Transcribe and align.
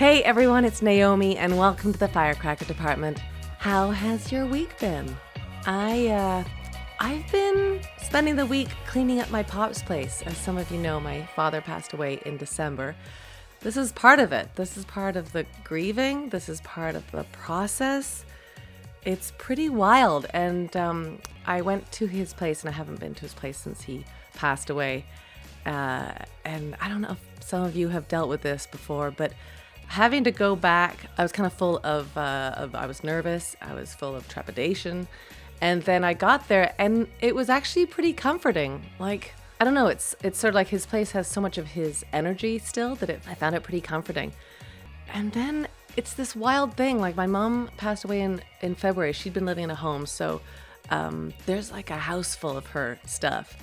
Hey 0.00 0.22
everyone, 0.22 0.64
it's 0.64 0.80
Naomi, 0.80 1.36
and 1.36 1.58
welcome 1.58 1.92
to 1.92 1.98
the 1.98 2.08
Firecracker 2.08 2.64
Department. 2.64 3.18
How 3.58 3.90
has 3.90 4.32
your 4.32 4.46
week 4.46 4.78
been? 4.78 5.14
I, 5.66 6.06
uh, 6.06 6.44
I've 6.98 7.30
been 7.30 7.82
spending 7.98 8.34
the 8.34 8.46
week 8.46 8.70
cleaning 8.86 9.20
up 9.20 9.30
my 9.30 9.42
pop's 9.42 9.82
place. 9.82 10.22
As 10.22 10.38
some 10.38 10.56
of 10.56 10.70
you 10.70 10.78
know, 10.78 11.00
my 11.00 11.28
father 11.36 11.60
passed 11.60 11.92
away 11.92 12.18
in 12.24 12.38
December. 12.38 12.96
This 13.60 13.76
is 13.76 13.92
part 13.92 14.20
of 14.20 14.32
it. 14.32 14.48
This 14.56 14.78
is 14.78 14.86
part 14.86 15.16
of 15.16 15.32
the 15.32 15.44
grieving. 15.64 16.30
This 16.30 16.48
is 16.48 16.62
part 16.62 16.94
of 16.94 17.04
the 17.10 17.24
process. 17.24 18.24
It's 19.04 19.34
pretty 19.36 19.68
wild. 19.68 20.24
And 20.32 20.74
um, 20.78 21.18
I 21.44 21.60
went 21.60 21.92
to 21.92 22.06
his 22.06 22.32
place, 22.32 22.62
and 22.62 22.70
I 22.70 22.72
haven't 22.72 23.00
been 23.00 23.14
to 23.16 23.20
his 23.20 23.34
place 23.34 23.58
since 23.58 23.82
he 23.82 24.06
passed 24.32 24.70
away. 24.70 25.04
Uh, 25.66 26.12
and 26.46 26.74
I 26.80 26.88
don't 26.88 27.02
know 27.02 27.10
if 27.10 27.44
some 27.44 27.64
of 27.64 27.76
you 27.76 27.88
have 27.88 28.08
dealt 28.08 28.30
with 28.30 28.40
this 28.40 28.66
before, 28.66 29.10
but 29.10 29.34
having 29.90 30.22
to 30.22 30.30
go 30.30 30.54
back, 30.54 31.06
I 31.18 31.22
was 31.24 31.32
kind 31.32 31.48
of 31.48 31.52
full 31.52 31.80
of, 31.82 32.16
uh, 32.16 32.54
of, 32.56 32.76
I 32.76 32.86
was 32.86 33.02
nervous, 33.02 33.56
I 33.60 33.74
was 33.74 33.92
full 33.92 34.14
of 34.14 34.28
trepidation. 34.28 35.08
And 35.60 35.82
then 35.82 36.04
I 36.04 36.14
got 36.14 36.46
there 36.46 36.72
and 36.78 37.08
it 37.20 37.34
was 37.34 37.48
actually 37.48 37.86
pretty 37.86 38.12
comforting. 38.12 38.86
Like, 39.00 39.34
I 39.60 39.64
don't 39.64 39.74
know, 39.74 39.88
it's 39.88 40.14
it's 40.22 40.38
sort 40.38 40.50
of 40.50 40.54
like 40.54 40.68
his 40.68 40.86
place 40.86 41.10
has 41.10 41.26
so 41.26 41.40
much 41.40 41.58
of 41.58 41.66
his 41.66 42.04
energy 42.12 42.60
still 42.60 42.94
that 42.94 43.10
it, 43.10 43.20
I 43.28 43.34
found 43.34 43.56
it 43.56 43.64
pretty 43.64 43.80
comforting. 43.80 44.32
And 45.12 45.32
then 45.32 45.66
it's 45.96 46.14
this 46.14 46.36
wild 46.36 46.76
thing. 46.76 47.00
Like 47.00 47.16
my 47.16 47.26
mom 47.26 47.68
passed 47.76 48.04
away 48.04 48.20
in, 48.20 48.42
in 48.60 48.76
February. 48.76 49.12
She'd 49.12 49.34
been 49.34 49.44
living 49.44 49.64
in 49.64 49.70
a 49.70 49.74
home, 49.74 50.06
so 50.06 50.40
um, 50.90 51.34
there's 51.46 51.72
like 51.72 51.90
a 51.90 51.98
house 51.98 52.36
full 52.36 52.56
of 52.56 52.68
her 52.68 53.00
stuff. 53.06 53.56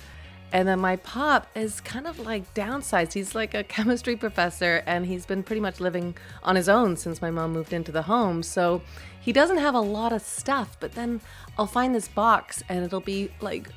And 0.52 0.66
then 0.66 0.80
my 0.80 0.96
pop 0.96 1.46
is 1.54 1.80
kind 1.80 2.06
of 2.06 2.18
like 2.18 2.52
downsized. 2.54 3.12
He's 3.12 3.34
like 3.34 3.54
a 3.54 3.62
chemistry 3.64 4.16
professor 4.16 4.82
and 4.86 5.06
he's 5.06 5.26
been 5.26 5.42
pretty 5.42 5.60
much 5.60 5.80
living 5.80 6.16
on 6.42 6.56
his 6.56 6.68
own 6.68 6.96
since 6.96 7.20
my 7.20 7.30
mom 7.30 7.52
moved 7.52 7.72
into 7.72 7.92
the 7.92 8.02
home. 8.02 8.42
So 8.42 8.82
he 9.20 9.32
doesn't 9.32 9.58
have 9.58 9.74
a 9.74 9.80
lot 9.80 10.12
of 10.12 10.22
stuff, 10.22 10.76
but 10.80 10.94
then 10.94 11.20
I'll 11.58 11.66
find 11.66 11.94
this 11.94 12.08
box 12.08 12.62
and 12.68 12.84
it'll 12.84 13.00
be 13.00 13.30
like, 13.40 13.68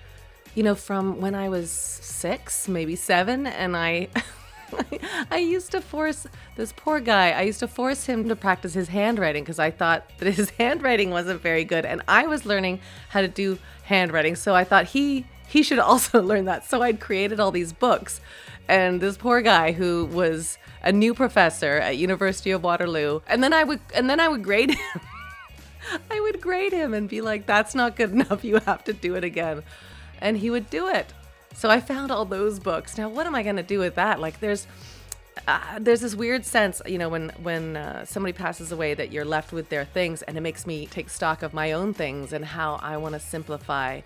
you 0.56 0.64
know, 0.64 0.76
from 0.76 1.20
when 1.20 1.36
I 1.36 1.50
was 1.50 1.70
six, 1.70 2.68
maybe 2.68 2.96
seven, 2.96 3.48
and 3.48 3.76
I. 3.76 4.08
I 5.32 5.40
used 5.40 5.72
to 5.72 5.82
force 5.82 6.26
this 6.56 6.72
poor 6.72 7.02
guy, 7.02 7.32
I 7.32 7.42
used 7.42 7.60
to 7.60 7.68
force 7.68 8.06
him 8.06 8.30
to 8.30 8.38
practice 8.38 8.74
his 8.74 8.88
handwriting 8.88 9.44
because 9.44 9.60
I 9.60 9.70
thought 9.70 10.10
that 10.20 10.32
his 10.32 10.50
handwriting 10.52 11.10
wasn't 11.10 11.42
very 11.42 11.66
good. 11.66 11.86
And 11.86 12.02
I 12.08 12.28
was 12.28 12.46
learning 12.46 12.80
how 13.10 13.20
to 13.20 13.28
do 13.28 13.60
handwriting. 13.84 14.36
So 14.36 14.56
I 14.56 14.64
thought 14.64 14.86
he 14.86 15.26
he 15.52 15.64
should 15.64 15.80
also 15.80 16.22
learn 16.32 16.46
that. 16.46 16.66
So 16.66 16.82
I'd 16.82 17.00
created 17.00 17.40
all 17.40 17.52
these 17.52 17.74
books. 17.74 18.22
And 18.68 19.02
this 19.02 19.18
poor 19.18 19.42
guy 19.42 19.74
who 19.74 20.06
was 20.06 20.58
a 20.82 20.92
new 20.92 21.14
professor 21.14 21.78
at 21.78 21.98
University 21.98 22.52
of 22.52 22.64
Waterloo, 22.64 23.20
and 23.28 23.44
then 23.44 23.54
I 23.54 23.64
would 23.64 23.82
and 23.94 24.10
then 24.10 24.20
I 24.20 24.28
would 24.28 24.44
grade 24.44 24.72
him. 24.76 25.02
I 26.10 26.22
would 26.22 26.40
grade 26.40 26.72
him 26.72 26.94
and 26.94 27.10
be 27.10 27.22
like, 27.22 27.46
"That's 27.46 27.76
not 27.76 27.96
good 27.96 28.12
enough. 28.18 28.44
You 28.44 28.60
have 28.60 28.84
to 28.86 28.94
do 28.94 29.16
it 29.16 29.24
again." 29.24 29.64
And 30.22 30.38
he 30.38 30.50
would 30.50 30.70
do 30.70 30.88
it. 30.88 31.14
So 31.54 31.70
I 31.70 31.82
found 31.82 32.12
all 32.12 32.24
those 32.24 32.60
books. 32.60 32.98
Now, 32.98 33.10
what 33.10 33.26
am 33.26 33.36
I 33.36 33.44
going 33.44 33.58
to 33.58 33.64
do 33.64 33.80
with 33.80 33.96
that? 33.96 34.20
Like 34.20 34.40
there's 34.40 34.68
uh, 35.48 35.80
there's 35.80 36.02
this 36.02 36.16
weird 36.16 36.46
sense, 36.46 36.82
you 36.86 36.98
know, 36.98 37.10
when 37.10 37.30
when 37.42 37.76
uh, 37.76 38.06
somebody 38.06 38.32
passes 38.32 38.72
away, 38.72 38.94
that 38.94 39.12
you're 39.12 39.26
left 39.26 39.52
with 39.52 39.68
their 39.70 39.86
things, 39.86 40.22
and 40.22 40.38
it 40.38 40.42
makes 40.42 40.66
me 40.66 40.86
take 40.86 41.10
stock 41.10 41.44
of 41.44 41.54
my 41.54 41.72
own 41.74 41.94
things 41.94 42.32
and 42.32 42.46
how 42.46 42.80
I 42.82 42.98
want 42.98 43.14
to 43.14 43.20
simplify 43.20 44.02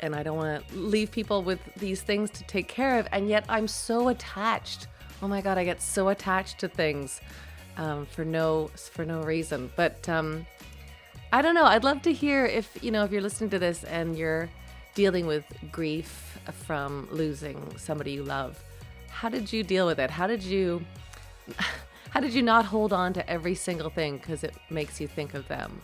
and 0.00 0.14
I 0.14 0.22
don't 0.22 0.36
want 0.36 0.68
to 0.68 0.76
leave 0.76 1.10
people 1.10 1.42
with 1.42 1.60
these 1.76 2.02
things 2.02 2.30
to 2.32 2.44
take 2.44 2.68
care 2.68 2.98
of. 2.98 3.08
And 3.12 3.28
yet 3.28 3.44
I'm 3.48 3.68
so 3.68 4.08
attached. 4.08 4.88
Oh 5.22 5.28
my 5.28 5.40
God, 5.40 5.58
I 5.58 5.64
get 5.64 5.80
so 5.80 6.08
attached 6.08 6.58
to 6.60 6.68
things 6.68 7.20
um, 7.76 8.06
for 8.06 8.24
no 8.24 8.70
for 8.76 9.04
no 9.04 9.22
reason. 9.22 9.70
But 9.76 10.08
um, 10.08 10.46
I 11.32 11.42
don't 11.42 11.54
know. 11.54 11.64
I'd 11.64 11.84
love 11.84 12.02
to 12.02 12.12
hear 12.12 12.46
if 12.46 12.78
you 12.82 12.90
know 12.90 13.04
if 13.04 13.12
you're 13.12 13.22
listening 13.22 13.50
to 13.50 13.58
this 13.58 13.84
and 13.84 14.16
you're 14.16 14.48
dealing 14.94 15.26
with 15.26 15.44
grief 15.72 16.38
from 16.52 17.08
losing 17.10 17.76
somebody 17.76 18.12
you 18.12 18.22
love. 18.22 18.62
How 19.08 19.28
did 19.28 19.52
you 19.52 19.62
deal 19.62 19.86
with 19.86 19.98
it? 19.98 20.10
How 20.10 20.26
did 20.26 20.42
you 20.42 20.84
how 22.10 22.20
did 22.20 22.32
you 22.32 22.42
not 22.42 22.64
hold 22.64 22.92
on 22.92 23.12
to 23.14 23.28
every 23.28 23.54
single 23.54 23.90
thing 23.90 24.18
because 24.18 24.44
it 24.44 24.54
makes 24.70 25.00
you 25.00 25.08
think 25.08 25.34
of 25.34 25.48
them? 25.48 25.80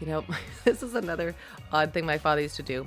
You 0.00 0.06
know, 0.06 0.24
this 0.64 0.82
is 0.82 0.94
another 0.94 1.34
odd 1.72 1.92
thing 1.92 2.06
my 2.06 2.18
father 2.18 2.42
used 2.42 2.56
to 2.56 2.62
do. 2.62 2.86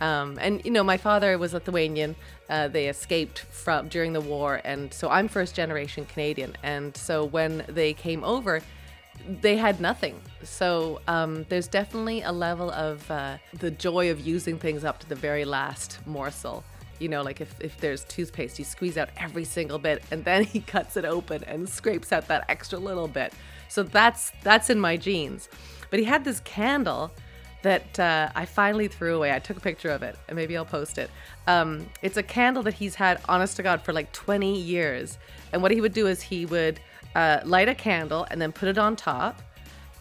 Um, 0.00 0.38
and 0.40 0.64
you 0.64 0.70
know, 0.70 0.82
my 0.82 0.96
father 0.96 1.36
was 1.38 1.52
Lithuanian. 1.52 2.16
Uh, 2.48 2.68
they 2.68 2.88
escaped 2.88 3.40
from 3.40 3.88
during 3.88 4.12
the 4.12 4.20
war, 4.20 4.60
and 4.64 4.92
so 4.92 5.10
I'm 5.10 5.28
first 5.28 5.54
generation 5.54 6.06
Canadian. 6.06 6.56
And 6.62 6.96
so 6.96 7.24
when 7.24 7.64
they 7.68 7.92
came 7.92 8.24
over, 8.24 8.62
they 9.40 9.56
had 9.56 9.80
nothing. 9.80 10.20
So 10.42 11.00
um, 11.06 11.44
there's 11.48 11.68
definitely 11.68 12.22
a 12.22 12.32
level 12.32 12.70
of 12.70 13.08
uh, 13.10 13.36
the 13.54 13.70
joy 13.70 14.10
of 14.10 14.20
using 14.20 14.58
things 14.58 14.84
up 14.84 14.98
to 15.00 15.08
the 15.08 15.14
very 15.14 15.44
last 15.44 15.98
morsel. 16.06 16.64
You 16.98 17.08
know, 17.08 17.22
like 17.22 17.40
if, 17.40 17.54
if 17.60 17.78
there's 17.78 18.04
toothpaste, 18.04 18.58
you 18.58 18.64
squeeze 18.64 18.98
out 18.98 19.10
every 19.16 19.44
single 19.44 19.78
bit, 19.78 20.02
and 20.10 20.24
then 20.24 20.44
he 20.54 20.60
cuts 20.60 20.96
it 20.96 21.04
open 21.04 21.44
and 21.44 21.68
scrapes 21.68 22.12
out 22.12 22.28
that 22.28 22.44
extra 22.48 22.78
little 22.78 23.08
bit. 23.08 23.32
So 23.68 23.82
that's 23.82 24.32
that's 24.42 24.70
in 24.70 24.80
my 24.80 24.96
genes. 24.96 25.48
But 25.90 25.98
he 25.98 26.04
had 26.04 26.24
this 26.24 26.40
candle 26.40 27.12
that 27.62 27.98
uh, 27.98 28.30
I 28.34 28.44
finally 28.46 28.88
threw 28.88 29.16
away. 29.16 29.32
I 29.32 29.38
took 29.38 29.56
a 29.56 29.60
picture 29.60 29.90
of 29.90 30.02
it, 30.02 30.16
and 30.28 30.36
maybe 30.36 30.56
I'll 30.56 30.64
post 30.64 30.98
it. 30.98 31.10
Um, 31.46 31.86
it's 32.02 32.16
a 32.16 32.22
candle 32.22 32.62
that 32.64 32.74
he's 32.74 32.94
had, 32.94 33.20
honest 33.28 33.56
to 33.56 33.62
God, 33.62 33.82
for 33.82 33.92
like 33.92 34.12
20 34.12 34.58
years. 34.58 35.18
And 35.52 35.62
what 35.62 35.70
he 35.70 35.80
would 35.80 35.92
do 35.92 36.06
is 36.06 36.22
he 36.22 36.46
would 36.46 36.80
uh, 37.14 37.40
light 37.44 37.68
a 37.68 37.74
candle 37.74 38.26
and 38.30 38.40
then 38.40 38.52
put 38.52 38.68
it 38.68 38.78
on 38.78 38.96
top, 38.96 39.42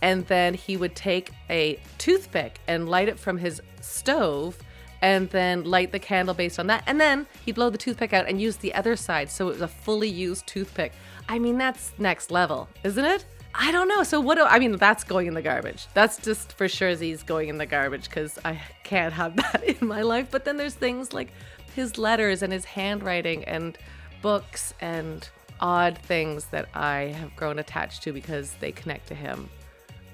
and 0.01 0.25
then 0.27 0.53
he 0.53 0.77
would 0.77 0.95
take 0.95 1.31
a 1.49 1.79
toothpick 1.97 2.59
and 2.67 2.87
light 2.87 3.09
it 3.09 3.19
from 3.19 3.37
his 3.37 3.61
stove. 3.81 4.57
And 5.01 5.29
then 5.29 5.63
light 5.63 5.93
the 5.93 5.99
candle 5.99 6.35
based 6.35 6.59
on 6.59 6.67
that. 6.67 6.83
And 6.85 6.99
then 6.99 7.25
he'd 7.45 7.55
blow 7.55 7.69
the 7.69 7.77
toothpick 7.77 8.11
out 8.11 8.27
and 8.27 8.41
use 8.41 8.57
the 8.57 8.73
other 8.73 8.97
side. 8.97 9.31
So 9.31 9.47
it 9.47 9.51
was 9.51 9.61
a 9.61 9.67
fully 9.69 10.09
used 10.09 10.45
toothpick. 10.45 10.91
I 11.29 11.39
mean, 11.39 11.57
that's 11.57 11.93
next 11.97 12.31
level, 12.31 12.67
isn't 12.83 13.05
it? 13.05 13.23
I 13.53 13.71
don't 13.71 13.87
know. 13.87 14.03
So 14.03 14.19
what 14.19 14.35
do 14.35 14.43
I 14.43 14.59
mean? 14.59 14.77
That's 14.77 15.03
going 15.03 15.27
in 15.27 15.33
the 15.33 15.41
garbage. 15.41 15.87
That's 15.93 16.17
just 16.17 16.53
for 16.53 16.67
sure. 16.67 16.95
He's 16.95 17.23
going 17.23 17.49
in 17.49 17.57
the 17.57 17.65
garbage 17.65 18.05
because 18.05 18.37
I 18.45 18.61
can't 18.83 19.13
have 19.13 19.35
that 19.37 19.63
in 19.63 19.87
my 19.87 20.01
life. 20.01 20.27
But 20.31 20.45
then 20.45 20.57
there's 20.57 20.75
things 20.75 21.13
like 21.13 21.29
his 21.75 21.97
letters 21.97 22.41
and 22.43 22.53
his 22.53 22.65
handwriting 22.65 23.43
and 23.45 23.77
books 24.21 24.73
and 24.81 25.27
odd 25.59 25.97
things 25.97 26.45
that 26.45 26.69
I 26.73 27.15
have 27.17 27.35
grown 27.35 27.59
attached 27.59 28.03
to 28.03 28.13
because 28.13 28.53
they 28.59 28.71
connect 28.71 29.07
to 29.07 29.15
him. 29.15 29.49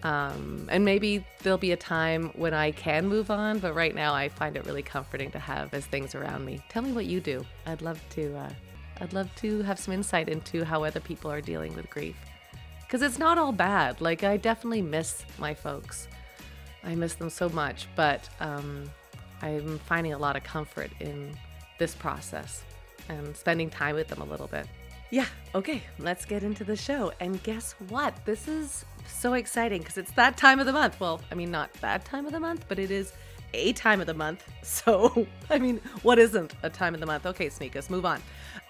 Um, 0.04 0.68
and 0.70 0.86
maybe 0.86 1.26
there'll 1.42 1.58
be 1.58 1.72
a 1.72 1.78
time 1.78 2.32
when 2.36 2.54
I 2.54 2.72
can 2.72 3.08
move 3.08 3.32
on, 3.32 3.58
but 3.58 3.74
right 3.74 3.96
now 3.96 4.14
I 4.14 4.30
find 4.30 4.56
it 4.56 4.66
really 4.66 4.84
comforting 4.84 5.32
to 5.32 5.40
have 5.40 5.74
as 5.74 5.86
things 5.88 6.14
around 6.14 6.46
me. 6.46 6.62
Tell 6.70 6.84
me 6.84 6.92
what 6.92 7.06
you 7.06 7.20
do. 7.20 7.44
I'd 7.66 7.82
love 7.82 8.00
to. 8.12 8.36
Uh, 8.38 8.50
I'd 9.02 9.14
love 9.14 9.34
to 9.38 9.62
have 9.64 9.80
some 9.80 9.94
insight 9.94 10.30
into 10.30 10.64
how 10.64 10.84
other 10.84 11.00
people 11.00 11.32
are 11.32 11.42
dealing 11.42 11.76
with 11.76 11.90
grief 11.90 12.16
because 12.86 13.02
it's 13.02 13.20
not 13.20 13.38
all 13.38 13.52
bad. 13.52 14.02
Like, 14.02 14.24
I 14.24 14.38
definitely 14.38 14.82
miss 14.82 15.24
my 15.40 15.54
folks. 15.54 16.08
I 16.84 16.96
miss 16.96 17.16
them 17.16 17.30
so 17.30 17.50
much, 17.50 17.88
but 17.96 18.30
um, 18.40 18.90
I'm 19.42 19.80
finding 19.80 20.14
a 20.14 20.18
lot 20.18 20.36
of 20.36 20.44
comfort 20.44 20.92
in 21.00 21.36
this 21.80 21.96
process 21.96 22.64
and 23.10 23.36
spending 23.36 23.70
time 23.70 23.96
with 23.96 24.08
them 24.08 24.22
a 24.22 24.26
little 24.26 24.48
bit. 24.48 24.68
Yeah, 25.12 25.26
okay, 25.54 25.84
let's 26.00 26.26
get 26.26 26.44
into 26.44 26.64
the 26.64 26.76
show. 26.76 27.12
And 27.20 27.42
guess 27.44 27.74
what? 27.90 28.14
This 28.26 28.48
is 28.48 28.86
so 29.08 29.34
exciting 29.34 29.80
because 29.80 29.98
it's 29.98 30.12
that 30.14 30.38
time 30.38 30.60
of 30.60 30.66
the 30.66 30.74
month. 30.74 31.00
Well, 31.00 31.22
I 31.32 31.36
mean, 31.36 31.52
not 31.52 31.72
that 31.82 32.06
time 32.06 32.26
of 32.26 32.32
the 32.32 32.40
month, 32.40 32.66
but 32.68 32.80
it 32.80 32.92
is 32.92 33.14
a 33.54 33.74
time 33.74 34.02
of 34.02 34.08
the 34.08 34.14
month. 34.14 34.44
So, 34.66 35.28
I 35.50 35.60
mean, 35.60 35.80
what 36.02 36.18
isn't 36.18 36.54
a 36.64 36.72
time 36.72 36.96
of 36.96 37.00
the 37.00 37.06
month? 37.06 37.28
Okay, 37.28 37.50
Sneakers, 37.50 37.90
move 37.90 38.04
on. 38.04 38.22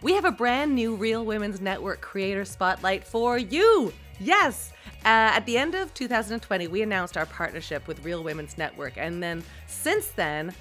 We 0.02 0.14
have 0.14 0.26
a 0.26 0.32
brand 0.32 0.76
new 0.76 0.94
Real 0.96 1.26
Women's 1.26 1.62
Network 1.62 2.02
Creator 2.02 2.44
Spotlight 2.44 3.06
for 3.06 3.38
you. 3.38 3.94
Yes! 4.20 4.72
Uh, 5.04 5.38
at 5.38 5.46
the 5.46 5.58
end 5.58 5.76
of 5.76 5.94
2020, 5.94 6.68
we 6.68 6.82
announced 6.82 7.16
our 7.18 7.26
partnership 7.26 7.88
with 7.88 8.04
Real 8.04 8.24
Women's 8.24 8.58
Network. 8.58 8.98
And 8.98 9.22
then 9.22 9.44
since 9.68 10.08
then, 10.08 10.54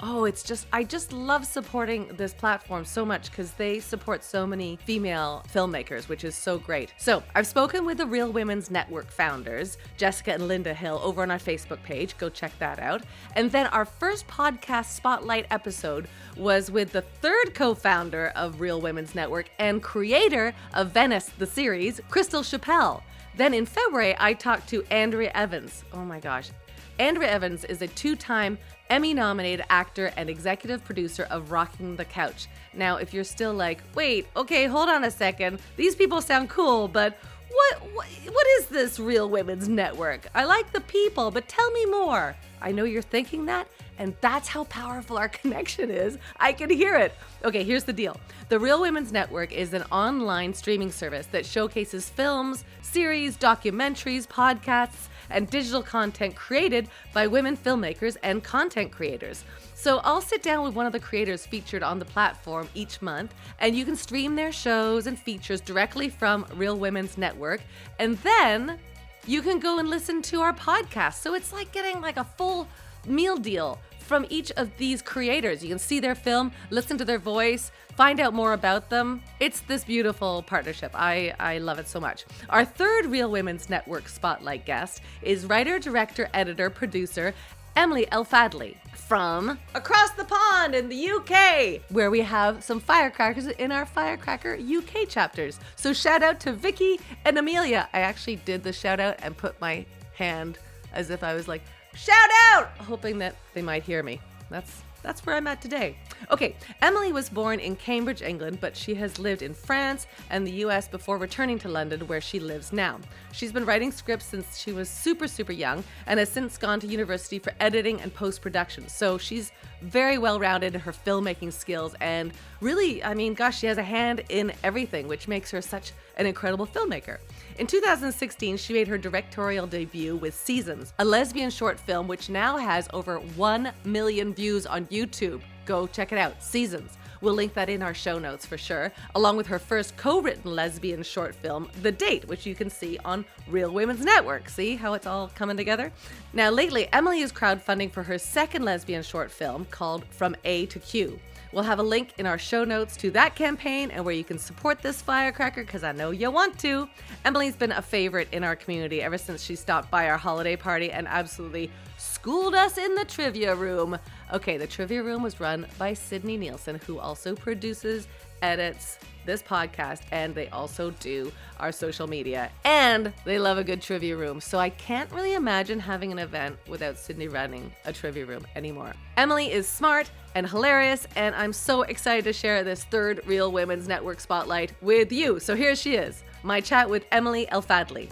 oh, 0.00 0.24
it's 0.24 0.42
just, 0.42 0.66
I 0.72 0.84
just 0.84 1.12
love 1.12 1.44
supporting 1.44 2.08
this 2.16 2.32
platform 2.32 2.84
so 2.84 3.04
much 3.04 3.30
because 3.30 3.52
they 3.52 3.80
support 3.80 4.22
so 4.22 4.46
many 4.46 4.78
female 4.84 5.44
filmmakers, 5.52 6.08
which 6.08 6.22
is 6.22 6.36
so 6.36 6.58
great. 6.58 6.94
So 6.98 7.22
I've 7.34 7.46
spoken 7.46 7.84
with 7.84 7.98
the 7.98 8.06
Real 8.06 8.30
Women's 8.30 8.70
Network 8.70 9.10
founders, 9.10 9.76
Jessica 9.96 10.34
and 10.34 10.46
Linda 10.46 10.72
Hill, 10.72 11.00
over 11.02 11.22
on 11.22 11.30
our 11.30 11.38
Facebook 11.38 11.82
page. 11.82 12.16
Go 12.16 12.28
check 12.28 12.56
that 12.60 12.78
out. 12.78 13.02
And 13.34 13.50
then 13.50 13.66
our 13.68 13.84
first 13.84 14.28
podcast 14.28 14.86
spotlight 14.86 15.46
episode 15.50 16.06
was 16.36 16.70
with 16.70 16.92
the 16.92 17.02
third 17.02 17.54
co 17.54 17.74
founder 17.74 18.32
of 18.36 18.60
Real 18.60 18.80
Women's 18.80 19.14
Network 19.14 19.50
and 19.58 19.82
creator 19.82 20.54
of 20.74 20.92
Venice, 20.92 21.30
the 21.38 21.46
series, 21.46 22.00
Crystal 22.08 22.44
Chappell. 22.44 23.02
Then 23.36 23.52
in 23.52 23.66
February, 23.66 24.14
I 24.18 24.34
talked 24.34 24.68
to 24.70 24.84
Andrea 24.90 25.32
Evans. 25.34 25.84
Oh 25.92 26.04
my 26.04 26.20
gosh. 26.20 26.50
Andrea 26.98 27.30
Evans 27.30 27.64
is 27.64 27.82
a 27.82 27.86
two 27.88 28.16
time 28.16 28.58
Emmy 28.90 29.12
nominated 29.14 29.64
actor 29.70 30.12
and 30.16 30.30
executive 30.30 30.84
producer 30.84 31.26
of 31.30 31.50
Rocking 31.50 31.96
the 31.96 32.04
Couch. 32.04 32.48
Now, 32.74 32.96
if 32.96 33.12
you're 33.12 33.24
still 33.24 33.52
like, 33.52 33.82
wait, 33.94 34.26
okay, 34.36 34.66
hold 34.66 34.88
on 34.88 35.04
a 35.04 35.10
second, 35.10 35.60
these 35.76 35.94
people 35.94 36.20
sound 36.22 36.48
cool, 36.48 36.88
but 36.88 37.18
What, 37.50 37.80
what 37.94 38.06
what 38.30 38.46
is 38.58 38.66
this 38.66 38.98
Real 39.00 39.28
Women's 39.28 39.68
Network? 39.68 40.28
I 40.34 40.44
like 40.44 40.70
the 40.72 40.82
people, 40.82 41.30
but 41.30 41.48
tell 41.48 41.70
me 41.72 41.86
more. 41.86 42.36
I 42.60 42.72
know 42.72 42.84
you're 42.84 43.00
thinking 43.16 43.46
that, 43.46 43.66
and 43.98 44.14
that's 44.20 44.48
how 44.48 44.64
powerful 44.64 45.16
our 45.16 45.28
connection 45.40 45.90
is. 45.90 46.18
I 46.38 46.52
can 46.52 46.68
hear 46.70 46.94
it. 46.96 47.12
Okay, 47.44 47.64
here's 47.64 47.84
the 47.84 47.92
deal. 47.92 48.16
The 48.50 48.58
Real 48.58 48.80
Women's 48.82 49.12
Network 49.12 49.52
is 49.52 49.72
an 49.72 49.82
online 49.90 50.52
streaming 50.52 50.92
service 50.92 51.26
that 51.32 51.46
showcases 51.46 52.08
films, 52.10 52.64
series, 52.82 53.36
documentaries, 53.38 54.26
podcasts, 54.28 55.08
and 55.30 55.48
digital 55.48 55.82
content 55.82 56.34
created 56.34 56.88
by 57.12 57.26
women 57.26 57.56
filmmakers 57.56 58.16
and 58.22 58.42
content 58.42 58.92
creators. 58.92 59.44
So 59.74 59.98
I'll 59.98 60.20
sit 60.20 60.42
down 60.42 60.64
with 60.64 60.74
one 60.74 60.86
of 60.86 60.92
the 60.92 61.00
creators 61.00 61.46
featured 61.46 61.82
on 61.82 61.98
the 61.98 62.04
platform 62.04 62.68
each 62.74 63.00
month, 63.00 63.34
and 63.60 63.76
you 63.76 63.84
can 63.84 63.96
stream 63.96 64.34
their 64.34 64.52
shows 64.52 65.06
and 65.06 65.18
features 65.18 65.60
directly 65.60 66.08
from 66.08 66.46
Real 66.54 66.76
Women's 66.76 67.16
Network. 67.16 67.60
And 67.98 68.18
then 68.18 68.78
you 69.26 69.42
can 69.42 69.58
go 69.60 69.78
and 69.78 69.88
listen 69.88 70.22
to 70.22 70.40
our 70.40 70.52
podcast. 70.52 71.14
So 71.14 71.34
it's 71.34 71.52
like 71.52 71.70
getting 71.72 72.00
like 72.00 72.16
a 72.16 72.24
full 72.24 72.66
meal 73.06 73.36
deal 73.36 73.78
from 74.08 74.26
each 74.30 74.50
of 74.52 74.74
these 74.78 75.02
creators. 75.02 75.62
You 75.62 75.68
can 75.68 75.78
see 75.78 76.00
their 76.00 76.14
film, 76.14 76.50
listen 76.70 76.96
to 76.98 77.04
their 77.04 77.18
voice, 77.18 77.70
find 77.94 78.18
out 78.18 78.32
more 78.32 78.54
about 78.54 78.88
them. 78.88 79.22
It's 79.38 79.60
this 79.60 79.84
beautiful 79.84 80.42
partnership. 80.42 80.92
I, 80.94 81.34
I 81.38 81.58
love 81.58 81.78
it 81.78 81.86
so 81.86 82.00
much. 82.00 82.24
Our 82.48 82.64
third 82.64 83.06
Real 83.06 83.30
Women's 83.30 83.68
Network 83.68 84.08
Spotlight 84.08 84.64
guest 84.64 85.02
is 85.20 85.44
writer, 85.44 85.78
director, 85.78 86.30
editor, 86.32 86.70
producer, 86.70 87.34
Emily 87.76 88.10
El 88.10 88.24
from 88.24 89.56
across 89.74 90.10
the 90.10 90.24
pond 90.24 90.74
in 90.74 90.88
the 90.88 91.10
UK, 91.10 91.80
where 91.90 92.10
we 92.10 92.20
have 92.20 92.64
some 92.64 92.80
firecrackers 92.80 93.46
in 93.46 93.70
our 93.70 93.86
Firecracker 93.86 94.54
UK 94.58 95.08
chapters. 95.08 95.60
So 95.76 95.92
shout 95.92 96.24
out 96.24 96.40
to 96.40 96.52
Vicky 96.52 96.98
and 97.24 97.38
Amelia. 97.38 97.88
I 97.92 98.00
actually 98.00 98.36
did 98.36 98.64
the 98.64 98.72
shout 98.72 98.98
out 98.98 99.16
and 99.22 99.36
put 99.36 99.60
my 99.60 99.86
hand 100.14 100.58
as 100.92 101.10
if 101.10 101.22
I 101.22 101.34
was 101.34 101.46
like, 101.46 101.62
shout 101.98 102.30
out, 102.52 102.68
hoping 102.78 103.18
that 103.18 103.36
they 103.54 103.62
might 103.62 103.82
hear 103.82 104.02
me. 104.02 104.20
That's 104.50 104.82
that's 105.02 105.24
where 105.24 105.36
I'm 105.36 105.46
at 105.46 105.62
today. 105.62 105.96
Okay, 106.30 106.56
Emily 106.82 107.12
was 107.12 107.28
born 107.28 107.60
in 107.60 107.76
Cambridge, 107.76 108.20
England, 108.20 108.58
but 108.60 108.76
she 108.76 108.94
has 108.96 109.18
lived 109.18 109.42
in 109.42 109.54
France 109.54 110.06
and 110.28 110.46
the 110.46 110.50
US 110.64 110.88
before 110.88 111.18
returning 111.18 111.58
to 111.60 111.68
London, 111.68 112.00
where 112.08 112.20
she 112.20 112.40
lives 112.40 112.72
now. 112.72 112.98
She's 113.32 113.52
been 113.52 113.64
writing 113.64 113.92
scripts 113.92 114.26
since 114.26 114.58
she 114.58 114.72
was 114.72 114.88
super, 114.88 115.28
super 115.28 115.52
young 115.52 115.84
and 116.06 116.18
has 116.18 116.28
since 116.28 116.58
gone 116.58 116.80
to 116.80 116.86
university 116.86 117.38
for 117.38 117.52
editing 117.60 118.00
and 118.00 118.12
post 118.12 118.42
production. 118.42 118.88
So 118.88 119.18
she's 119.18 119.52
very 119.82 120.18
well 120.18 120.40
rounded 120.40 120.74
in 120.74 120.80
her 120.80 120.92
filmmaking 120.92 121.52
skills 121.52 121.94
and 122.00 122.32
really, 122.60 123.02
I 123.04 123.14
mean, 123.14 123.34
gosh, 123.34 123.58
she 123.60 123.66
has 123.68 123.78
a 123.78 123.82
hand 123.82 124.24
in 124.28 124.52
everything, 124.64 125.06
which 125.06 125.28
makes 125.28 125.50
her 125.52 125.62
such 125.62 125.92
an 126.16 126.26
incredible 126.26 126.66
filmmaker. 126.66 127.18
In 127.58 127.66
2016, 127.66 128.56
she 128.56 128.72
made 128.72 128.86
her 128.86 128.96
directorial 128.96 129.66
debut 129.66 130.14
with 130.14 130.32
Seasons, 130.32 130.94
a 131.00 131.04
lesbian 131.04 131.50
short 131.50 131.80
film 131.80 132.06
which 132.06 132.28
now 132.30 132.56
has 132.56 132.88
over 132.92 133.18
1 133.18 133.72
million 133.84 134.32
views 134.32 134.64
on 134.64 134.86
YouTube. 134.86 135.40
Go 135.66 135.88
check 135.88 136.12
it 136.12 136.18
out, 136.18 136.40
Seasons. 136.40 136.96
We'll 137.20 137.34
link 137.34 137.54
that 137.54 137.68
in 137.68 137.82
our 137.82 137.94
show 137.94 138.20
notes 138.20 138.46
for 138.46 138.56
sure, 138.56 138.92
along 139.16 139.38
with 139.38 139.48
her 139.48 139.58
first 139.58 139.96
co 139.96 140.20
written 140.20 140.54
lesbian 140.54 141.02
short 141.02 141.34
film, 141.34 141.68
The 141.82 141.90
Date, 141.90 142.28
which 142.28 142.46
you 142.46 142.54
can 142.54 142.70
see 142.70 142.96
on 143.04 143.24
Real 143.48 143.72
Women's 143.72 144.04
Network. 144.04 144.48
See 144.48 144.76
how 144.76 144.94
it's 144.94 145.08
all 145.08 145.26
coming 145.34 145.56
together? 145.56 145.92
Now, 146.32 146.50
lately, 146.50 146.88
Emily 146.92 147.22
is 147.22 147.32
crowdfunding 147.32 147.90
for 147.90 148.04
her 148.04 148.18
second 148.18 148.64
lesbian 148.64 149.02
short 149.02 149.32
film 149.32 149.66
called 149.72 150.04
From 150.10 150.36
A 150.44 150.66
to 150.66 150.78
Q. 150.78 151.18
We'll 151.52 151.64
have 151.64 151.78
a 151.78 151.82
link 151.82 152.12
in 152.18 152.26
our 152.26 152.38
show 152.38 152.64
notes 152.64 152.96
to 152.98 153.10
that 153.12 153.34
campaign 153.34 153.90
and 153.90 154.04
where 154.04 154.14
you 154.14 154.24
can 154.24 154.38
support 154.38 154.82
this 154.82 155.00
firecracker 155.00 155.64
because 155.64 155.82
I 155.82 155.92
know 155.92 156.10
you 156.10 156.30
want 156.30 156.58
to. 156.60 156.88
Emily's 157.24 157.56
been 157.56 157.72
a 157.72 157.80
favorite 157.80 158.28
in 158.32 158.44
our 158.44 158.54
community 158.54 159.00
ever 159.00 159.16
since 159.16 159.42
she 159.42 159.56
stopped 159.56 159.90
by 159.90 160.10
our 160.10 160.18
holiday 160.18 160.56
party 160.56 160.92
and 160.92 161.08
absolutely 161.08 161.70
schooled 161.96 162.54
us 162.54 162.76
in 162.76 162.94
the 162.94 163.04
trivia 163.04 163.54
room. 163.54 163.98
Okay, 164.32 164.58
the 164.58 164.66
trivia 164.66 165.02
room 165.02 165.22
was 165.22 165.40
run 165.40 165.66
by 165.78 165.94
Sydney 165.94 166.36
Nielsen, 166.36 166.80
who 166.86 166.98
also 166.98 167.34
produces, 167.34 168.08
edits, 168.42 168.98
this 169.28 169.42
podcast, 169.42 170.00
and 170.10 170.34
they 170.34 170.48
also 170.48 170.90
do 170.98 171.30
our 171.60 171.70
social 171.70 172.08
media. 172.08 172.50
And 172.64 173.12
they 173.24 173.38
love 173.38 173.58
a 173.58 173.62
good 173.62 173.80
trivia 173.80 174.16
room. 174.16 174.40
So 174.40 174.58
I 174.58 174.70
can't 174.70 175.12
really 175.12 175.34
imagine 175.34 175.78
having 175.78 176.10
an 176.10 176.18
event 176.18 176.56
without 176.66 176.98
Sydney 176.98 177.28
running 177.28 177.70
a 177.84 177.92
trivia 177.92 178.26
room 178.26 178.44
anymore. 178.56 178.94
Emily 179.16 179.52
is 179.52 179.68
smart 179.68 180.10
and 180.34 180.48
hilarious, 180.48 181.06
and 181.14 181.34
I'm 181.34 181.52
so 181.52 181.82
excited 181.82 182.24
to 182.24 182.32
share 182.32 182.64
this 182.64 182.84
third 182.84 183.20
Real 183.26 183.52
Women's 183.52 183.86
Network 183.86 184.18
spotlight 184.18 184.72
with 184.82 185.12
you. 185.12 185.38
So 185.38 185.54
here 185.54 185.76
she 185.76 185.94
is 185.94 186.24
my 186.42 186.60
chat 186.60 186.88
with 186.88 187.04
Emily 187.12 187.48
El 187.50 187.62
Fadli. 187.62 188.10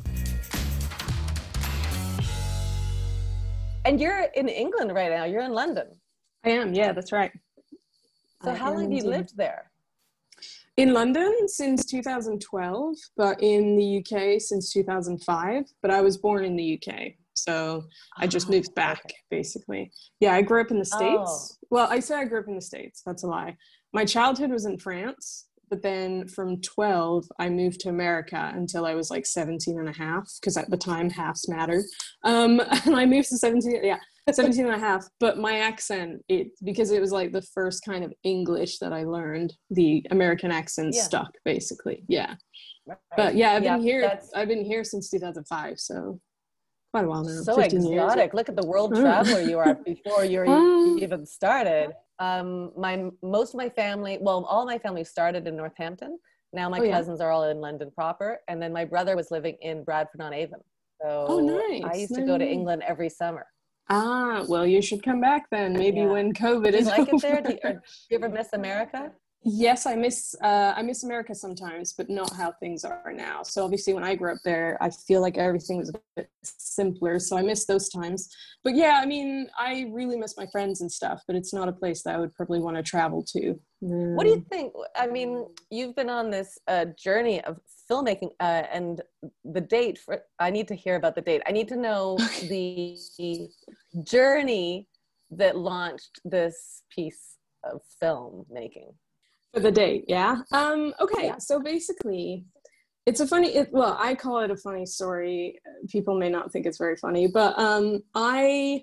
And 3.84 4.00
you're 4.00 4.26
in 4.34 4.48
England 4.48 4.92
right 4.92 5.10
now, 5.10 5.24
you're 5.24 5.42
in 5.42 5.52
London. 5.52 5.86
I 6.44 6.50
am, 6.50 6.74
yeah, 6.74 6.92
that's 6.92 7.12
right. 7.12 7.30
So, 8.42 8.50
I 8.50 8.54
how 8.54 8.72
long 8.72 8.82
have 8.82 8.92
you 8.92 9.08
lived 9.08 9.36
there? 9.36 9.70
In 10.76 10.93
London 10.93 11.49
since 11.49 11.84
2012, 11.87 12.96
but 13.17 13.43
in 13.43 13.76
the 13.76 13.99
UK 13.99 14.40
since 14.40 14.73
2005. 14.73 15.64
But 15.82 15.90
I 15.90 16.00
was 16.00 16.19
born 16.19 16.44
in 16.44 16.56
the 16.56 16.81
UK, 16.81 17.12
so 17.34 17.84
I 18.19 18.26
just 18.26 18.49
oh, 18.49 18.52
moved 18.52 18.75
back 18.75 19.00
okay. 19.06 19.14
basically. 19.31 19.90
Yeah, 20.20 20.34
I 20.34 20.43
grew 20.43 20.61
up 20.61 20.70
in 20.70 20.78
the 20.78 20.84
States. 20.84 21.58
Oh. 21.58 21.67
Well, 21.70 21.88
I 21.90 22.00
say 22.00 22.17
I 22.17 22.25
grew 22.25 22.40
up 22.40 22.49
in 22.49 22.55
the 22.55 22.61
States, 22.61 23.02
that's 23.05 23.25
a 23.25 23.26
lie. 23.26 23.56
My 23.93 24.05
childhood 24.05 24.50
was 24.50 24.67
in 24.67 24.78
France, 24.78 25.46
but 25.70 25.82
then 25.82 26.28
from 26.28 26.61
12, 26.61 27.25
I 27.38 27.49
moved 27.49 27.81
to 27.81 27.88
America 27.88 28.52
until 28.55 28.87
I 28.87 28.94
was 28.94 29.11
like 29.11 29.26
17 29.26 29.78
and 29.78 29.88
a 29.88 29.93
half, 29.93 30.31
because 30.40 30.56
at 30.56 30.70
the 30.70 30.76
time 30.76 31.11
halves 31.11 31.49
mattered. 31.49 31.84
Um, 32.23 32.61
and 32.84 32.94
I 32.94 33.06
moved 33.06 33.28
to 33.31 33.38
17, 33.38 33.81
yeah. 33.82 33.99
17 34.34 34.67
and 34.67 34.75
a 34.75 34.78
half 34.78 35.06
but 35.20 35.38
my 35.38 35.58
accent 35.61 36.23
it 36.28 36.49
because 36.64 36.90
it 36.90 37.00
was 37.00 37.12
like 37.12 37.32
the 37.32 37.43
first 37.43 37.84
kind 37.84 38.05
of 38.05 38.12
english 38.25 38.78
that 38.78 38.93
i 38.93 39.05
learned 39.05 39.55
the 39.70 40.05
american 40.11 40.50
accent 40.50 40.94
yeah. 40.94 41.02
stuck 41.02 41.31
basically. 41.44 42.05
Yeah. 42.08 42.34
Right. 42.87 42.99
but 43.17 43.34
yeah 43.37 43.52
i've 43.52 43.64
yeah, 43.64 43.76
been 43.76 43.82
here 43.82 44.00
that's... 44.00 44.32
i've 44.34 44.49
been 44.49 44.64
here 44.64 44.84
since 44.84 45.11
2005 45.11 45.78
so 45.78 46.20
quite 46.93 47.05
a 47.05 47.08
while 47.08 47.25
now 47.25 47.43
so 47.43 47.61
exotic. 47.61 48.32
Look 48.32 48.49
at 48.49 48.56
the 48.56 48.67
world 48.67 48.94
traveler 48.94 49.40
you 49.40 49.58
are 49.58 49.75
before 49.75 50.25
you're 50.32 50.49
um, 50.49 50.99
even 51.00 51.26
started. 51.26 51.90
Um 52.18 52.73
my 52.76 53.11
most 53.23 53.50
of 53.54 53.59
my 53.59 53.68
family 53.68 54.18
well 54.21 54.45
all 54.45 54.64
my 54.64 54.78
family 54.78 55.04
started 55.04 55.47
in 55.47 55.56
northampton. 55.56 56.18
Now 56.52 56.68
my 56.68 56.78
oh, 56.78 56.90
cousins 56.90 57.18
yeah. 57.21 57.26
are 57.26 57.33
all 57.33 57.45
in 57.45 57.61
london 57.61 57.90
proper 57.95 58.38
and 58.49 58.62
then 58.62 58.73
my 58.73 58.85
brother 58.85 59.14
was 59.14 59.30
living 59.30 59.56
in 59.61 59.85
bradford 59.85 60.21
on 60.21 60.33
avon 60.33 60.61
so 61.02 61.26
oh, 61.28 61.40
nice. 61.40 61.83
i 61.85 61.97
used 61.97 62.14
to 62.14 62.23
go 62.23 62.38
to 62.38 62.47
england 62.47 62.83
every 62.87 63.11
summer 63.11 63.45
Ah, 63.88 64.45
well, 64.49 64.66
you 64.66 64.83
should 64.83 65.02
come 65.02 65.21
back 65.21 65.49
then. 65.50 65.73
Maybe 65.73 65.99
yeah. 65.99 66.07
when 66.07 66.33
COVID 66.33 66.73
is 66.73 66.87
like 66.87 67.12
over. 67.12 67.14
it 67.14 67.23
there. 67.23 67.43
Do 67.43 67.50
you, 67.50 67.59
do 67.62 67.81
you, 68.11 68.16
ever 68.16 68.28
miss 68.28 68.49
America? 68.52 69.12
Yes, 69.49 69.87
I 69.87 69.95
miss 69.95 70.35
uh, 70.43 70.75
I 70.76 70.83
miss 70.83 71.05
America 71.05 71.33
sometimes, 71.33 71.93
but 71.93 72.11
not 72.11 72.35
how 72.35 72.52
things 72.59 72.85
are 72.85 73.12
now. 73.14 73.45
So 73.45 73.62
obviously, 73.62 73.95
when 73.95 74.02
I 74.02 74.16
grew 74.16 74.33
up 74.33 74.40
there, 74.45 74.76
I 74.81 74.90
feel 74.90 75.21
like 75.21 75.38
everything 75.38 75.78
was 75.78 75.90
a 75.90 76.00
bit 76.16 76.28
simpler. 76.43 77.21
So 77.21 77.38
I 77.38 77.43
miss 77.43 77.64
those 77.64 77.88
times. 77.88 78.28
But 78.64 78.75
yeah, 78.75 78.99
I 79.00 79.07
mean, 79.07 79.49
I 79.57 79.88
really 79.93 80.16
miss 80.16 80.37
my 80.37 80.47
friends 80.47 80.81
and 80.81 80.90
stuff. 80.90 81.23
But 81.28 81.37
it's 81.37 81.55
not 81.55 81.69
a 81.69 81.73
place 81.73 82.02
that 82.02 82.16
I 82.16 82.19
would 82.19 82.35
probably 82.35 82.59
want 82.59 82.76
to 82.76 82.83
travel 82.83 83.23
to. 83.35 83.55
What 83.78 84.25
do 84.25 84.31
you 84.31 84.45
think? 84.50 84.73
I 84.97 85.07
mean, 85.07 85.47
you've 85.71 85.95
been 85.95 86.11
on 86.11 86.31
this 86.31 86.59
uh, 86.66 86.87
journey 86.99 87.40
of 87.45 87.59
filmmaking 87.90 88.31
uh, 88.40 88.64
and 88.73 89.02
the 89.45 89.61
date 89.61 89.99
for 89.99 90.23
i 90.38 90.50
need 90.50 90.69
to 90.69 90.75
hear 90.75 90.97
about 90.97 91.14
the 91.14 91.21
date. 91.21 91.43
I 91.47 91.52
need 91.52 91.69
to 91.69 91.76
know 91.76 92.16
the 92.49 92.97
journey 94.02 94.88
that 95.31 95.57
launched 95.57 96.21
this 96.25 96.83
piece 96.95 97.37
of 97.64 97.81
film 98.00 98.47
making 98.50 98.93
for 99.52 99.61
the 99.61 99.73
date 99.73 100.05
yeah? 100.09 100.37
Um 100.52 100.95
okay 101.00 101.26
yeah. 101.26 101.38
so 101.38 101.61
basically 101.61 102.45
it's 103.07 103.21
a 103.21 103.26
funny 103.26 103.49
it, 103.55 103.69
well 103.73 103.97
i 104.00 104.14
call 104.14 104.40
it 104.40 104.50
a 104.50 104.57
funny 104.57 104.87
story. 104.87 105.59
People 105.88 106.19
may 106.19 106.28
not 106.28 106.52
think 106.52 106.66
it's 106.66 106.78
very 106.78 106.97
funny 106.97 107.26
but 107.26 107.59
um 107.59 108.02
i 108.14 108.83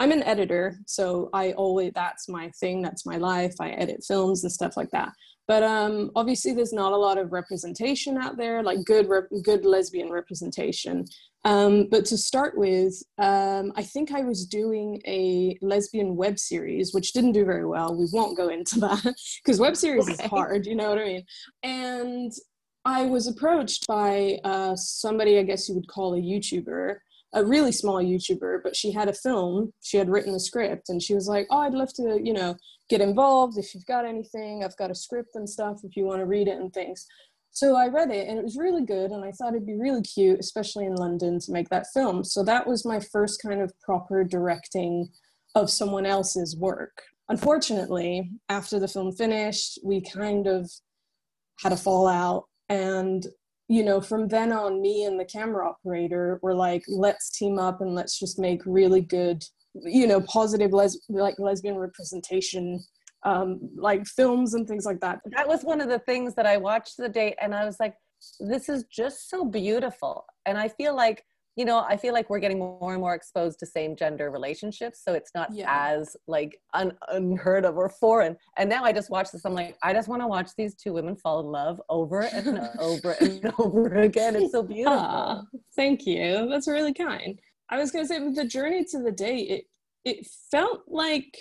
i'm 0.00 0.12
an 0.12 0.22
editor 0.22 0.78
so 0.86 1.28
i 1.34 1.52
always 1.52 1.92
that's 1.94 2.28
my 2.28 2.50
thing 2.60 2.82
that's 2.82 3.04
my 3.06 3.16
life. 3.16 3.54
I 3.60 3.70
edit 3.70 4.04
films 4.06 4.44
and 4.44 4.52
stuff 4.52 4.76
like 4.76 4.90
that 4.90 5.12
but 5.50 5.64
um, 5.64 6.12
obviously 6.14 6.52
there's 6.52 6.72
not 6.72 6.92
a 6.92 6.96
lot 6.96 7.18
of 7.18 7.32
representation 7.32 8.16
out 8.16 8.36
there 8.36 8.62
like 8.62 8.84
good 8.84 9.08
rep- 9.08 9.28
good 9.42 9.64
lesbian 9.64 10.08
representation. 10.08 11.04
Um, 11.44 11.88
but 11.90 12.04
to 12.04 12.16
start 12.16 12.56
with 12.56 12.94
um, 13.18 13.72
i 13.74 13.82
think 13.82 14.12
i 14.12 14.20
was 14.20 14.46
doing 14.46 15.02
a 15.08 15.58
lesbian 15.60 16.14
web 16.14 16.38
series 16.38 16.94
which 16.94 17.12
didn't 17.12 17.32
do 17.32 17.44
very 17.44 17.66
well. 17.66 17.98
We 17.98 18.06
won't 18.12 18.36
go 18.36 18.48
into 18.48 18.78
that 18.86 19.14
because 19.42 19.58
web 19.58 19.76
series 19.76 20.04
okay. 20.04 20.12
is 20.12 20.30
hard 20.30 20.66
you 20.66 20.76
know 20.76 20.90
what 20.90 20.98
i 20.98 21.04
mean? 21.04 21.24
And 21.64 22.32
i 22.84 23.06
was 23.06 23.26
approached 23.26 23.88
by 23.88 24.38
uh, 24.44 24.76
somebody 24.76 25.36
i 25.36 25.42
guess 25.42 25.68
you 25.68 25.74
would 25.74 25.88
call 25.88 26.14
a 26.14 26.22
youtuber 26.30 26.98
a 27.32 27.44
really 27.44 27.72
small 27.72 28.02
YouTuber, 28.02 28.60
but 28.62 28.74
she 28.74 28.92
had 28.92 29.08
a 29.08 29.12
film. 29.12 29.72
She 29.80 29.96
had 29.96 30.08
written 30.08 30.32
the 30.32 30.40
script, 30.40 30.88
and 30.88 31.02
she 31.02 31.14
was 31.14 31.28
like, 31.28 31.46
"Oh, 31.50 31.58
I'd 31.58 31.74
love 31.74 31.92
to, 31.94 32.20
you 32.22 32.32
know, 32.32 32.56
get 32.88 33.00
involved 33.00 33.58
if 33.58 33.74
you've 33.74 33.86
got 33.86 34.04
anything. 34.04 34.64
I've 34.64 34.76
got 34.76 34.90
a 34.90 34.94
script 34.94 35.36
and 35.36 35.48
stuff 35.48 35.80
if 35.84 35.96
you 35.96 36.04
want 36.04 36.20
to 36.20 36.26
read 36.26 36.48
it 36.48 36.58
and 36.58 36.72
things." 36.72 37.06
so 37.52 37.76
I 37.76 37.88
read 37.88 38.10
it 38.10 38.28
and 38.28 38.38
it 38.38 38.44
was 38.44 38.56
really 38.56 38.84
good, 38.84 39.10
and 39.10 39.24
I 39.24 39.32
thought 39.32 39.54
it'd 39.54 39.66
be 39.66 39.74
really 39.74 40.02
cute, 40.02 40.38
especially 40.40 40.86
in 40.86 40.94
London, 40.94 41.38
to 41.40 41.52
make 41.52 41.68
that 41.70 41.86
film. 41.92 42.24
So 42.24 42.44
that 42.44 42.66
was 42.66 42.86
my 42.86 43.00
first 43.00 43.42
kind 43.42 43.60
of 43.60 43.72
proper 43.80 44.24
directing 44.24 45.08
of 45.54 45.70
someone 45.70 46.06
else's 46.06 46.56
work. 46.56 47.02
Unfortunately, 47.28 48.30
after 48.48 48.78
the 48.78 48.88
film 48.88 49.12
finished, 49.12 49.78
we 49.84 50.00
kind 50.00 50.46
of 50.46 50.70
had 51.60 51.72
a 51.72 51.76
fallout, 51.76 52.44
and 52.68 53.26
you 53.70 53.84
know, 53.84 54.00
from 54.00 54.26
then 54.26 54.52
on, 54.52 54.82
me 54.82 55.04
and 55.04 55.18
the 55.18 55.24
camera 55.24 55.68
operator 55.68 56.40
were 56.42 56.56
like, 56.56 56.82
let's 56.88 57.30
team 57.30 57.56
up 57.56 57.80
and 57.80 57.94
let's 57.94 58.18
just 58.18 58.36
make 58.36 58.60
really 58.66 59.00
good, 59.00 59.44
you 59.84 60.08
know, 60.08 60.20
positive 60.22 60.72
les- 60.72 61.00
like 61.08 61.38
lesbian 61.38 61.78
representation 61.78 62.80
um, 63.22 63.60
like 63.76 64.04
films 64.06 64.54
and 64.54 64.66
things 64.66 64.84
like 64.84 64.98
that. 65.02 65.20
That 65.36 65.46
was 65.46 65.62
one 65.62 65.80
of 65.80 65.88
the 65.88 66.00
things 66.00 66.34
that 66.34 66.46
I 66.46 66.56
watched 66.56 66.96
the 66.96 67.08
date 67.08 67.36
and 67.40 67.54
I 67.54 67.64
was 67.64 67.76
like, 67.78 67.94
this 68.40 68.68
is 68.68 68.86
just 68.92 69.30
so 69.30 69.44
beautiful. 69.44 70.24
And 70.46 70.58
I 70.58 70.66
feel 70.66 70.96
like, 70.96 71.22
you 71.56 71.64
know, 71.64 71.80
I 71.80 71.96
feel 71.96 72.14
like 72.14 72.30
we're 72.30 72.38
getting 72.38 72.58
more 72.58 72.92
and 72.92 73.00
more 73.00 73.14
exposed 73.14 73.58
to 73.60 73.66
same 73.66 73.96
gender 73.96 74.30
relationships. 74.30 75.02
So 75.04 75.14
it's 75.14 75.32
not 75.34 75.52
yeah. 75.52 75.66
as 75.68 76.16
like 76.26 76.58
un- 76.74 76.96
unheard 77.08 77.64
of 77.64 77.76
or 77.76 77.88
foreign. 77.88 78.36
And 78.56 78.70
now 78.70 78.84
I 78.84 78.92
just 78.92 79.10
watch 79.10 79.30
this. 79.32 79.44
I'm 79.44 79.54
like, 79.54 79.76
I 79.82 79.92
just 79.92 80.08
want 80.08 80.22
to 80.22 80.28
watch 80.28 80.50
these 80.56 80.74
two 80.74 80.92
women 80.92 81.16
fall 81.16 81.40
in 81.40 81.46
love 81.46 81.80
over 81.88 82.20
and 82.20 82.60
over 82.78 83.12
and 83.20 83.52
over 83.58 83.94
again. 83.96 84.36
It's 84.36 84.52
so 84.52 84.62
beautiful. 84.64 84.98
Aww, 84.98 85.44
thank 85.76 86.06
you. 86.06 86.48
That's 86.48 86.68
really 86.68 86.94
kind. 86.94 87.38
I 87.68 87.78
was 87.78 87.90
going 87.90 88.04
to 88.04 88.08
say, 88.08 88.18
the 88.32 88.44
journey 88.44 88.84
to 88.90 89.02
the 89.02 89.12
date, 89.12 89.50
it, 89.50 89.64
it 90.04 90.26
felt 90.50 90.82
like 90.88 91.36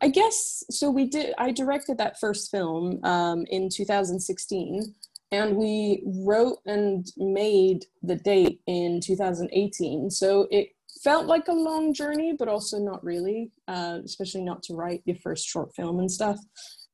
I 0.00 0.08
guess 0.08 0.64
so. 0.70 0.90
We 0.90 1.06
did. 1.06 1.34
I 1.38 1.52
directed 1.52 1.98
that 1.98 2.18
first 2.18 2.50
film 2.50 2.98
um, 3.04 3.44
in 3.50 3.68
2016, 3.68 4.94
and 5.32 5.56
we 5.56 6.02
wrote 6.04 6.58
and 6.66 7.06
made 7.16 7.84
the 8.02 8.16
date 8.16 8.60
in 8.66 9.00
2018. 9.00 10.10
So 10.10 10.48
it 10.50 10.70
felt 11.02 11.26
like 11.26 11.48
a 11.48 11.52
long 11.52 11.94
journey, 11.94 12.34
but 12.38 12.48
also 12.48 12.78
not 12.78 13.02
really, 13.04 13.50
uh, 13.68 14.00
especially 14.04 14.42
not 14.42 14.62
to 14.64 14.74
write 14.74 15.02
your 15.04 15.16
first 15.16 15.46
short 15.46 15.74
film 15.74 15.98
and 16.00 16.10
stuff. 16.10 16.38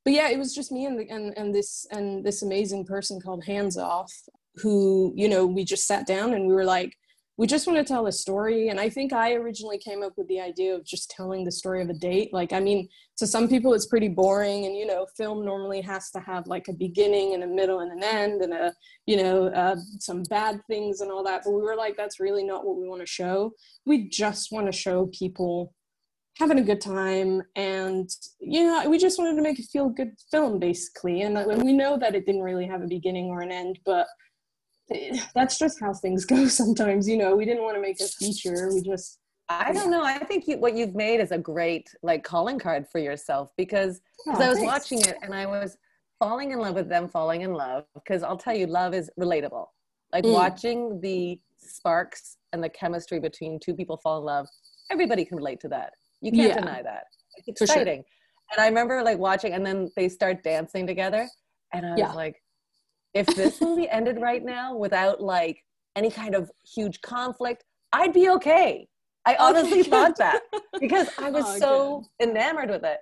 But 0.04 0.12
yeah, 0.12 0.28
it 0.28 0.38
was 0.38 0.54
just 0.54 0.70
me 0.70 0.86
and, 0.86 1.00
the, 1.00 1.08
and 1.10 1.36
and 1.36 1.54
this 1.54 1.86
and 1.90 2.24
this 2.24 2.42
amazing 2.42 2.84
person 2.84 3.20
called 3.20 3.44
Hands 3.44 3.76
Off, 3.76 4.12
who 4.56 5.12
you 5.16 5.28
know 5.28 5.46
we 5.46 5.64
just 5.64 5.86
sat 5.86 6.06
down 6.06 6.34
and 6.34 6.46
we 6.46 6.54
were 6.54 6.64
like, 6.64 6.96
we 7.38 7.46
just 7.46 7.66
want 7.66 7.78
to 7.78 7.84
tell 7.84 8.06
a 8.06 8.12
story 8.12 8.68
and 8.68 8.80
i 8.80 8.88
think 8.88 9.12
i 9.12 9.32
originally 9.34 9.78
came 9.78 10.02
up 10.02 10.12
with 10.16 10.26
the 10.28 10.40
idea 10.40 10.74
of 10.74 10.84
just 10.84 11.10
telling 11.10 11.44
the 11.44 11.52
story 11.52 11.82
of 11.82 11.88
a 11.88 11.94
date. 11.94 12.32
Like 12.32 12.52
i 12.52 12.60
mean 12.60 12.88
to 13.18 13.26
some 13.26 13.48
people 13.48 13.74
it's 13.74 13.86
pretty 13.86 14.08
boring 14.08 14.66
and 14.66 14.76
you 14.76 14.86
know 14.86 15.06
film 15.16 15.44
normally 15.44 15.80
has 15.82 16.10
to 16.12 16.20
have 16.20 16.46
like 16.46 16.68
a 16.68 16.72
beginning 16.72 17.34
and 17.34 17.42
a 17.42 17.46
middle 17.46 17.80
and 17.80 17.92
an 17.92 18.02
end 18.02 18.42
and 18.42 18.52
a 18.52 18.74
you 19.06 19.16
know 19.16 19.48
uh, 19.48 19.76
some 19.98 20.22
bad 20.24 20.60
things 20.68 21.00
and 21.00 21.10
all 21.10 21.24
that 21.24 21.42
but 21.44 21.52
we 21.52 21.62
were 21.62 21.76
like 21.76 21.96
that's 21.96 22.20
really 22.20 22.44
not 22.44 22.64
what 22.66 22.76
we 22.76 22.88
want 22.88 23.00
to 23.00 23.06
show. 23.06 23.52
We 23.84 24.08
just 24.08 24.52
want 24.52 24.66
to 24.66 24.72
show 24.72 25.06
people 25.06 25.72
having 26.38 26.58
a 26.58 26.62
good 26.62 26.80
time 26.80 27.42
and 27.54 28.10
you 28.40 28.64
know 28.64 28.88
we 28.88 28.98
just 28.98 29.18
wanted 29.18 29.36
to 29.36 29.42
make 29.42 29.58
a 29.58 29.62
feel 29.62 29.88
good 29.88 30.12
film 30.30 30.58
basically 30.58 31.22
and 31.22 31.34
we 31.62 31.72
know 31.72 31.98
that 31.98 32.14
it 32.14 32.26
didn't 32.26 32.42
really 32.42 32.66
have 32.66 32.82
a 32.82 32.86
beginning 32.86 33.26
or 33.26 33.40
an 33.40 33.50
end 33.50 33.78
but 33.86 34.06
that's 35.34 35.58
just 35.58 35.80
how 35.80 35.92
things 35.92 36.24
go 36.24 36.46
sometimes 36.62 37.08
you 37.08 37.16
know 37.16 37.34
we 37.34 37.44
didn't 37.44 37.62
want 37.62 37.76
to 37.76 37.80
make 37.80 38.00
a 38.00 38.08
feature 38.08 38.70
we 38.72 38.82
just 38.82 39.18
I 39.48 39.72
don't 39.72 39.92
know. 39.92 40.02
I 40.02 40.18
think 40.18 40.48
you, 40.48 40.58
what 40.58 40.74
you've 40.74 40.96
made 40.96 41.20
is 41.20 41.30
a 41.30 41.38
great 41.38 41.88
like 42.02 42.24
calling 42.24 42.58
card 42.58 42.84
for 42.90 42.98
yourself 42.98 43.52
because 43.56 44.00
because 44.24 44.40
oh, 44.40 44.44
I 44.44 44.48
was 44.48 44.58
thanks. 44.58 44.72
watching 44.72 45.00
it 45.02 45.16
and 45.22 45.32
I 45.32 45.46
was 45.46 45.78
falling 46.18 46.50
in 46.50 46.58
love 46.58 46.74
with 46.74 46.88
them 46.88 47.08
falling 47.08 47.42
in 47.42 47.52
love 47.52 47.84
because 47.94 48.22
I'll 48.22 48.36
tell 48.36 48.56
you, 48.56 48.66
love 48.66 48.94
is 48.94 49.10
relatable. 49.18 49.66
Like 50.12 50.24
mm. 50.24 50.32
watching 50.32 51.00
the 51.00 51.38
sparks 51.58 52.38
and 52.52 52.62
the 52.62 52.68
chemistry 52.68 53.20
between 53.20 53.60
two 53.60 53.74
people 53.74 53.98
fall 53.98 54.18
in 54.18 54.24
love, 54.24 54.46
everybody 54.90 55.24
can 55.24 55.36
relate 55.36 55.60
to 55.60 55.68
that. 55.68 55.92
You 56.20 56.32
can't 56.32 56.48
yeah. 56.48 56.60
deny 56.60 56.82
that. 56.82 57.04
It's 57.46 57.60
exciting. 57.60 58.02
Sure. 58.02 58.52
And 58.52 58.60
I 58.60 58.68
remember 58.68 59.02
like 59.02 59.18
watching, 59.18 59.52
and 59.52 59.64
then 59.64 59.90
they 59.96 60.08
start 60.08 60.42
dancing 60.42 60.86
together, 60.86 61.28
and 61.72 61.86
I 61.86 61.90
was 61.90 61.98
yeah. 61.98 62.12
like, 62.12 62.36
if 63.16 63.26
this 63.34 63.60
movie 63.60 63.88
ended 63.88 64.20
right 64.20 64.44
now 64.44 64.76
without 64.76 65.22
like 65.22 65.62
any 65.96 66.10
kind 66.10 66.34
of 66.34 66.50
huge 66.74 67.00
conflict, 67.00 67.64
I'd 67.92 68.12
be 68.12 68.28
okay. 68.30 68.86
I 69.24 69.36
honestly 69.40 69.80
okay, 69.80 69.90
thought 69.90 70.16
that 70.18 70.42
because 70.78 71.08
I 71.18 71.30
was 71.30 71.44
oh, 71.48 71.58
so 71.58 72.04
good. 72.20 72.30
enamored 72.30 72.70
with 72.70 72.84
it. 72.84 72.98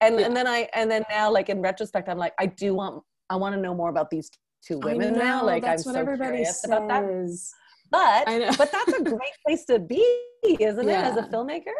And 0.00 0.20
yeah. 0.20 0.26
and 0.26 0.36
then 0.36 0.46
I 0.46 0.68
and 0.74 0.90
then 0.90 1.02
now 1.10 1.30
like 1.30 1.48
in 1.48 1.60
retrospect, 1.60 2.08
I'm 2.08 2.18
like, 2.18 2.34
I 2.38 2.46
do 2.46 2.74
want 2.74 3.02
I 3.28 3.36
want 3.36 3.54
to 3.54 3.60
know 3.60 3.74
more 3.74 3.90
about 3.90 4.10
these 4.10 4.30
two 4.66 4.78
women 4.78 5.14
know, 5.14 5.18
now. 5.18 5.44
Like 5.44 5.64
I'm 5.64 5.78
so 5.78 5.92
curious 6.04 6.60
says. 6.60 6.70
about 6.70 6.88
that. 6.88 7.42
But 7.90 8.58
but 8.58 8.70
that's 8.72 8.98
a 8.98 9.02
great 9.02 9.36
place 9.46 9.64
to 9.66 9.78
be, 9.78 10.04
isn't 10.44 10.86
yeah. 10.86 11.08
it, 11.08 11.12
as 11.12 11.16
a 11.16 11.28
filmmaker? 11.28 11.76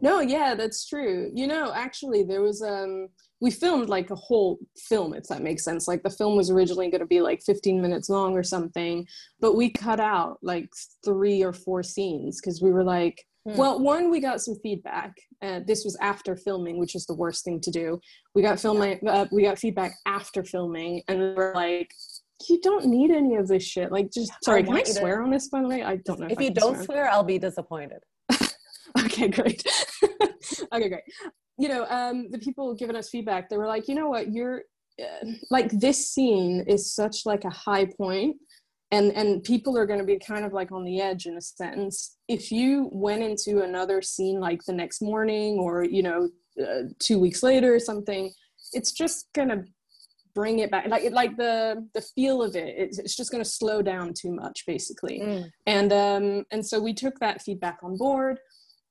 No, 0.00 0.20
yeah, 0.20 0.54
that's 0.54 0.86
true. 0.86 1.30
You 1.32 1.46
know, 1.46 1.72
actually, 1.74 2.24
there 2.24 2.42
was 2.42 2.62
um, 2.62 3.08
we 3.44 3.50
filmed 3.50 3.90
like 3.90 4.08
a 4.08 4.14
whole 4.14 4.58
film, 4.88 5.12
if 5.12 5.24
that 5.24 5.42
makes 5.42 5.64
sense. 5.64 5.86
Like 5.86 6.02
the 6.02 6.08
film 6.08 6.34
was 6.34 6.48
originally 6.48 6.88
going 6.88 7.02
to 7.02 7.06
be 7.06 7.20
like 7.20 7.42
15 7.42 7.78
minutes 7.78 8.08
long 8.08 8.32
or 8.32 8.42
something, 8.42 9.06
but 9.38 9.54
we 9.54 9.68
cut 9.68 10.00
out 10.00 10.38
like 10.40 10.70
three 11.04 11.44
or 11.44 11.52
four 11.52 11.82
scenes 11.82 12.40
because 12.40 12.62
we 12.62 12.72
were 12.72 12.82
like, 12.82 13.22
hmm. 13.46 13.54
well, 13.58 13.78
one, 13.78 14.10
we 14.10 14.18
got 14.18 14.40
some 14.40 14.56
feedback. 14.62 15.12
Uh, 15.42 15.60
this 15.66 15.84
was 15.84 15.94
after 16.00 16.36
filming, 16.36 16.78
which 16.78 16.94
is 16.94 17.04
the 17.04 17.14
worst 17.14 17.44
thing 17.44 17.60
to 17.60 17.70
do. 17.70 18.00
We 18.34 18.40
got 18.40 18.58
filming, 18.58 19.06
uh, 19.06 19.26
we 19.30 19.42
got 19.42 19.58
feedback 19.58 19.94
after 20.06 20.42
filming, 20.42 21.02
and 21.08 21.20
we 21.20 21.34
were 21.34 21.52
like, 21.54 21.90
you 22.48 22.58
don't 22.62 22.86
need 22.86 23.10
any 23.10 23.34
of 23.34 23.46
this 23.46 23.62
shit. 23.62 23.92
Like, 23.92 24.10
just 24.10 24.32
sorry, 24.42 24.62
I 24.62 24.62
can 24.62 24.76
I 24.76 24.82
swear 24.84 25.18
to... 25.18 25.24
on 25.24 25.30
this? 25.30 25.48
By 25.48 25.60
the 25.60 25.68
way, 25.68 25.82
I 25.82 25.96
don't 25.96 26.18
know. 26.18 26.26
If, 26.30 26.32
if 26.32 26.40
you 26.40 26.50
don't 26.50 26.76
swear. 26.76 26.84
swear, 26.84 27.10
I'll 27.10 27.22
be 27.24 27.38
disappointed. 27.38 27.98
okay, 29.04 29.28
great. 29.28 29.62
okay, 30.72 30.88
great. 30.88 31.02
You 31.58 31.68
know, 31.68 31.86
um, 31.88 32.30
the 32.30 32.38
people 32.38 32.74
giving 32.74 32.96
us 32.96 33.08
feedback, 33.08 33.48
they 33.48 33.56
were 33.56 33.66
like, 33.66 33.88
you 33.88 33.94
know 33.94 34.08
what, 34.08 34.32
you're 34.32 34.62
uh, 35.00 35.26
like 35.50 35.70
this 35.70 36.10
scene 36.10 36.64
is 36.68 36.92
such 36.92 37.26
like 37.26 37.44
a 37.44 37.50
high 37.50 37.86
point 37.86 38.36
and 38.92 39.12
and 39.12 39.42
people 39.42 39.76
are 39.76 39.86
going 39.86 39.98
to 39.98 40.04
be 40.04 40.18
kind 40.18 40.44
of 40.44 40.52
like 40.52 40.70
on 40.70 40.84
the 40.84 41.00
edge 41.00 41.26
in 41.26 41.36
a 41.36 41.40
sense 41.40 42.16
if 42.28 42.52
you 42.52 42.88
went 42.92 43.22
into 43.22 43.62
another 43.62 44.00
scene 44.00 44.38
like 44.38 44.62
the 44.64 44.72
next 44.72 45.02
morning 45.02 45.58
or 45.58 45.84
you 45.84 46.02
know 46.02 46.28
uh, 46.62 46.82
two 46.98 47.18
weeks 47.18 47.42
later 47.42 47.74
or 47.74 47.80
something 47.80 48.30
it's 48.72 48.92
just 48.92 49.28
going 49.34 49.48
to 49.48 49.64
bring 50.34 50.60
it 50.60 50.70
back 50.70 50.86
like 50.88 51.10
like 51.12 51.36
the 51.36 51.86
the 51.94 52.00
feel 52.00 52.42
of 52.42 52.56
it 52.56 52.74
it's, 52.76 52.98
it's 52.98 53.16
just 53.16 53.30
going 53.30 53.42
to 53.42 53.48
slow 53.48 53.82
down 53.82 54.12
too 54.12 54.32
much 54.32 54.64
basically 54.66 55.20
mm. 55.20 55.44
and 55.66 55.92
um 55.92 56.44
and 56.50 56.64
so 56.64 56.80
we 56.80 56.92
took 56.92 57.18
that 57.20 57.42
feedback 57.42 57.78
on 57.82 57.96
board 57.96 58.38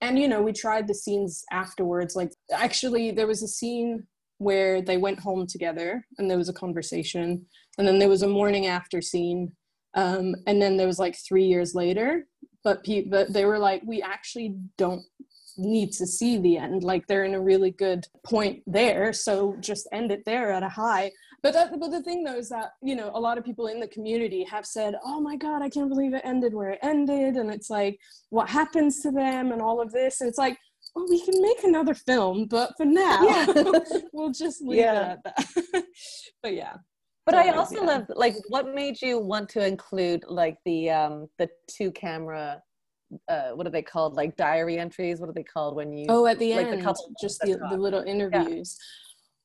and 0.03 0.19
you 0.19 0.27
know 0.27 0.41
we 0.41 0.51
tried 0.51 0.87
the 0.87 0.93
scenes 0.93 1.43
afterwards 1.51 2.15
like 2.15 2.31
actually 2.51 3.11
there 3.11 3.27
was 3.27 3.41
a 3.41 3.47
scene 3.47 4.05
where 4.37 4.81
they 4.81 4.97
went 4.97 5.19
home 5.19 5.47
together 5.47 6.05
and 6.17 6.29
there 6.29 6.37
was 6.37 6.49
a 6.49 6.53
conversation 6.53 7.45
and 7.77 7.87
then 7.87 7.97
there 7.97 8.09
was 8.09 8.23
a 8.23 8.27
morning 8.27 8.67
after 8.67 9.01
scene 9.01 9.51
um, 9.95 10.35
and 10.47 10.61
then 10.61 10.75
there 10.75 10.87
was 10.87 10.99
like 10.99 11.15
three 11.27 11.45
years 11.45 11.73
later 11.73 12.27
but 12.63 12.83
pe- 12.83 13.05
but 13.05 13.31
they 13.31 13.45
were 13.45 13.59
like 13.59 13.81
we 13.85 14.01
actually 14.01 14.55
don't 14.77 15.03
need 15.57 15.91
to 15.91 16.05
see 16.05 16.37
the 16.37 16.57
end 16.57 16.83
like 16.83 17.05
they're 17.07 17.25
in 17.25 17.35
a 17.35 17.41
really 17.41 17.71
good 17.71 18.05
point 18.25 18.61
there 18.67 19.13
so 19.13 19.55
just 19.59 19.87
end 19.93 20.11
it 20.11 20.23
there 20.25 20.51
at 20.51 20.63
a 20.63 20.69
high 20.69 21.09
but 21.43 21.53
that, 21.53 21.77
but 21.77 21.91
the 21.91 22.01
thing 22.01 22.23
though 22.23 22.37
is 22.37 22.49
that 22.49 22.71
you 22.81 22.95
know 22.95 23.11
a 23.13 23.19
lot 23.19 23.37
of 23.37 23.43
people 23.43 23.67
in 23.67 23.79
the 23.81 23.87
community 23.89 24.45
have 24.45 24.65
said 24.65 24.95
oh 25.03 25.19
my 25.19 25.35
god 25.35 25.61
i 25.61 25.69
can't 25.69 25.89
believe 25.89 26.13
it 26.13 26.21
ended 26.23 26.53
where 26.53 26.71
it 26.71 26.79
ended. 26.81 27.35
And 27.35 27.51
it's 27.51 27.69
like 27.69 27.99
what 28.29 28.49
happens 28.49 29.01
to 29.01 29.11
them 29.11 29.51
and 29.51 29.61
all 29.61 29.81
of 29.81 29.91
this. 29.91 30.21
And 30.21 30.29
it's 30.29 30.37
like 30.37 30.57
well 30.95 31.05
we 31.09 31.23
can 31.23 31.41
make 31.41 31.63
another 31.63 31.93
film 31.93 32.45
but 32.45 32.71
for 32.77 32.85
now 32.85 33.23
yeah. 33.23 33.45
we'll 34.13 34.31
just 34.31 34.61
leave 34.61 34.79
yeah. 34.79 35.13
it 35.13 35.19
at 35.25 35.35
that. 35.35 35.83
But 36.41 36.55
yeah. 36.55 36.75
But 37.25 37.35
I 37.35 37.51
also 37.51 37.79
yeah. 37.81 37.87
love 37.87 38.05
like 38.09 38.35
what 38.47 38.73
made 38.73 39.01
you 39.01 39.19
want 39.19 39.49
to 39.49 39.65
include 39.65 40.23
like 40.27 40.57
the 40.65 40.89
um 40.89 41.27
the 41.39 41.49
two 41.67 41.91
camera 41.91 42.61
uh 43.27 43.51
what 43.51 43.67
are 43.67 43.69
they 43.69 43.81
called? 43.81 44.15
Like 44.15 44.35
diary 44.37 44.77
entries? 44.77 45.19
What 45.19 45.29
are 45.29 45.33
they 45.33 45.43
called 45.43 45.75
when 45.75 45.93
you 45.93 46.05
oh 46.09 46.25
at 46.25 46.39
the 46.39 46.53
like 46.53 46.67
end 46.67 46.79
the 46.79 46.83
couple 46.83 47.11
just 47.21 47.41
the, 47.41 47.59
the 47.69 47.77
little 47.77 48.03
interviews 48.03 48.77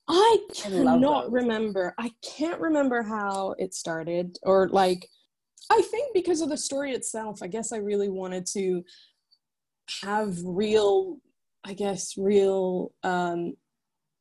I 0.09 0.39
cannot 0.55 1.25
I 1.25 1.29
remember. 1.29 1.95
I 1.99 2.11
can't 2.23 2.61
remember 2.61 3.03
how 3.03 3.55
it 3.59 3.75
started 3.75 4.39
or 4.43 4.69
like 4.69 5.09
I 5.71 5.83
think 5.83 6.15
because 6.15 6.41
of 6.41 6.49
the 6.49 6.57
story 6.57 6.93
itself, 6.93 7.43
I 7.43 7.47
guess 7.47 7.73
I 7.73 7.77
really 7.77 8.09
wanted 8.09 8.47
to 8.55 8.83
have 10.03 10.37
real 10.43 11.19
I 11.65 11.75
guess 11.75 12.17
real 12.17 12.93
um 13.03 13.55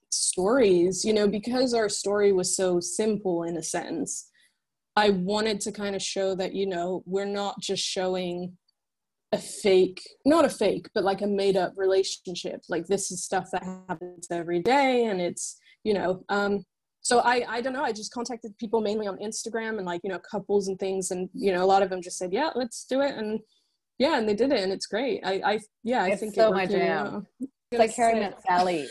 stories, 0.09 1.05
you 1.05 1.13
know, 1.13 1.27
because 1.27 1.73
our 1.73 1.89
story 1.89 2.31
was 2.33 2.55
so 2.55 2.79
simple 2.79 3.43
in 3.43 3.57
a 3.57 3.63
sense. 3.63 4.29
I 4.95 5.11
wanted 5.11 5.61
to 5.61 5.71
kind 5.71 5.95
of 5.95 6.01
show 6.01 6.35
that, 6.35 6.53
you 6.53 6.65
know, 6.65 7.03
we're 7.05 7.25
not 7.25 7.61
just 7.61 7.83
showing 7.83 8.57
a 9.31 9.37
fake, 9.37 10.01
not 10.25 10.45
a 10.45 10.49
fake, 10.49 10.87
but 10.95 11.03
like 11.03 11.21
a 11.21 11.27
made 11.27 11.55
up 11.55 11.73
relationship. 11.75 12.61
Like 12.67 12.87
this 12.87 13.11
is 13.11 13.23
stuff 13.23 13.49
that 13.51 13.63
happens 13.63 14.27
every 14.31 14.61
day 14.61 15.05
and 15.05 15.21
it's 15.21 15.59
you 15.87 15.93
know 15.93 16.11
um, 16.29 16.53
so 17.07 17.19
I 17.19 17.45
I 17.47 17.61
don't 17.61 17.71
know. 17.71 17.85
I 17.89 17.93
just 17.93 18.11
contacted 18.11 18.57
people 18.57 18.81
mainly 18.81 19.07
on 19.07 19.17
Instagram 19.19 19.77
and 19.77 19.85
like 19.85 20.01
you 20.03 20.09
know 20.09 20.19
couples 20.19 20.67
and 20.67 20.77
things, 20.77 21.11
and 21.11 21.29
you 21.33 21.53
know 21.53 21.63
a 21.63 21.69
lot 21.73 21.81
of 21.81 21.89
them 21.89 22.01
just 22.01 22.17
said 22.17 22.33
yeah, 22.33 22.49
let's 22.53 22.83
do 22.83 22.99
it, 22.99 23.15
and 23.15 23.39
yeah, 23.97 24.17
and 24.17 24.27
they 24.27 24.33
did 24.33 24.51
it, 24.51 24.61
and 24.61 24.73
it's 24.73 24.87
great. 24.87 25.21
I 25.23 25.33
I 25.51 25.59
yeah, 25.85 26.03
I 26.03 26.09
it's 26.09 26.19
think 26.19 26.35
so 26.35 26.51
my 26.51 26.65
jam. 26.65 27.25
It's 27.39 27.79
like 27.79 27.93
Harry 27.95 28.19
met 28.19 28.41
Sally. 28.45 28.87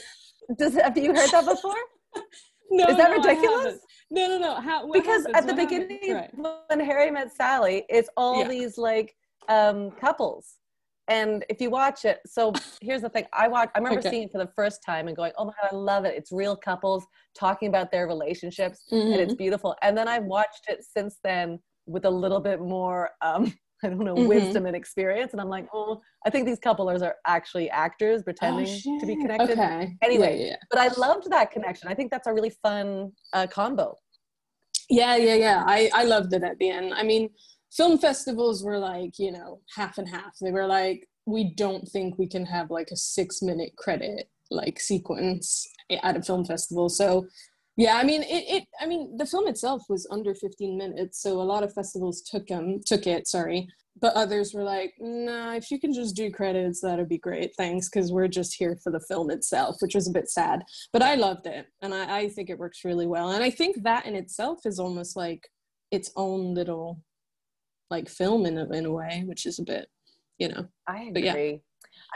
Does 0.58 0.74
have 0.74 0.96
you 0.96 1.14
heard 1.14 1.30
that 1.30 1.44
before? 1.44 1.82
no, 2.70 2.86
is 2.86 2.96
that 2.96 3.10
no, 3.10 3.16
ridiculous? 3.16 3.78
No, 4.10 4.26
no, 4.28 4.38
no. 4.38 4.54
How, 4.60 4.90
because 4.90 5.26
happens? 5.26 5.36
at 5.36 5.46
the 5.46 5.54
what 5.54 5.68
beginning, 5.68 6.14
right. 6.14 6.30
when 6.68 6.80
Harry 6.80 7.10
met 7.10 7.34
Sally, 7.34 7.84
it's 7.90 8.08
all 8.16 8.40
Yeah. 8.40 8.48
these 8.48 8.78
like 8.78 9.14
um, 9.48 9.90
couples. 9.92 10.54
And 11.08 11.44
if 11.48 11.60
you 11.60 11.70
watch 11.70 12.04
it, 12.04 12.20
so 12.26 12.52
here's 12.80 13.02
the 13.02 13.08
thing: 13.08 13.26
I 13.32 13.48
watch. 13.48 13.70
I 13.74 13.78
remember 13.78 14.00
Okay. 14.00 14.10
seeing 14.10 14.22
it 14.24 14.32
for 14.32 14.38
the 14.38 14.50
first 14.56 14.82
time 14.84 15.06
and 15.08 15.16
going, 15.16 15.32
"Oh 15.38 15.44
my 15.44 15.52
god, 15.62 15.70
I 15.72 15.74
love 15.74 16.04
it! 16.04 16.14
It's 16.16 16.32
real 16.32 16.56
couples 16.56 17.06
talking 17.34 17.68
about 17.68 17.92
their 17.92 18.06
relationships, 18.08 18.84
and 18.90 19.16
it's 19.16 19.34
Mhm. 19.34 19.38
beautiful." 19.38 19.76
And 19.82 19.96
then 19.96 20.08
I've 20.08 20.24
watched 20.24 20.64
it 20.68 20.84
since 20.84 21.18
then 21.22 21.60
with 21.86 22.04
a 22.04 22.10
little 22.10 22.40
bit 22.40 22.60
more, 22.60 23.10
um, 23.22 23.52
I 23.84 23.88
don't 23.90 24.00
know, 24.04 24.16
Mhm. 24.16 24.26
wisdom 24.26 24.66
and 24.66 24.74
experience. 24.74 25.32
And 25.32 25.40
I'm 25.40 25.48
like, 25.48 25.68
"Oh, 25.72 26.02
I 26.24 26.30
think 26.30 26.46
these 26.46 26.58
couples 26.58 27.02
are 27.02 27.16
actually 27.24 27.70
actors 27.70 28.22
pretending 28.24 28.82
Oh, 28.86 28.98
to 29.00 29.06
be 29.06 29.14
connected." 29.16 29.58
Okay. 29.58 29.96
Anyway, 30.02 30.38
Yeah, 30.40 30.46
yeah. 30.46 30.56
But 30.70 30.80
I 30.80 30.88
loved 30.98 31.30
that 31.30 31.52
connection. 31.52 31.88
I 31.88 31.94
think 31.94 32.10
that's 32.10 32.26
a 32.26 32.32
really 32.34 32.50
fun 32.50 33.12
uh, 33.32 33.46
combo. 33.46 33.96
Yeah, 34.88 35.16
yeah, 35.16 35.34
yeah. 35.34 35.64
I, 35.66 35.90
I 35.94 36.04
loved 36.04 36.32
it 36.32 36.42
at 36.44 36.58
the 36.58 36.70
end. 36.70 36.94
I 36.94 37.02
mean, 37.02 37.30
film 37.72 37.98
festivals 37.98 38.64
were 38.64 38.78
like, 38.78 39.18
you 39.18 39.32
know, 39.32 39.60
half 39.74 39.98
and 39.98 40.08
half. 40.08 40.36
They 40.40 40.50
were 40.50 40.66
like, 40.66 41.08
we 41.26 41.54
don't 41.54 41.86
think 41.88 42.18
we 42.18 42.28
can 42.28 42.46
have 42.46 42.70
like 42.70 42.90
a 42.90 42.96
six 42.96 43.42
minute 43.42 43.72
credit 43.76 44.28
like 44.50 44.78
sequence 44.78 45.66
at 46.02 46.16
a 46.16 46.22
film 46.22 46.44
festival. 46.44 46.88
So 46.88 47.26
yeah, 47.76 47.96
I 47.96 48.04
mean 48.04 48.22
it, 48.22 48.44
it 48.48 48.64
I 48.80 48.86
mean 48.86 49.16
the 49.16 49.26
film 49.26 49.48
itself 49.48 49.82
was 49.88 50.06
under 50.10 50.34
15 50.34 50.78
minutes, 50.78 51.20
so 51.20 51.40
a 51.40 51.42
lot 51.42 51.62
of 51.62 51.74
festivals 51.74 52.22
took 52.22 52.46
them 52.46 52.80
took 52.86 53.06
it, 53.06 53.26
sorry. 53.26 53.68
But 54.00 54.14
others 54.14 54.52
were 54.52 54.62
like, 54.62 54.92
nah, 55.00 55.54
if 55.54 55.70
you 55.70 55.80
can 55.80 55.92
just 55.92 56.14
do 56.14 56.30
credits, 56.30 56.82
that'd 56.82 57.08
be 57.08 57.16
great. 57.16 57.52
Thanks, 57.56 57.88
because 57.88 58.12
we're 58.12 58.28
just 58.28 58.54
here 58.54 58.76
for 58.84 58.92
the 58.92 59.00
film 59.00 59.30
itself, 59.30 59.76
which 59.80 59.94
was 59.94 60.06
a 60.06 60.12
bit 60.12 60.28
sad 60.28 60.62
but 60.92 61.02
I 61.02 61.14
loved 61.14 61.46
it, 61.46 61.66
and 61.82 61.94
I, 61.94 62.18
I 62.18 62.28
think 62.28 62.50
it 62.50 62.58
works 62.58 62.84
really 62.84 63.06
well. 63.06 63.30
And 63.30 63.42
I 63.42 63.50
think 63.50 63.82
that 63.82 64.06
in 64.06 64.14
itself 64.14 64.60
is 64.64 64.78
almost 64.78 65.16
like 65.16 65.48
its 65.90 66.10
own 66.16 66.54
little 66.54 67.02
like 67.90 68.08
film 68.08 68.46
in 68.46 68.58
a, 68.58 68.64
in 68.72 68.86
a 68.86 68.92
way, 68.92 69.22
which 69.26 69.46
is 69.46 69.58
a 69.58 69.62
bit, 69.62 69.86
you 70.38 70.48
know. 70.48 70.66
I 70.86 71.10
But 71.12 71.22
yeah. 71.22 71.32
agree. 71.32 71.62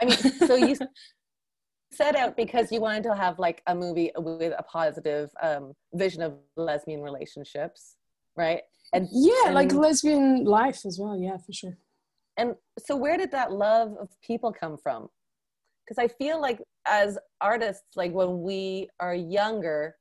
I 0.01 0.05
mean, 0.05 0.17
so 0.47 0.55
you 0.55 0.75
set 1.93 2.15
out 2.15 2.37
because 2.37 2.71
you 2.71 2.79
wanted 2.81 3.03
to 3.03 3.15
have 3.15 3.37
like 3.39 3.61
a 3.67 3.75
movie 3.75 4.11
with 4.17 4.53
a 4.57 4.63
positive 4.63 5.29
um, 5.41 5.73
vision 5.93 6.21
of 6.21 6.33
lesbian 6.55 7.01
relationships, 7.01 7.97
right? 8.37 8.61
And 8.93 9.07
Yeah, 9.11 9.51
like 9.51 9.73
lesbian 9.73 10.43
life 10.45 10.85
as 10.85 10.97
well. 10.99 11.17
Yeah, 11.17 11.37
for 11.37 11.51
sure. 11.53 11.77
and 12.37 12.55
so 12.79 12.95
where 12.95 13.17
did 13.17 13.31
that 13.31 13.51
love 13.51 13.95
of 13.99 14.09
people 14.21 14.51
come 14.53 14.77
from? 14.77 15.07
Because 15.85 15.97
I 15.97 16.07
feel 16.07 16.39
like 16.39 16.59
as 16.87 17.17
artists, 17.41 17.83
like 17.95 18.13
when 18.13 18.41
we 18.41 18.89
are 18.99 19.15
younger, 19.15 19.95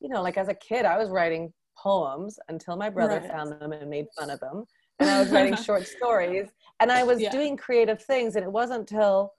you 0.00 0.08
know, 0.08 0.22
like 0.22 0.36
as 0.36 0.48
a 0.48 0.54
kid, 0.54 0.84
I 0.84 0.98
was 0.98 1.10
writing 1.10 1.52
poems 1.76 2.38
until 2.48 2.76
my 2.76 2.90
brother 2.90 3.18
Right. 3.20 3.30
found 3.30 3.52
them 3.52 3.72
and 3.72 3.90
made 3.90 4.06
fun 4.16 4.30
of 4.30 4.38
them. 4.40 4.64
And 5.00 5.10
I 5.10 5.18
was 5.20 5.30
writing 5.30 5.56
short 5.62 5.86
stories 5.86 6.48
and 6.80 6.90
I 6.90 7.02
was 7.02 7.20
Yeah. 7.20 7.30
doing 7.30 7.56
creative 7.56 8.02
things. 8.02 8.36
And 8.36 8.44
it 8.44 8.50
wasn't 8.50 8.80
until, 8.80 9.34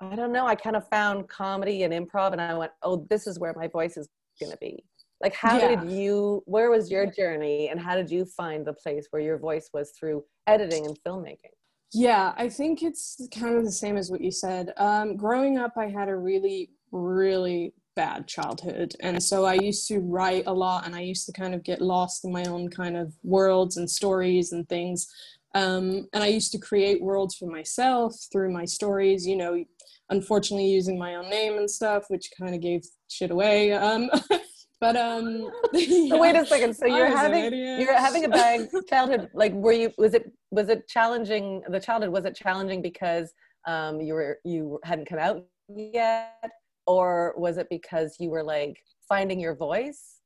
I 0.00 0.14
don't 0.16 0.32
know, 0.32 0.46
I 0.46 0.54
kind 0.54 0.76
of 0.76 0.86
found 0.88 1.28
comedy 1.28 1.82
and 1.84 1.92
improv 1.92 2.32
and 2.32 2.40
I 2.40 2.54
went, 2.54 2.72
oh, 2.82 3.06
this 3.08 3.26
is 3.26 3.38
where 3.38 3.54
my 3.56 3.68
voice 3.68 3.96
is 3.96 4.08
going 4.40 4.52
to 4.52 4.58
be. 4.58 4.84
Like, 5.22 5.34
how 5.34 5.58
Yeah. 5.58 5.80
did 5.80 5.90
you, 5.90 6.42
where 6.46 6.70
was 6.70 6.90
your 6.90 7.06
journey 7.06 7.68
and 7.68 7.78
how 7.80 7.94
did 7.94 8.10
you 8.10 8.24
find 8.24 8.66
the 8.66 8.72
place 8.72 9.06
where 9.10 9.22
your 9.22 9.38
voice 9.38 9.70
was 9.72 9.92
through 9.92 10.24
editing 10.46 10.86
and 10.86 10.98
filmmaking? 11.06 11.54
Yeah, 11.94 12.32
I 12.36 12.48
think 12.48 12.82
it's 12.82 13.20
kind 13.32 13.54
of 13.56 13.64
the 13.64 13.70
same 13.70 13.96
as 13.96 14.10
what 14.10 14.22
you 14.22 14.30
said. 14.30 14.72
Um, 14.78 15.16
growing 15.16 15.58
up, 15.58 15.74
I 15.76 15.88
had 15.88 16.08
a 16.08 16.16
really, 16.16 16.70
really 16.90 17.74
bad 17.94 18.26
childhood. 18.26 18.94
And 19.00 19.22
so 19.22 19.44
I 19.44 19.54
used 19.54 19.86
to 19.88 19.98
write 19.98 20.44
a 20.46 20.52
lot 20.52 20.86
and 20.86 20.94
I 20.94 21.00
used 21.00 21.26
to 21.26 21.32
kind 21.32 21.54
of 21.54 21.62
get 21.62 21.80
lost 21.80 22.24
in 22.24 22.32
my 22.32 22.44
own 22.44 22.68
kind 22.68 22.96
of 22.96 23.14
worlds 23.22 23.76
and 23.76 23.90
stories 23.90 24.52
and 24.52 24.68
things. 24.68 25.06
Um, 25.54 26.08
and 26.12 26.22
I 26.24 26.28
used 26.28 26.52
to 26.52 26.58
create 26.58 27.02
worlds 27.02 27.34
for 27.34 27.46
myself 27.46 28.14
through 28.32 28.52
my 28.52 28.64
stories, 28.64 29.26
you 29.26 29.36
know, 29.36 29.62
unfortunately 30.10 30.66
using 30.66 30.98
my 30.98 31.14
own 31.16 31.28
name 31.28 31.58
and 31.58 31.70
stuff, 31.70 32.04
which 32.08 32.30
kind 32.38 32.54
of 32.54 32.60
gave 32.60 32.82
shit 33.08 33.30
away. 33.30 33.72
Um, 33.72 34.10
but 34.80 34.96
um, 34.96 35.50
So 35.74 36.18
wait 36.18 36.36
a 36.36 36.46
second. 36.46 36.74
So 36.74 36.86
you're 36.86 37.16
having 37.16 37.52
you're 37.52 37.98
having 37.98 38.24
a 38.24 38.28
bad 38.28 38.68
childhood. 38.88 39.28
Like, 39.34 39.52
were 39.52 39.72
you? 39.72 39.92
Was 39.98 40.14
it 40.14 40.30
was 40.50 40.68
it 40.68 40.88
challenging? 40.88 41.62
The 41.68 41.80
childhood 41.80 42.10
was 42.10 42.24
it 42.24 42.34
challenging 42.34 42.82
because 42.82 43.32
um, 43.66 44.00
you 44.00 44.14
were 44.14 44.38
you 44.44 44.80
hadn't 44.84 45.06
come 45.06 45.18
out 45.18 45.44
yet, 45.68 46.50
or 46.86 47.34
was 47.36 47.56
it 47.58 47.68
because 47.70 48.16
you 48.18 48.30
were 48.30 48.42
like 48.42 48.76
finding 49.08 49.40
your 49.40 49.54
voice? 49.54 50.18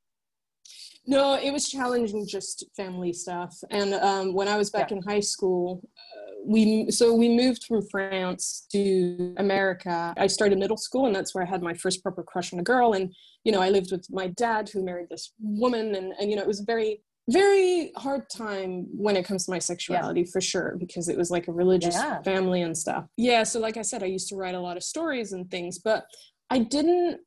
No, 1.07 1.35
it 1.35 1.53
was 1.53 1.69
challenging 1.69 2.27
just 2.27 2.64
family 2.77 3.12
stuff. 3.12 3.55
And 3.71 3.95
um, 3.95 4.35
when 4.35 4.49
I 4.49 4.57
was 4.57 4.71
back 4.71 4.90
Yeah. 4.90 4.97
in 4.97 5.03
high 5.05 5.21
school, 5.21 5.81
uh, 5.97 6.33
we 6.45 6.90
so 6.90 7.14
we 7.14 7.29
moved 7.29 7.64
from 7.64 7.83
France 7.88 8.66
to 8.73 9.35
America. 9.37 10.14
I 10.16 10.27
started 10.27 10.59
middle 10.59 10.77
school, 10.77 11.07
and 11.07 11.14
that's 11.14 11.35
where 11.35 11.45
I 11.45 11.49
had 11.49 11.62
my 11.62 11.75
first 11.75 12.03
proper 12.03 12.23
crush 12.25 12.53
on 12.53 12.59
a 12.59 12.62
girl. 12.64 12.92
And 12.95 13.14
you 13.45 13.53
know, 13.53 13.61
I 13.62 13.71
lived 13.71 13.92
with 13.92 14.07
my 14.11 14.29
dad, 14.29 14.69
who 14.69 14.85
married 14.85 15.09
this 15.11 15.33
woman, 15.40 15.95
and 15.95 16.12
and 16.19 16.29
you 16.31 16.37
know, 16.37 16.42
it 16.42 16.49
was 16.49 16.61
a 16.61 16.64
very 16.64 17.03
very 17.29 17.90
hard 17.97 18.29
time 18.31 18.87
when 18.97 19.16
it 19.16 19.25
comes 19.25 19.45
to 19.45 19.51
my 19.51 19.59
sexuality 19.59 20.25
for 20.25 20.40
sure 20.40 20.77
because 20.79 21.09
it 21.09 21.16
was 21.19 21.29
like 21.29 21.49
a 21.49 21.53
religious 21.53 21.97
Yeah. 21.97 22.23
family 22.23 22.62
and 22.62 22.77
stuff. 22.79 23.05
Yeah, 23.16 23.42
so 23.42 23.59
like 23.59 23.77
I 23.77 23.83
said, 23.83 24.05
I 24.05 24.07
used 24.07 24.29
to 24.29 24.37
write 24.37 24.55
a 24.55 24.61
lot 24.61 24.77
of 24.77 24.85
stories 24.85 25.33
and 25.33 25.51
things, 25.51 25.81
but 25.81 26.07
I 26.50 26.59
didn't 26.61 27.20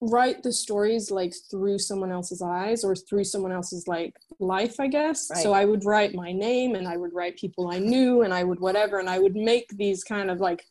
write 0.00 0.42
the 0.42 0.52
stories 0.52 1.10
like 1.12 1.32
through 1.50 1.78
someone 1.78 2.10
else's 2.10 2.42
eyes 2.42 2.82
or 2.82 2.96
through 2.96 3.22
someone 3.22 3.52
else's 3.52 3.86
like 3.86 4.12
life 4.40 4.80
i 4.80 4.88
guess. 4.88 5.28
Right. 5.30 5.40
so 5.40 5.52
i 5.52 5.64
would 5.64 5.84
write 5.84 6.12
my 6.12 6.32
name 6.32 6.74
and 6.74 6.88
i 6.88 6.96
would 6.96 7.14
write 7.14 7.36
people 7.36 7.68
i 7.70 7.78
knew 7.78 8.22
and 8.22 8.34
i 8.34 8.42
would 8.42 8.58
whatever 8.58 8.98
and 8.98 9.08
i 9.08 9.20
would 9.20 9.36
make 9.36 9.68
these 9.76 10.02
kind 10.02 10.28
of 10.28 10.40
like 10.40 10.64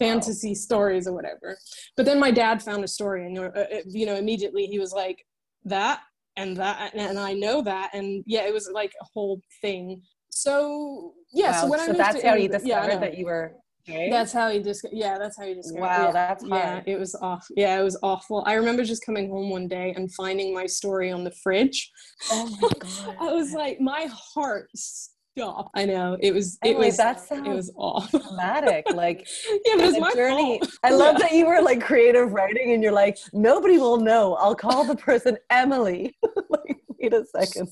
fantasy 0.00 0.54
stories 0.54 1.06
or 1.06 1.12
whatever. 1.12 1.56
But 1.96 2.06
then 2.06 2.18
my 2.18 2.32
dad 2.32 2.60
found 2.60 2.82
a 2.82 2.88
story 2.88 3.24
and 3.26 3.38
uh, 3.38 3.42
uh, 3.54 3.64
you 3.86 4.04
know 4.06 4.16
immediately 4.16 4.66
he 4.66 4.80
was 4.80 4.92
like 4.92 5.24
that 5.64 6.00
and 6.36 6.56
that 6.56 6.92
and 6.94 7.18
i 7.20 7.32
know 7.34 7.62
that. 7.62 7.90
And 7.94 8.24
yeah 8.26 8.42
it 8.48 8.52
was 8.52 8.68
like 8.72 8.92
a 9.00 9.04
whole 9.14 9.40
thing. 9.60 10.02
So 10.30 11.14
yeah 11.32 11.52
so 11.52 11.66
Wow, 11.66 11.70
when 11.70 11.80
i 11.80 11.86
moved 11.86 12.00
that's 12.00 12.20
to 12.20 12.26
how 12.26 12.34
you 12.34 12.44
England- 12.44 12.66
yeah, 12.66 12.80
discovered 12.80 12.94
know. 13.00 13.06
that 13.06 13.18
you 13.18 13.26
were 13.26 13.54
gay. 13.86 14.10
That's 14.10 14.32
how 14.32 14.50
he 14.50 14.60
just 14.60 14.86
yeah, 14.92 15.18
that's 15.18 15.36
how 15.38 15.44
he 15.44 15.54
described 15.54 15.80
Wow, 15.82 16.06
yeah. 16.06 16.12
that's 16.12 16.44
Yeah, 16.44 16.82
it 16.86 16.98
was 16.98 17.14
off. 17.16 17.46
Yeah, 17.56 17.78
it 17.78 17.82
was 17.82 17.98
awful. 18.02 18.42
I 18.46 18.54
remember 18.54 18.84
just 18.84 19.04
coming 19.04 19.28
home 19.30 19.50
one 19.50 19.68
day 19.68 19.92
and 19.96 20.12
finding 20.14 20.54
my 20.54 20.66
story 20.66 21.10
on 21.10 21.24
the 21.24 21.32
fridge. 21.42 21.90
oh 22.30 22.48
my 22.60 22.68
god! 22.78 23.16
I 23.20 23.32
was 23.32 23.52
like, 23.52 23.80
my 23.80 24.08
heart 24.34 24.68
stopped. 24.74 25.70
I 25.74 25.86
know 25.86 26.16
it 26.20 26.32
was. 26.32 26.58
It 26.62 26.70
Emily, 26.72 26.86
was. 26.88 26.96
that 26.98 27.22
It 27.30 27.48
was 27.48 27.72
awful. 27.76 28.18
dramatic. 28.20 28.84
Like 28.92 29.18
yeah, 29.48 29.74
it's 29.78 29.94
the 29.94 30.00
my 30.00 30.12
journey. 30.12 30.58
fault. 30.58 30.70
I 30.84 30.90
love 30.94 31.14
Yeah. 31.18 31.26
that 31.28 31.32
you 31.32 31.46
were 31.46 31.62
like 31.62 31.80
creative 31.82 32.32
writing, 32.32 32.72
and 32.72 32.82
you're 32.82 32.92
like, 32.92 33.16
nobody 33.32 33.78
will 33.78 33.96
know. 33.98 34.34
I'll 34.34 34.54
call 34.54 34.84
the 34.84 34.96
person 34.96 35.38
Emily. 35.50 36.14
like, 36.50 36.76
wait 37.00 37.14
a 37.14 37.24
second. 37.34 37.68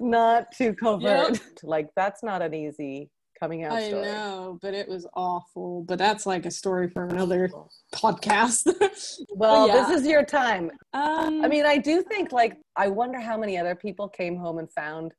not 0.00 0.46
too 0.56 0.74
covert. 0.74 1.40
Like 1.62 1.90
that's 1.96 2.22
not 2.22 2.42
an 2.42 2.54
easy 2.54 3.10
coming 3.42 3.64
out 3.64 3.72
I 3.72 3.88
story. 3.88 4.02
know, 4.02 4.58
but 4.62 4.72
it 4.72 4.88
was 4.88 5.04
awful. 5.14 5.82
But 5.82 5.98
that's 5.98 6.26
like 6.26 6.46
a 6.46 6.50
story 6.50 6.88
for 6.88 7.06
another 7.06 7.50
podcast. 7.94 8.72
Well, 9.34 9.66
yeah. 9.66 9.88
this 9.88 10.00
is 10.00 10.06
your 10.06 10.24
time. 10.24 10.70
um, 10.94 11.42
I 11.44 11.48
mean, 11.48 11.66
I 11.66 11.76
do 11.78 12.02
think 12.02 12.32
like 12.32 12.58
I 12.76 12.88
wonder 12.88 13.18
how 13.18 13.36
many 13.36 13.58
other 13.58 13.74
people 13.74 14.08
came 14.08 14.36
home 14.36 14.58
and 14.58 14.70
found 14.72 15.12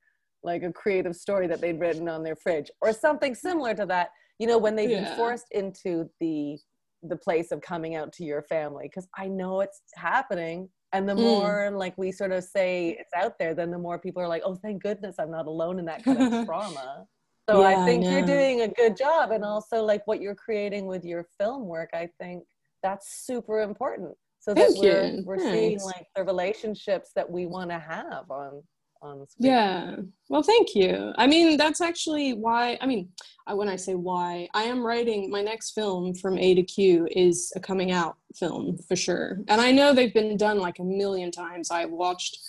like 0.44 0.64
a 0.64 0.72
creative 0.72 1.16
story 1.16 1.48
that 1.48 1.60
they'd 1.62 1.80
written 1.80 2.08
on 2.08 2.24
their 2.24 2.36
fridge 2.36 2.70
or 2.82 2.94
something 2.94 3.34
similar 3.36 3.74
to 3.76 3.86
that. 3.88 4.10
You 4.40 4.48
know, 4.48 4.58
when 4.58 4.76
they've 4.76 4.90
Yeah. 4.90 5.04
been 5.04 5.16
forced 5.16 5.48
into 5.52 6.10
the 6.20 6.58
the 7.04 7.18
place 7.18 7.52
of 7.52 7.60
coming 7.62 7.96
out 7.96 8.14
to 8.14 8.24
your 8.24 8.44
family 8.44 8.86
because 8.88 9.08
I 9.18 9.28
know 9.28 9.60
it's 9.62 9.82
happening. 9.96 10.70
And 10.94 11.08
the 11.10 11.14
Mm. 11.14 11.18
more 11.22 11.72
like 11.84 11.98
we 11.98 12.12
sort 12.12 12.32
of 12.32 12.44
say 12.44 12.96
it's 13.00 13.14
out 13.16 13.38
there, 13.40 13.54
then 13.54 13.72
the 13.72 13.78
more 13.88 14.00
people 14.00 14.22
are 14.22 14.28
like, 14.28 14.44
"Oh, 14.46 14.56
thank 14.56 14.82
goodness 14.82 15.16
I'm 15.20 15.32
not 15.32 15.48
alone 15.48 15.80
in 15.80 15.86
that 15.86 16.04
kind 16.04 16.22
of 16.22 16.46
trauma." 16.48 17.06
So 17.50 17.62
Yeah, 17.62 17.68
I 17.68 17.82
I 17.82 17.86
think 17.86 18.06
you're 18.06 18.26
doing 18.26 18.62
a 18.62 18.68
good 18.68 18.96
job, 18.96 19.32
and 19.32 19.44
also 19.44 19.84
like 19.84 20.06
what 20.08 20.22
you're 20.22 20.36
creating 20.36 20.86
with 20.86 21.04
your 21.04 21.26
film 21.38 21.68
work. 21.68 21.90
I 21.94 22.10
think 22.20 22.44
that's 22.82 23.26
super 23.26 23.62
important, 23.62 24.16
so 24.40 24.54
that 24.54 24.68
Thank 24.68 24.78
we're 24.78 25.06
you. 25.06 25.24
we're 25.26 25.40
seeing 25.40 25.80
like 25.82 26.08
the 26.16 26.24
relationships 26.24 27.12
that 27.16 27.30
we 27.30 27.46
want 27.46 27.70
to 27.72 27.80
have 27.80 28.30
on 28.30 28.64
on 29.04 29.28
screen. 29.28 29.52
Yeah. 29.52 29.96
Well, 30.30 30.42
thank 30.44 30.74
you. 30.74 31.12
I 31.18 31.28
mean, 31.28 31.58
that's 31.58 31.82
actually 31.82 32.34
why. 32.34 32.78
I 32.82 32.86
mean, 32.86 33.10
when 33.52 33.68
I 33.68 33.76
say 33.76 33.96
why, 33.96 34.48
I 34.54 34.64
am 34.64 34.82
writing 34.82 35.30
my 35.30 35.42
next 35.42 35.72
film 35.72 36.16
from 36.16 36.38
A 36.38 36.56
to 36.56 36.64
Q 36.64 37.08
is 37.12 37.52
a 37.56 37.60
coming 37.60 37.92
out 37.92 38.16
film 38.36 38.78
for 38.88 38.96
sure. 38.96 39.40
And 39.50 39.60
I 39.60 39.72
know 39.72 39.94
they've 39.94 40.14
been 40.14 40.38
done 40.38 40.60
like 40.60 40.80
a 40.80 40.84
million 40.84 41.32
times. 41.32 41.70
I've 41.70 41.92
watched. 41.92 42.40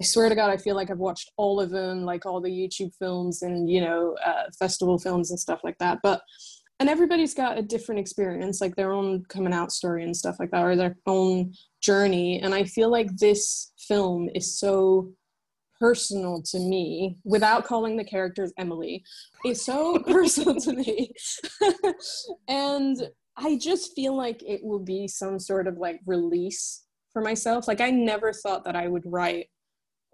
I 0.00 0.04
swear 0.04 0.28
to 0.28 0.34
God, 0.34 0.50
I 0.50 0.56
feel 0.56 0.74
like 0.74 0.90
I've 0.90 0.98
watched 0.98 1.30
all 1.36 1.60
of 1.60 1.70
them, 1.70 2.04
like 2.04 2.26
all 2.26 2.40
the 2.40 2.50
YouTube 2.50 2.92
films 2.98 3.42
and 3.42 3.70
you 3.70 3.80
know 3.80 4.16
uh, 4.24 4.44
festival 4.58 4.98
films 4.98 5.30
and 5.30 5.38
stuff 5.38 5.60
like 5.62 5.78
that. 5.78 6.00
But 6.02 6.22
and 6.80 6.88
everybody's 6.88 7.34
got 7.34 7.58
a 7.58 7.62
different 7.62 8.00
experience 8.00 8.60
like 8.60 8.76
their 8.76 8.92
own 8.92 9.24
coming 9.28 9.52
out 9.52 9.72
story 9.72 10.04
and 10.04 10.16
stuff 10.16 10.36
like 10.38 10.50
that 10.50 10.64
or 10.64 10.76
their 10.76 10.96
own 11.06 11.52
journey 11.80 12.40
and 12.40 12.54
i 12.54 12.64
feel 12.64 12.90
like 12.90 13.08
this 13.16 13.72
film 13.78 14.28
is 14.34 14.58
so 14.58 15.10
personal 15.78 16.42
to 16.42 16.58
me 16.58 17.16
without 17.24 17.64
calling 17.64 17.96
the 17.96 18.04
characters 18.04 18.52
emily 18.58 19.02
is 19.44 19.64
so 19.64 19.98
personal 20.06 20.56
to 20.56 20.72
me 20.72 21.12
and 22.48 23.08
i 23.36 23.56
just 23.56 23.94
feel 23.94 24.16
like 24.16 24.42
it 24.42 24.60
will 24.62 24.78
be 24.78 25.06
some 25.08 25.38
sort 25.38 25.66
of 25.66 25.76
like 25.78 26.00
release 26.06 26.84
for 27.12 27.22
myself 27.22 27.68
like 27.68 27.80
i 27.80 27.90
never 27.90 28.32
thought 28.32 28.64
that 28.64 28.76
i 28.76 28.88
would 28.88 29.02
write 29.06 29.46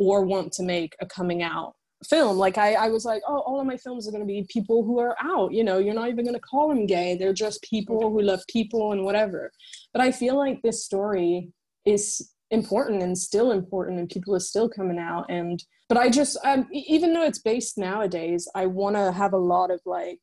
or 0.00 0.24
want 0.24 0.52
to 0.54 0.64
make 0.64 0.96
a 1.00 1.06
coming 1.06 1.42
out 1.42 1.74
film. 2.08 2.38
Like 2.38 2.56
I, 2.56 2.74
I 2.74 2.88
was 2.88 3.04
like 3.04 3.22
oh 3.28 3.40
all 3.40 3.60
of 3.60 3.66
my 3.66 3.76
films 3.76 4.08
are 4.08 4.10
going 4.10 4.22
to 4.22 4.26
be 4.26 4.46
people 4.48 4.82
who 4.82 4.98
are 4.98 5.14
out 5.22 5.52
you 5.52 5.62
know 5.62 5.76
you're 5.76 5.94
not 5.94 6.08
even 6.08 6.24
going 6.24 6.34
to 6.34 6.40
call 6.40 6.68
them 6.68 6.86
gay. 6.86 7.16
They're 7.16 7.32
just 7.34 7.62
people 7.62 8.10
who 8.10 8.22
love 8.22 8.40
people 8.48 8.92
and 8.92 9.04
whatever. 9.04 9.52
But 9.92 10.02
i 10.02 10.10
feel 10.10 10.36
like 10.36 10.62
this 10.62 10.84
story 10.84 11.52
is 11.84 12.32
important 12.50 13.02
and 13.02 13.16
still 13.16 13.52
important 13.52 14.00
and 14.00 14.08
people 14.08 14.34
are 14.34 14.40
still 14.40 14.68
coming 14.68 14.98
out. 14.98 15.26
And 15.28 15.62
but 15.90 15.98
i 15.98 16.08
just 16.08 16.38
um, 16.44 16.66
even 16.72 17.12
though 17.12 17.24
it's 17.24 17.40
based 17.40 17.76
nowadays 17.76 18.48
i 18.54 18.64
want 18.64 18.96
to 18.96 19.12
have 19.12 19.34
a 19.34 19.44
lot 19.54 19.70
of 19.70 19.80
like 19.84 20.20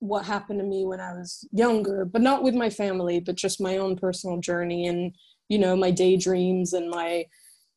what 0.00 0.24
happened 0.24 0.58
to 0.58 0.64
me 0.64 0.84
when 0.84 1.00
i 1.00 1.12
was 1.12 1.46
younger 1.52 2.04
but 2.04 2.22
not 2.22 2.42
with 2.42 2.54
my 2.54 2.68
family 2.68 3.20
but 3.20 3.36
just 3.36 3.60
my 3.60 3.76
own 3.76 3.94
personal 3.94 4.40
journey 4.40 4.86
and 4.86 5.14
you 5.48 5.58
know 5.58 5.76
my 5.76 5.90
daydreams 5.90 6.72
and 6.72 6.90
my 6.90 7.24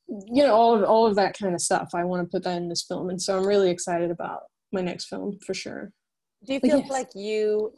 you 0.07 0.43
know 0.43 0.53
all 0.53 0.75
of 0.75 0.83
all 0.83 1.05
of 1.05 1.15
that 1.15 1.37
kind 1.37 1.53
of 1.53 1.61
stuff 1.61 1.89
i 1.93 2.03
want 2.03 2.21
to 2.21 2.31
put 2.31 2.43
that 2.43 2.57
in 2.57 2.69
this 2.69 2.83
film 2.83 3.09
and 3.09 3.21
so 3.21 3.37
i'm 3.37 3.45
really 3.45 3.69
excited 3.69 4.09
about 4.09 4.43
my 4.71 4.81
next 4.81 5.05
film 5.05 5.37
for 5.45 5.53
sure 5.53 5.91
do 6.45 6.53
you 6.53 6.59
feel 6.59 6.79
yes. 6.79 6.89
like 6.89 7.09
you 7.13 7.71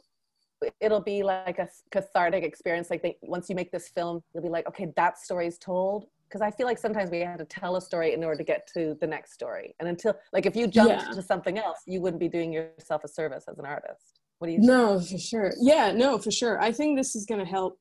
it'll 0.80 1.00
be 1.00 1.22
like 1.22 1.58
a 1.58 1.68
cathartic 1.90 2.44
experience 2.44 2.90
like 2.90 3.02
they, 3.02 3.16
once 3.22 3.48
you 3.48 3.56
make 3.56 3.72
this 3.72 3.88
film 3.88 4.22
you'll 4.32 4.42
be 4.42 4.48
like 4.48 4.66
okay 4.68 4.92
that 4.96 5.18
story's 5.18 5.58
told 5.58 6.06
because 6.28 6.40
i 6.40 6.50
feel 6.50 6.66
like 6.66 6.78
sometimes 6.78 7.10
we 7.10 7.20
have 7.20 7.38
to 7.38 7.44
tell 7.46 7.76
a 7.76 7.80
story 7.80 8.12
in 8.12 8.22
order 8.22 8.36
to 8.36 8.44
get 8.44 8.68
to 8.72 8.96
the 9.00 9.06
next 9.06 9.32
story 9.32 9.74
and 9.80 9.88
until 9.88 10.14
like 10.32 10.46
if 10.46 10.54
you 10.54 10.66
jumped 10.66 11.02
yeah. 11.02 11.10
to 11.12 11.22
something 11.22 11.58
else 11.58 11.78
you 11.86 12.00
wouldn't 12.00 12.20
be 12.20 12.28
doing 12.28 12.52
yourself 12.52 13.02
a 13.04 13.08
service 13.08 13.44
as 13.50 13.58
an 13.58 13.64
artist 13.64 14.20
what 14.38 14.46
do 14.46 14.52
you 14.52 14.58
think? 14.58 14.68
no 14.68 15.00
for 15.00 15.18
sure 15.18 15.52
yeah 15.60 15.90
no 15.90 16.18
for 16.18 16.30
sure 16.30 16.60
i 16.62 16.70
think 16.70 16.96
this 16.96 17.16
is 17.16 17.26
going 17.26 17.40
to 17.40 17.50
help 17.50 17.78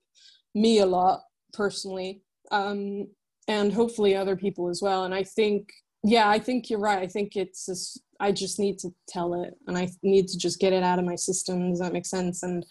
me 0.56 0.80
a 0.80 0.86
lot 0.86 1.22
personally 1.54 2.22
um 2.52 3.06
and 3.50 3.74
hopefully 3.74 4.16
other 4.16 4.38
people 4.38 4.70
as 4.70 4.82
well. 4.82 5.04
And 5.04 5.14
i 5.14 5.24
think 5.24 5.70
yeah 6.04 6.30
i 6.30 6.40
think 6.40 6.70
you're 6.70 6.80
right. 6.80 7.04
I 7.04 7.08
think 7.08 7.36
it's 7.36 7.66
just, 7.66 8.02
i 8.22 8.32
just 8.32 8.60
need 8.60 8.78
to 8.80 8.90
tell 9.08 9.44
it 9.44 9.54
and 9.68 9.78
i 9.78 9.90
need 10.04 10.28
to 10.30 10.38
just 10.38 10.60
get 10.60 10.72
it 10.72 10.84
out 10.84 11.00
of 11.00 11.06
my 11.06 11.16
system. 11.16 11.72
Does 11.72 11.80
that 11.80 11.94
make 11.94 12.06
sense? 12.06 12.44
And 12.44 12.66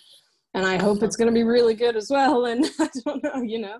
and 0.54 0.64
i 0.64 0.76
hope 0.78 1.02
it's 1.02 1.16
going 1.16 1.28
to 1.28 1.40
be 1.40 1.44
really 1.44 1.74
good 1.74 1.96
as 1.96 2.08
well 2.10 2.46
and 2.46 2.64
i 2.80 2.88
don't 3.04 3.22
know 3.22 3.42
you 3.42 3.58
know? 3.58 3.78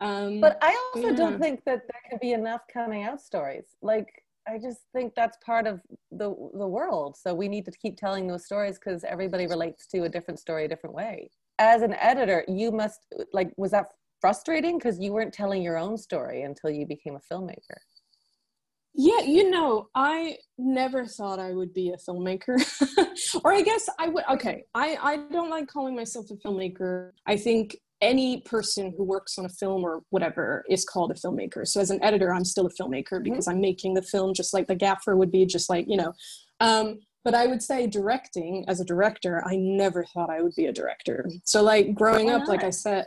Um, 0.00 0.40
but 0.40 0.58
i 0.62 0.72
also 0.94 1.08
yeah. 1.10 1.16
don't 1.16 1.40
think 1.40 1.60
that 1.66 1.82
there 1.88 2.02
can 2.08 2.18
be 2.20 2.32
enough 2.32 2.62
coming 2.72 3.04
out 3.04 3.20
stories. 3.20 3.66
Like 3.82 4.08
i 4.48 4.58
just 4.58 4.80
think 4.94 5.14
that's 5.14 5.36
part 5.44 5.66
of 5.66 5.80
the 6.10 6.28
the 6.62 6.70
world. 6.76 7.16
So 7.16 7.34
we 7.34 7.48
need 7.48 7.66
to 7.66 7.72
keep 7.82 7.96
telling 7.96 8.26
those 8.26 8.46
stories 8.46 8.78
because 8.78 9.04
everybody 9.04 9.46
relates 9.46 9.86
to 9.88 10.04
a 10.04 10.08
different 10.08 10.40
story 10.40 10.64
a 10.64 10.68
different 10.68 10.96
way. 10.96 11.30
As 11.58 11.82
an 11.82 11.94
editor 11.94 12.44
you 12.48 12.72
must 12.72 13.00
like 13.32 13.52
was 13.56 13.72
that 13.72 13.88
frustrating 14.20 14.78
because 14.78 14.98
you 14.98 15.12
weren't 15.12 15.32
telling 15.32 15.62
your 15.62 15.78
own 15.78 15.96
story 15.96 16.42
until 16.42 16.70
you 16.70 16.86
became 16.86 17.16
a 17.16 17.34
filmmaker. 17.34 17.78
Yeah, 18.94 19.20
you 19.20 19.48
know, 19.48 19.88
I 19.94 20.38
never 20.58 21.06
thought 21.06 21.38
I 21.38 21.52
would 21.52 21.72
be 21.72 21.90
a 21.90 21.96
filmmaker. 21.96 22.58
or 23.44 23.52
I 23.52 23.62
guess 23.62 23.88
I 23.98 24.08
would 24.08 24.24
okay, 24.30 24.64
I 24.74 24.96
I 25.00 25.16
don't 25.30 25.50
like 25.50 25.68
calling 25.68 25.94
myself 25.94 26.30
a 26.30 26.34
filmmaker. 26.34 27.12
I 27.26 27.36
think 27.36 27.76
any 28.00 28.40
person 28.42 28.92
who 28.96 29.04
works 29.04 29.38
on 29.38 29.44
a 29.44 29.48
film 29.48 29.84
or 29.84 30.02
whatever 30.10 30.64
is 30.68 30.84
called 30.84 31.10
a 31.10 31.14
filmmaker. 31.14 31.66
So 31.66 31.80
as 31.80 31.90
an 31.90 32.02
editor, 32.02 32.32
I'm 32.32 32.44
still 32.44 32.66
a 32.66 32.70
filmmaker 32.70 33.14
mm-hmm. 33.14 33.24
because 33.24 33.46
mm-hmm. 33.46 33.56
I'm 33.56 33.60
making 33.60 33.94
the 33.94 34.02
film 34.02 34.34
just 34.34 34.54
like 34.54 34.66
the 34.66 34.74
gaffer 34.74 35.16
would 35.16 35.30
be 35.30 35.46
just 35.46 35.68
like, 35.70 35.86
you 35.88 35.96
know. 35.96 36.12
Um 36.60 36.98
but 37.24 37.34
I 37.34 37.46
would 37.46 37.62
say 37.62 37.86
directing 37.86 38.64
as 38.68 38.80
a 38.80 38.84
director, 38.84 39.42
I 39.46 39.56
never 39.56 40.04
thought 40.04 40.30
I 40.30 40.40
would 40.40 40.54
be 40.56 40.66
a 40.66 40.72
director. 40.72 41.28
So 41.44 41.62
like 41.62 41.94
growing 41.94 42.30
up, 42.30 42.48
like 42.48 42.64
I 42.64 42.70
said, 42.70 43.06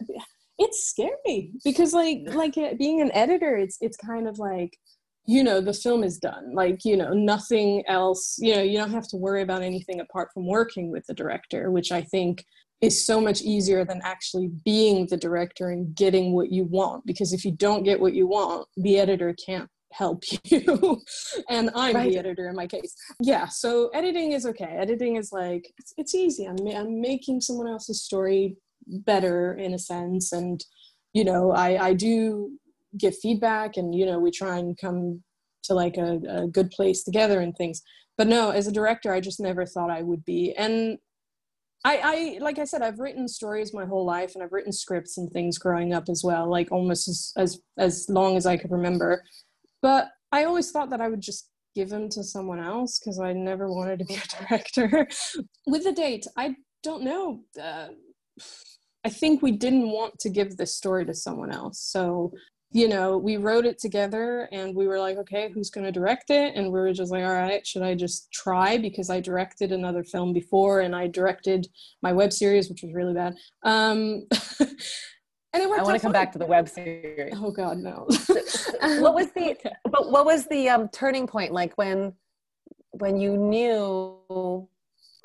it's 0.57 0.85
scary 0.89 1.51
because 1.63 1.93
like 1.93 2.19
like 2.27 2.55
being 2.77 3.01
an 3.01 3.11
editor 3.13 3.57
it's 3.57 3.77
it's 3.81 3.97
kind 3.97 4.27
of 4.27 4.37
like 4.39 4.77
you 5.25 5.43
know 5.43 5.61
the 5.61 5.73
film 5.73 6.03
is 6.03 6.17
done. 6.17 6.53
Like 6.55 6.83
you 6.83 6.97
know 6.97 7.13
nothing 7.13 7.83
else 7.87 8.37
you 8.39 8.55
know 8.55 8.61
you 8.61 8.77
don't 8.77 8.91
have 8.91 9.07
to 9.09 9.17
worry 9.17 9.43
about 9.43 9.61
anything 9.61 9.99
apart 9.99 10.29
from 10.33 10.47
working 10.47 10.91
with 10.91 11.05
the 11.07 11.13
director 11.13 11.71
which 11.71 11.91
i 11.91 12.01
think 12.01 12.43
is 12.81 13.05
so 13.05 13.21
much 13.21 13.41
easier 13.41 13.85
than 13.85 14.01
actually 14.03 14.49
being 14.65 15.05
the 15.07 15.17
director 15.17 15.69
and 15.69 15.95
getting 15.95 16.33
what 16.33 16.51
you 16.51 16.63
want. 16.63 17.05
Because 17.05 17.31
if 17.31 17.45
you 17.45 17.51
don't 17.51 17.83
get 17.83 17.99
what 17.99 18.13
you 18.13 18.27
want 18.27 18.67
the 18.75 18.97
editor 18.97 19.35
can't 19.45 19.69
help 19.93 20.23
you. 20.45 21.01
And 21.49 21.69
i'm 21.75 21.95
right. 21.95 22.09
the 22.09 22.17
editor 22.17 22.49
in 22.49 22.55
my 22.55 22.67
case. 22.67 22.95
Yeah 23.21 23.47
so 23.47 23.89
editing 23.89 24.31
is 24.31 24.45
okay. 24.45 24.75
Editing 24.79 25.17
is 25.17 25.31
like 25.31 25.71
it's, 25.77 25.93
it's 25.97 26.15
easy. 26.15 26.45
I'm, 26.45 26.57
I'm 26.75 26.99
making 26.99 27.41
someone 27.41 27.67
else's 27.67 28.01
story 28.01 28.57
better 28.87 29.53
in 29.53 29.73
a 29.73 29.79
sense 29.79 30.31
and 30.31 30.65
you 31.13 31.23
know 31.23 31.51
i 31.51 31.87
i 31.87 31.93
do 31.93 32.51
give 32.97 33.17
feedback 33.17 33.77
and 33.77 33.95
you 33.95 34.05
know 34.05 34.19
we 34.19 34.31
try 34.31 34.57
and 34.57 34.77
come 34.77 35.21
to 35.63 35.73
like 35.73 35.97
a, 35.97 36.19
a 36.27 36.47
good 36.47 36.71
place 36.71 37.03
together 37.03 37.39
and 37.39 37.55
things 37.55 37.81
but 38.17 38.27
no 38.27 38.49
as 38.49 38.67
a 38.67 38.71
director 38.71 39.13
i 39.13 39.19
just 39.19 39.39
never 39.39 39.65
thought 39.65 39.89
i 39.89 40.01
would 40.01 40.23
be 40.25 40.53
and 40.57 40.97
I, 41.83 41.97
I 42.03 42.37
like 42.41 42.59
I 42.59 42.65
said, 42.65 42.81
I've 42.81 42.99
written 42.99 43.27
stories 43.27 43.73
my 43.73 43.85
whole 43.85 44.05
life, 44.05 44.35
and 44.35 44.43
I've 44.43 44.51
written 44.51 44.71
scripts 44.71 45.17
and 45.17 45.31
things 45.31 45.57
growing 45.57 45.93
up 45.93 46.09
as 46.09 46.21
well, 46.23 46.49
like 46.49 46.71
almost 46.71 47.07
as 47.07 47.33
as 47.37 47.59
as 47.77 48.05
long 48.07 48.37
as 48.37 48.45
I 48.45 48.57
could 48.57 48.71
remember. 48.71 49.23
But 49.81 50.09
I 50.31 50.43
always 50.43 50.71
thought 50.71 50.91
that 50.91 51.01
I 51.01 51.09
would 51.09 51.21
just 51.21 51.49
give 51.75 51.89
them 51.89 52.09
to 52.09 52.23
someone 52.23 52.59
else 52.59 52.99
because 52.99 53.19
I 53.19 53.33
never 53.33 53.71
wanted 53.71 53.99
to 53.99 54.05
be 54.05 54.15
a 54.15 54.45
director. 54.47 55.07
With 55.65 55.83
the 55.83 55.93
date, 55.93 56.27
I 56.37 56.55
don't 56.83 57.03
know. 57.03 57.41
Uh, 57.61 57.87
I 59.03 59.09
think 59.09 59.41
we 59.41 59.51
didn't 59.51 59.89
want 59.89 60.19
to 60.19 60.29
give 60.29 60.57
this 60.57 60.75
story 60.75 61.05
to 61.05 61.13
someone 61.13 61.51
else. 61.51 61.79
So, 61.79 62.33
you 62.71 62.87
know, 62.87 63.17
we 63.17 63.37
wrote 63.37 63.65
it 63.65 63.79
together 63.79 64.47
and 64.51 64.75
we 64.75 64.87
were 64.87 64.99
like, 64.99 65.17
okay, 65.17 65.49
who's 65.51 65.69
going 65.69 65.85
to 65.85 65.91
direct 65.91 66.29
it? 66.29 66.55
And 66.55 66.67
we 66.67 66.79
were 66.79 66.93
just 66.93 67.11
like, 67.11 67.23
all 67.23 67.33
right, 67.33 67.65
should 67.65 67.81
I 67.81 67.95
just 67.95 68.31
try? 68.31 68.77
Because 68.77 69.09
I 69.09 69.19
directed 69.19 69.71
another 69.71 70.03
film 70.03 70.33
before 70.33 70.81
and 70.81 70.95
I 70.95 71.07
directed 71.07 71.67
my 72.01 72.13
web 72.13 72.31
series, 72.31 72.69
which 72.69 72.83
was 72.83 72.93
really 72.93 73.13
bad. 73.13 73.35
Um, 73.63 74.27
and 74.59 74.69
it 75.53 75.67
worked 75.67 75.81
I 75.81 75.83
want 75.83 75.95
to 75.95 76.01
come 76.01 76.13
back 76.13 76.31
to 76.33 76.39
the 76.39 76.45
web 76.45 76.69
series. 76.69 77.33
Oh 77.35 77.51
God, 77.51 77.77
no. 77.77 78.05
what 78.99 79.15
was 79.15 79.31
the, 79.31 79.55
okay. 79.59 79.73
but 79.89 80.11
what 80.11 80.25
was 80.25 80.45
the 80.47 80.69
um, 80.69 80.87
turning 80.89 81.27
point 81.27 81.51
like 81.51 81.77
when, 81.77 82.13
when 82.91 83.17
you 83.17 83.35
knew 83.35 84.69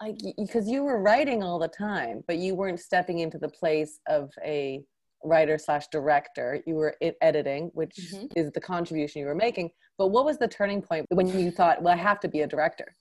like 0.01 0.19
because 0.37 0.69
you 0.69 0.83
were 0.83 1.01
writing 1.01 1.43
all 1.43 1.59
the 1.59 1.69
time 1.69 2.23
but 2.27 2.39
you 2.39 2.55
weren't 2.55 2.81
stepping 2.81 3.21
into 3.21 3.39
the 3.39 3.49
place 3.49 3.99
of 4.09 4.31
a 4.45 4.85
writer 5.25 5.59
slash 5.59 5.89
director. 5.89 6.63
You 6.67 6.75
were 6.75 6.97
editing 7.21 7.71
which 7.75 7.97
mm-hmm. 7.97 8.27
is 8.37 8.53
the 8.53 8.61
contribution 8.61 9.21
you 9.21 9.27
were 9.27 9.35
making. 9.35 9.71
But 9.99 10.09
what 10.09 10.25
was 10.25 10.39
the 10.39 10.49
turning 10.49 10.83
point 10.83 11.07
when 11.11 11.27
you 11.27 11.51
thought 11.51 11.83
well 11.83 11.95
i 11.95 11.97
have 11.97 12.21
to 12.21 12.29
be 12.29 12.41
a 12.43 12.47
director 12.47 12.95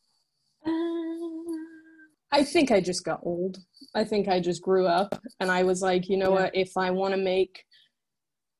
uh, 0.66 0.72
i 2.32 2.44
think 2.44 2.72
i 2.72 2.80
just 2.80 3.04
got 3.04 3.20
old. 3.24 3.58
I 3.94 4.04
think 4.06 4.28
i 4.28 4.40
just 4.40 4.62
grew 4.62 4.86
up 4.86 5.22
and 5.40 5.52
i 5.52 5.64
was 5.64 5.82
like 5.82 6.10
you 6.10 6.18
know 6.18 6.34
yeah. 6.34 6.44
what? 6.44 6.56
If 6.56 6.72
i 6.78 6.90
want 6.92 7.14
to 7.14 7.20
make 7.20 7.64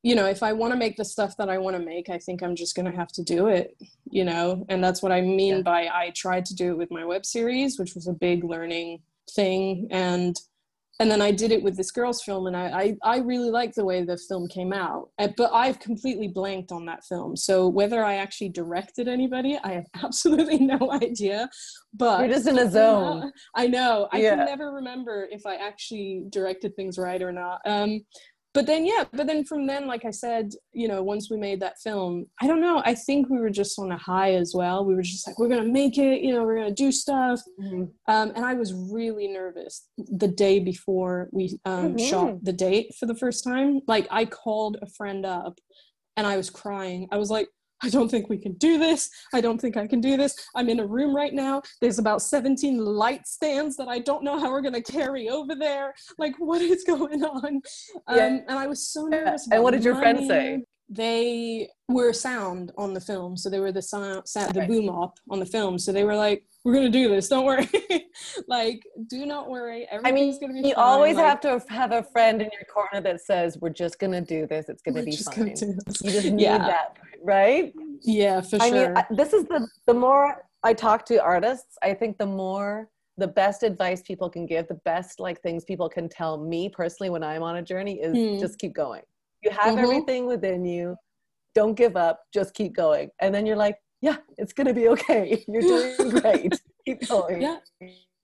you 0.06 0.14
know, 0.14 0.26
if 0.26 0.40
I 0.44 0.52
want 0.52 0.72
to 0.72 0.78
make 0.78 0.96
the 0.96 1.04
stuff 1.04 1.36
that 1.36 1.48
I 1.48 1.58
want 1.58 1.76
to 1.76 1.82
make, 1.82 2.10
I 2.10 2.18
think 2.18 2.40
I'm 2.40 2.54
just 2.54 2.76
going 2.76 2.88
to 2.88 2.96
have 2.96 3.08
to 3.08 3.24
do 3.24 3.48
it, 3.48 3.76
you 4.08 4.24
know, 4.24 4.64
and 4.68 4.82
that's 4.82 5.02
what 5.02 5.10
I 5.10 5.20
mean 5.20 5.56
yeah. 5.56 5.62
by 5.62 5.88
I 5.88 6.12
tried 6.14 6.44
to 6.44 6.54
do 6.54 6.70
it 6.70 6.78
with 6.78 6.92
my 6.92 7.04
web 7.04 7.26
series, 7.26 7.76
which 7.76 7.96
was 7.96 8.06
a 8.06 8.12
big 8.12 8.44
learning 8.44 9.00
thing. 9.34 9.88
And, 9.90 10.36
and 11.00 11.10
then 11.10 11.20
I 11.20 11.32
did 11.32 11.50
it 11.50 11.60
with 11.60 11.76
this 11.76 11.90
girls 11.90 12.22
film 12.22 12.46
and 12.46 12.56
I, 12.56 12.96
I, 13.02 13.16
I 13.16 13.18
really 13.18 13.50
like 13.50 13.74
the 13.74 13.84
way 13.84 14.04
the 14.04 14.16
film 14.16 14.46
came 14.46 14.72
out, 14.72 15.10
uh, 15.18 15.26
but 15.36 15.50
I've 15.52 15.80
completely 15.80 16.28
blanked 16.28 16.70
on 16.70 16.86
that 16.86 17.04
film. 17.04 17.34
So 17.34 17.66
whether 17.66 18.04
I 18.04 18.14
actually 18.14 18.50
directed 18.50 19.08
anybody, 19.08 19.58
I 19.64 19.72
have 19.72 19.86
absolutely 20.04 20.58
no 20.60 20.92
idea, 20.92 21.50
but 21.92 22.20
you're 22.20 22.28
just 22.36 22.46
in 22.46 22.60
a 22.60 22.70
zone. 22.70 23.32
I 23.56 23.66
know. 23.66 24.08
I 24.12 24.18
yeah. 24.18 24.36
can 24.36 24.44
never 24.46 24.70
remember 24.70 25.26
if 25.32 25.44
I 25.46 25.56
actually 25.56 26.26
directed 26.30 26.76
things 26.76 26.96
right 26.96 27.20
or 27.20 27.32
not. 27.32 27.60
Um, 27.66 28.02
but 28.56 28.64
then 28.64 28.86
yeah 28.86 29.04
but 29.12 29.26
then 29.26 29.44
from 29.44 29.66
then 29.66 29.86
like 29.86 30.06
i 30.06 30.10
said 30.10 30.50
you 30.72 30.88
know 30.88 31.02
once 31.02 31.30
we 31.30 31.36
made 31.36 31.60
that 31.60 31.78
film 31.78 32.24
i 32.40 32.46
don't 32.46 32.62
know 32.62 32.80
i 32.86 32.94
think 32.94 33.28
we 33.28 33.38
were 33.38 33.50
just 33.50 33.78
on 33.78 33.92
a 33.92 33.98
high 33.98 34.32
as 34.32 34.54
well 34.54 34.82
we 34.82 34.94
were 34.94 35.02
just 35.02 35.26
like 35.26 35.38
we're 35.38 35.46
gonna 35.48 35.62
make 35.62 35.98
it 35.98 36.22
you 36.22 36.32
know 36.32 36.42
we're 36.42 36.56
gonna 36.56 36.70
do 36.70 36.90
stuff 36.90 37.38
mm-hmm. 37.60 37.82
um, 38.08 38.32
and 38.34 38.46
i 38.46 38.54
was 38.54 38.72
really 38.72 39.28
nervous 39.28 39.88
the 39.98 40.26
day 40.26 40.58
before 40.58 41.28
we 41.32 41.58
um, 41.66 41.94
mm-hmm. 41.94 41.98
shot 41.98 42.44
the 42.44 42.52
date 42.52 42.94
for 42.98 43.04
the 43.04 43.14
first 43.14 43.44
time 43.44 43.80
like 43.86 44.06
i 44.10 44.24
called 44.24 44.78
a 44.80 44.86
friend 44.86 45.26
up 45.26 45.58
and 46.16 46.26
i 46.26 46.34
was 46.34 46.48
crying 46.48 47.06
i 47.12 47.18
was 47.18 47.30
like 47.30 47.48
I 47.82 47.90
don't 47.90 48.10
think 48.10 48.28
we 48.28 48.38
can 48.38 48.54
do 48.54 48.78
this. 48.78 49.10
I 49.34 49.40
don't 49.40 49.60
think 49.60 49.76
I 49.76 49.86
can 49.86 50.00
do 50.00 50.16
this. 50.16 50.34
I'm 50.54 50.68
in 50.68 50.80
a 50.80 50.86
room 50.86 51.14
right 51.14 51.34
now. 51.34 51.62
There's 51.80 51.98
about 51.98 52.22
17 52.22 52.78
light 52.78 53.26
stands 53.26 53.76
that 53.76 53.88
I 53.88 53.98
don't 53.98 54.24
know 54.24 54.38
how 54.38 54.50
we're 54.50 54.62
going 54.62 54.74
to 54.74 54.92
carry 54.92 55.28
over 55.28 55.54
there. 55.54 55.94
Like, 56.18 56.34
what 56.38 56.62
is 56.62 56.84
going 56.84 57.22
on? 57.24 57.60
Um. 58.06 58.18
And 58.18 58.44
I 58.48 58.66
was 58.66 58.86
so 58.88 59.06
nervous. 59.06 59.48
And 59.50 59.62
what 59.62 59.72
did 59.72 59.84
your 59.84 59.94
money. 59.94 60.26
friends 60.26 60.28
say? 60.28 60.62
They 60.88 61.68
were 61.88 62.12
sound 62.12 62.70
on 62.78 62.94
the 62.94 63.00
film. 63.00 63.36
So 63.36 63.50
they 63.50 63.58
were 63.58 63.72
the 63.72 63.82
sound, 63.82 64.26
sound 64.28 64.54
the 64.54 64.66
boom 64.66 64.88
op 64.88 65.18
on 65.28 65.40
the 65.40 65.46
film. 65.46 65.80
So 65.80 65.92
they 65.92 66.04
were 66.04 66.14
like, 66.14 66.44
we're 66.64 66.72
going 66.72 66.90
to 66.90 66.90
do 66.90 67.08
this. 67.08 67.28
Don't 67.28 67.44
worry. 67.44 67.68
like, 68.48 68.84
do 69.08 69.26
not 69.26 69.50
worry. 69.50 69.86
Everything's 69.90 70.06
I 70.06 70.12
mean, 70.12 70.40
going 70.40 70.56
to 70.56 70.62
be 70.62 70.68
You 70.68 70.74
fine. 70.76 70.84
always 70.84 71.16
like, 71.16 71.26
have 71.26 71.40
to 71.40 71.62
have 71.72 71.92
a 71.92 72.04
friend 72.04 72.40
in 72.40 72.48
your 72.52 72.66
corner 72.72 73.02
that 73.02 73.20
says, 73.20 73.58
we're 73.60 73.70
just 73.70 73.98
going 73.98 74.12
to 74.12 74.20
do 74.20 74.46
this. 74.46 74.68
It's 74.68 74.82
going 74.82 74.94
to 74.94 75.02
be 75.02 75.16
fine. 75.16 75.48
You 75.48 76.10
just 76.10 76.26
need 76.30 76.42
yeah. 76.42 76.58
that 76.58 76.98
right? 77.22 77.72
Yeah, 78.02 78.40
for 78.40 78.60
I 78.60 78.68
sure. 78.68 78.94
mean, 78.94 79.04
this 79.10 79.32
is 79.32 79.44
the 79.44 79.66
the 79.86 79.94
more 79.94 80.42
I 80.62 80.72
talk 80.72 81.04
to 81.06 81.22
artists, 81.22 81.76
I 81.82 81.94
think 81.94 82.18
the 82.18 82.26
more 82.26 82.88
the 83.18 83.28
best 83.28 83.62
advice 83.62 84.02
people 84.02 84.28
can 84.28 84.46
give, 84.46 84.68
the 84.68 84.80
best 84.84 85.20
like 85.20 85.40
things 85.40 85.64
people 85.64 85.88
can 85.88 86.08
tell 86.08 86.36
me 86.36 86.68
personally 86.68 87.10
when 87.10 87.22
I'm 87.22 87.42
on 87.42 87.56
a 87.56 87.62
journey 87.62 88.00
is 88.00 88.14
hmm. 88.14 88.38
just 88.38 88.58
keep 88.58 88.74
going. 88.74 89.02
You 89.42 89.50
have 89.50 89.74
mm-hmm. 89.74 89.78
everything 89.78 90.26
within 90.26 90.64
you. 90.64 90.96
Don't 91.54 91.74
give 91.74 91.96
up. 91.96 92.20
Just 92.34 92.54
keep 92.54 92.74
going. 92.74 93.10
And 93.20 93.34
then 93.34 93.46
you're 93.46 93.56
like, 93.56 93.76
yeah, 94.02 94.16
it's 94.38 94.52
gonna 94.52 94.74
be 94.74 94.88
okay. 94.88 95.44
You're 95.48 95.62
doing 95.96 96.10
great. 96.10 96.52
keep 96.84 97.08
going. 97.08 97.40
Yeah. 97.40 97.58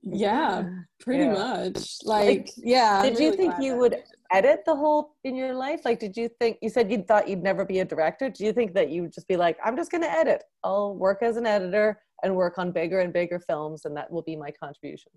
Yeah, 0.05 0.65
pretty 1.01 1.25
yeah. 1.25 1.33
much. 1.33 1.99
Like, 2.05 2.27
like, 2.27 2.51
yeah. 2.57 3.03
Did 3.03 3.15
really 3.15 3.25
you 3.25 3.33
think 3.33 3.55
you 3.61 3.77
would 3.77 4.03
edit 4.33 4.61
the 4.67 4.75
whole 4.75 5.17
in 5.25 5.37
your 5.37 5.55
life? 5.55 5.83
Like, 5.85 6.01
did 6.01 6.17
you 6.17 6.29
think 6.41 6.59
you 6.63 6.71
said 6.71 6.91
you 6.91 7.03
thought 7.03 7.29
you'd 7.29 7.43
never 7.43 7.65
be 7.65 7.81
a 7.81 7.85
director? 7.85 8.29
Do 8.29 8.45
you 8.45 8.53
think 8.53 8.75
that 8.75 8.91
you 8.91 9.03
would 9.03 9.13
just 9.13 9.29
be 9.29 9.37
like, 9.37 9.59
I'm 9.65 9.77
just 9.77 9.91
going 9.91 10.03
to 10.03 10.11
edit? 10.11 10.43
I'll 10.65 10.95
work 10.95 11.23
as 11.23 11.37
an 11.37 11.47
editor 11.47 12.01
and 12.23 12.35
work 12.35 12.59
on 12.59 12.73
bigger 12.73 13.01
and 13.01 13.13
bigger 13.13 13.41
films, 13.41 13.85
and 13.85 13.97
that 13.97 14.11
will 14.11 14.23
be 14.23 14.37
my 14.37 14.51
contribution. 14.51 15.13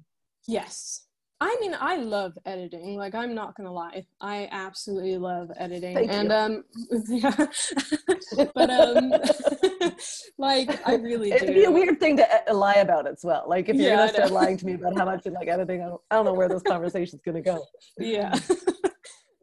Yes. 0.48 1.04
I 1.42 1.56
mean, 1.60 1.76
I 1.78 1.98
love 1.98 2.34
editing. 2.46 2.96
Like, 2.96 3.14
I'm 3.14 3.36
not 3.36 3.56
gonna 3.58 3.72
lie, 3.72 4.06
I 4.22 4.48
absolutely 4.52 5.18
love 5.18 5.52
editing. 5.58 5.94
Thank 5.94 6.12
and 6.12 6.30
you. 6.30 6.34
um, 6.34 6.64
yeah, 7.10 8.48
but 8.56 8.70
um, 8.70 9.12
like 10.38 10.88
I 10.88 10.96
really 10.96 11.34
It'd 11.34 11.50
do. 11.50 11.54
be 11.54 11.66
a 11.66 11.72
weird 11.72 12.00
thing 12.00 12.16
to 12.18 12.50
uh, 12.50 12.56
lie 12.56 12.76
about 12.76 13.06
as 13.06 13.20
well. 13.22 13.44
Like 13.48 13.68
if 13.68 13.76
you're 13.76 13.90
yeah, 13.90 13.98
gonna 13.98 14.14
start 14.14 14.32
lying 14.32 14.56
to 14.58 14.66
me 14.66 14.74
about 14.76 14.98
how 14.98 15.04
much 15.04 15.26
you 15.26 15.32
like 15.32 15.50
editing, 15.50 15.82
I 15.82 15.88
don't, 15.88 16.02
I 16.10 16.16
don't 16.16 16.26
know 16.26 16.34
where 16.34 16.48
this 16.48 16.62
conversation's 16.66 17.22
gonna 17.26 17.42
go. 17.42 17.66
Yeah 18.00 18.40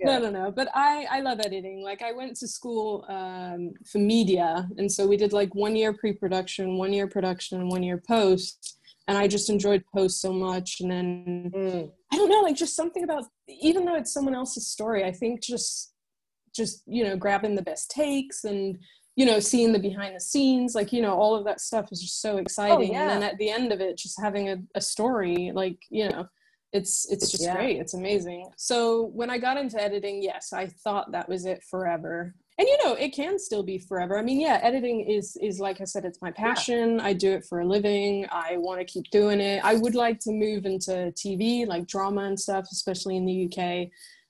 no 0.04 0.18
no 0.18 0.30
no 0.30 0.50
but 0.50 0.68
i 0.74 1.06
i 1.10 1.20
love 1.20 1.40
editing 1.40 1.82
like 1.82 2.02
i 2.02 2.12
went 2.12 2.36
to 2.36 2.48
school 2.48 3.04
um, 3.08 3.72
for 3.90 3.98
media 3.98 4.68
and 4.78 4.90
so 4.90 5.06
we 5.06 5.16
did 5.16 5.32
like 5.32 5.54
one 5.54 5.76
year 5.76 5.92
pre-production 5.92 6.78
one 6.78 6.92
year 6.92 7.06
production 7.06 7.68
one 7.68 7.82
year 7.82 8.02
post 8.06 8.78
and 9.08 9.18
i 9.18 9.26
just 9.26 9.50
enjoyed 9.50 9.82
post 9.94 10.20
so 10.20 10.32
much 10.32 10.80
and 10.80 10.90
then 10.90 11.50
mm. 11.54 11.90
i 12.12 12.16
don't 12.16 12.28
know 12.28 12.40
like 12.40 12.56
just 12.56 12.76
something 12.76 13.04
about 13.04 13.24
even 13.48 13.84
though 13.84 13.96
it's 13.96 14.12
someone 14.12 14.34
else's 14.34 14.66
story 14.66 15.04
i 15.04 15.12
think 15.12 15.42
just 15.42 15.92
just 16.54 16.82
you 16.86 17.04
know 17.04 17.16
grabbing 17.16 17.54
the 17.54 17.62
best 17.62 17.90
takes 17.90 18.44
and 18.44 18.78
you 19.16 19.26
know 19.26 19.40
seeing 19.40 19.72
the 19.72 19.78
behind 19.78 20.14
the 20.14 20.20
scenes 20.20 20.74
like 20.74 20.92
you 20.92 21.02
know 21.02 21.14
all 21.14 21.34
of 21.34 21.44
that 21.44 21.60
stuff 21.60 21.90
is 21.92 22.00
just 22.00 22.20
so 22.20 22.34
oh, 22.34 22.38
exciting 22.38 22.90
oh, 22.90 22.92
yeah. 22.92 23.02
and 23.02 23.10
then 23.10 23.22
at 23.22 23.38
the 23.38 23.50
end 23.50 23.72
of 23.72 23.80
it 23.80 23.96
just 23.96 24.20
having 24.20 24.48
a, 24.48 24.56
a 24.74 24.80
story 24.80 25.50
like 25.54 25.78
you 25.90 26.08
know 26.08 26.26
it's 26.72 27.10
it's 27.10 27.30
just 27.30 27.42
yeah. 27.42 27.54
great. 27.54 27.78
It's 27.78 27.94
amazing. 27.94 28.50
So 28.56 29.10
when 29.14 29.30
i 29.30 29.38
got 29.38 29.56
into 29.56 29.80
editing 29.80 30.22
yes 30.22 30.52
i 30.52 30.66
thought 30.66 31.12
that 31.12 31.28
was 31.28 31.44
it 31.44 31.62
forever. 31.62 32.34
And 32.58 32.68
you 32.68 32.78
know 32.84 32.94
it 32.94 33.10
can 33.10 33.38
still 33.38 33.62
be 33.62 33.78
forever. 33.78 34.18
I 34.18 34.22
mean 34.22 34.40
yeah 34.40 34.58
editing 34.62 35.00
is 35.00 35.36
is 35.40 35.60
like 35.60 35.80
i 35.80 35.84
said 35.84 36.04
it's 36.04 36.22
my 36.22 36.30
passion. 36.30 36.96
Yeah. 36.96 37.04
i 37.04 37.12
do 37.12 37.32
it 37.32 37.44
for 37.44 37.60
a 37.60 37.66
living. 37.66 38.26
I 38.30 38.56
want 38.56 38.80
to 38.80 38.84
keep 38.84 39.10
doing 39.10 39.40
it. 39.40 39.62
I 39.64 39.74
would 39.74 39.94
like 39.94 40.18
to 40.20 40.32
move 40.32 40.64
into 40.64 41.12
tv 41.12 41.66
like 41.66 41.86
drama 41.86 42.22
and 42.24 42.38
stuff 42.38 42.66
especially 42.72 43.16
in 43.16 43.26
the 43.26 43.44
uk 43.46 43.88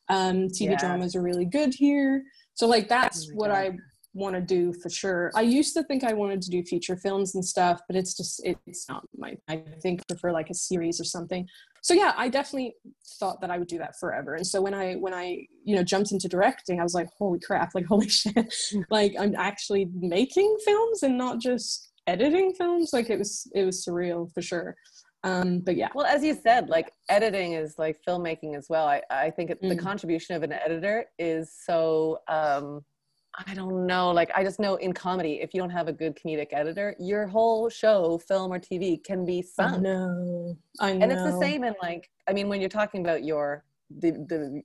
um, 0.09 0.49
tv 0.49 0.71
yeah. 0.71 0.79
dramas 0.79 1.15
are 1.15 1.23
really 1.23 1.45
good 1.45 1.73
here. 1.73 2.25
So 2.55 2.67
like 2.67 2.89
that's 2.89 3.31
what 3.33 3.51
i 3.51 3.77
want 4.15 4.35
to 4.35 4.41
do 4.41 4.73
for 4.73 4.91
sure. 4.91 5.31
I 5.35 5.43
used 5.43 5.75
to 5.75 5.83
think 5.85 6.05
i 6.05 6.13
wanted 6.13 6.43
to 6.43 6.51
do 6.51 6.63
feature 6.63 6.97
films 6.97 7.35
and 7.35 7.45
stuff 7.45 7.81
but 7.87 7.97
it's 7.97 8.15
just 8.17 8.43
it's 8.45 8.89
not 8.89 9.05
my 9.17 9.37
i 9.49 9.63
think 9.83 10.07
prefer 10.07 10.33
like 10.33 10.51
a 10.51 10.55
series 10.55 11.01
or 11.01 11.05
something. 11.05 11.47
So 11.83 11.95
yeah 11.95 12.13
i 12.17 12.29
definitely 12.29 12.75
thought 13.19 13.41
that 13.41 13.51
i 13.51 13.59
would 13.59 13.69
do 13.69 13.79
that 13.79 13.99
forever. 13.99 14.35
And 14.35 14.47
so 14.47 14.61
when 14.61 14.75
i 14.75 14.95
when 14.95 15.15
i 15.15 15.47
you 15.65 15.77
know 15.77 15.83
jumped 15.83 16.13
into 16.13 16.29
directing 16.29 16.81
i 16.81 16.83
was 16.83 16.95
like 16.95 17.09
holy 17.19 17.41
crap 17.41 17.75
like 17.75 17.87
holy 17.87 18.09
shit. 18.21 18.55
Like 18.91 19.15
i'm 19.19 19.35
actually 19.37 19.89
making 19.95 20.57
films 20.65 21.03
and 21.03 21.17
not 21.17 21.41
just 21.41 21.93
editing 22.07 22.53
films. 22.55 22.91
Like 22.93 23.11
it 23.11 23.19
was 23.19 23.51
it 23.55 23.65
was 23.65 23.85
surreal 23.85 24.33
for 24.33 24.43
sure. 24.43 24.77
Um 25.25 25.61
but 25.61 25.77
yeah. 25.77 25.89
Well 25.95 26.07
as 26.07 26.23
you 26.23 26.35
said 26.35 26.69
like 26.69 26.93
editing 27.09 27.53
is 27.55 27.77
like 27.79 27.97
filmmaking 28.07 28.57
as 28.57 28.67
well. 28.69 28.87
I 28.87 29.03
i 29.11 29.31
think 29.31 29.51
it, 29.51 29.63
mm. 29.63 29.69
the 29.69 29.77
contribution 29.77 30.35
of 30.37 30.43
an 30.43 30.53
editor 30.53 31.07
is 31.19 31.53
so 31.65 32.19
um 32.29 32.85
I 33.35 33.55
don't 33.55 33.87
know. 33.87 34.11
Like, 34.11 34.31
I 34.35 34.45
just 34.45 34.61
know 34.61 34.77
in 34.77 34.93
comedy, 34.93 35.41
if 35.43 35.55
you 35.55 35.61
don't 35.61 35.71
have 35.71 35.89
a 35.89 35.93
good 35.93 36.17
comedic 36.17 36.49
editor, 36.53 36.95
your 36.99 37.27
whole 37.27 37.71
show, 37.71 38.19
film 38.19 38.53
or 38.53 38.59
TV, 38.59 39.03
can 39.03 39.25
be 39.25 39.41
sunk. 39.41 39.77
I 39.77 39.79
know. 39.79 40.59
I 40.81 40.93
know. 40.93 41.03
And 41.03 41.13
it's 41.13 41.23
the 41.23 41.39
same 41.41 41.65
in 41.65 41.75
like, 41.83 42.11
I 42.29 42.33
mean, 42.33 42.49
when 42.49 42.61
you're 42.61 42.69
talking 42.69 43.01
about 43.01 43.25
your 43.25 43.65
the 44.01 44.11
the 44.29 44.63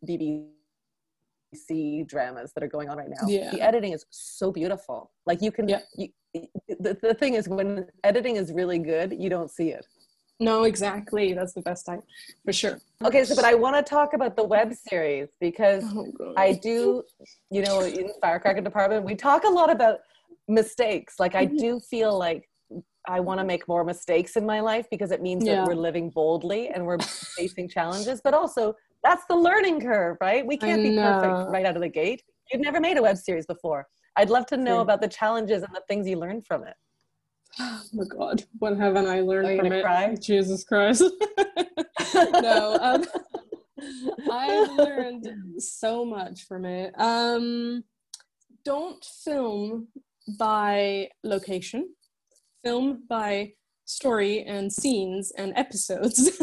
BBC 1.53 2.07
dramas 2.07 2.51
that 2.53 2.63
are 2.63 2.67
going 2.67 2.89
on 2.89 2.97
right 2.97 3.09
now, 3.09 3.27
yeah. 3.27 3.51
the 3.51 3.61
editing 3.61 3.93
is 3.93 4.05
so 4.09 4.51
beautiful. 4.51 5.11
Like, 5.25 5.41
you 5.41 5.51
can. 5.51 5.69
Yeah. 5.69 5.79
You, 5.95 6.09
the, 6.79 6.97
the 7.01 7.13
thing 7.13 7.33
is, 7.35 7.47
when 7.47 7.87
editing 8.03 8.35
is 8.35 8.51
really 8.51 8.79
good, 8.79 9.15
you 9.17 9.29
don't 9.29 9.49
see 9.49 9.69
it. 9.69 9.87
No, 10.39 10.63
exactly. 10.63 11.33
That's 11.33 11.53
the 11.53 11.61
best 11.61 11.85
time 11.85 12.03
for 12.45 12.53
sure. 12.53 12.79
Okay, 13.03 13.23
so 13.25 13.35
but 13.35 13.45
I 13.45 13.55
want 13.55 13.75
to 13.75 13.87
talk 13.87 14.13
about 14.13 14.35
the 14.35 14.43
web 14.43 14.73
series 14.73 15.29
because 15.39 15.83
oh, 15.87 16.33
I 16.37 16.53
do, 16.53 17.03
you 17.49 17.63
know, 17.63 17.81
in 17.81 18.11
Firecracker 18.21 18.61
Department, 18.61 19.03
we 19.03 19.15
talk 19.15 19.45
a 19.45 19.49
lot 19.49 19.71
about 19.71 19.99
mistakes. 20.47 21.15
Like 21.19 21.33
I 21.33 21.47
mm-hmm. 21.47 21.57
do 21.57 21.79
feel 21.79 22.17
like 22.17 22.47
I 23.07 23.19
want 23.19 23.39
to 23.39 23.45
make 23.45 23.67
more 23.67 23.83
mistakes 23.83 24.35
in 24.35 24.45
my 24.45 24.59
life 24.59 24.85
because 24.91 25.11
it 25.11 25.21
means 25.21 25.45
yeah. 25.45 25.55
that 25.55 25.67
we're 25.67 25.75
living 25.75 26.09
boldly 26.09 26.69
and 26.69 26.85
we're 26.85 26.99
facing 26.99 27.69
challenges, 27.69 28.21
but 28.21 28.33
also 28.33 28.75
that's 29.03 29.25
the 29.25 29.35
learning 29.35 29.81
curve, 29.81 30.17
right? 30.19 30.45
We 30.45 30.57
can't 30.57 30.83
be 30.83 30.95
perfect 30.95 31.51
right 31.51 31.65
out 31.65 31.75
of 31.75 31.81
the 31.81 31.89
gate. 31.89 32.21
You've 32.51 32.61
never 32.61 32.79
made 32.79 32.97
a 32.97 33.01
web 33.01 33.17
series 33.17 33.45
before. 33.45 33.87
I'd 34.17 34.29
love 34.29 34.45
to 34.47 34.57
know 34.57 34.81
about 34.81 35.01
the 35.01 35.07
challenges 35.07 35.63
and 35.63 35.73
the 35.73 35.81
things 35.87 36.07
you 36.07 36.17
learned 36.17 36.45
from 36.45 36.63
it. 36.63 36.73
Oh 37.59 37.81
my 37.93 38.03
God, 38.05 38.43
what 38.59 38.77
haven't 38.77 39.07
I 39.07 39.21
learned 39.21 39.59
from 39.59 39.71
it? 39.71 39.83
Cry? 39.83 40.15
Jesus 40.15 40.63
Christ. 40.63 41.03
no, 42.13 42.77
um, 42.81 43.05
I've 44.31 44.71
learned 44.71 45.27
so 45.57 46.05
much 46.05 46.45
from 46.47 46.65
it. 46.65 46.93
Um, 46.97 47.83
don't 48.65 49.03
film 49.23 49.87
by 50.37 51.09
location, 51.23 51.89
film 52.63 53.03
by 53.09 53.53
story 53.85 54.43
and 54.43 54.71
scenes 54.71 55.31
and 55.37 55.53
episodes. 55.55 56.41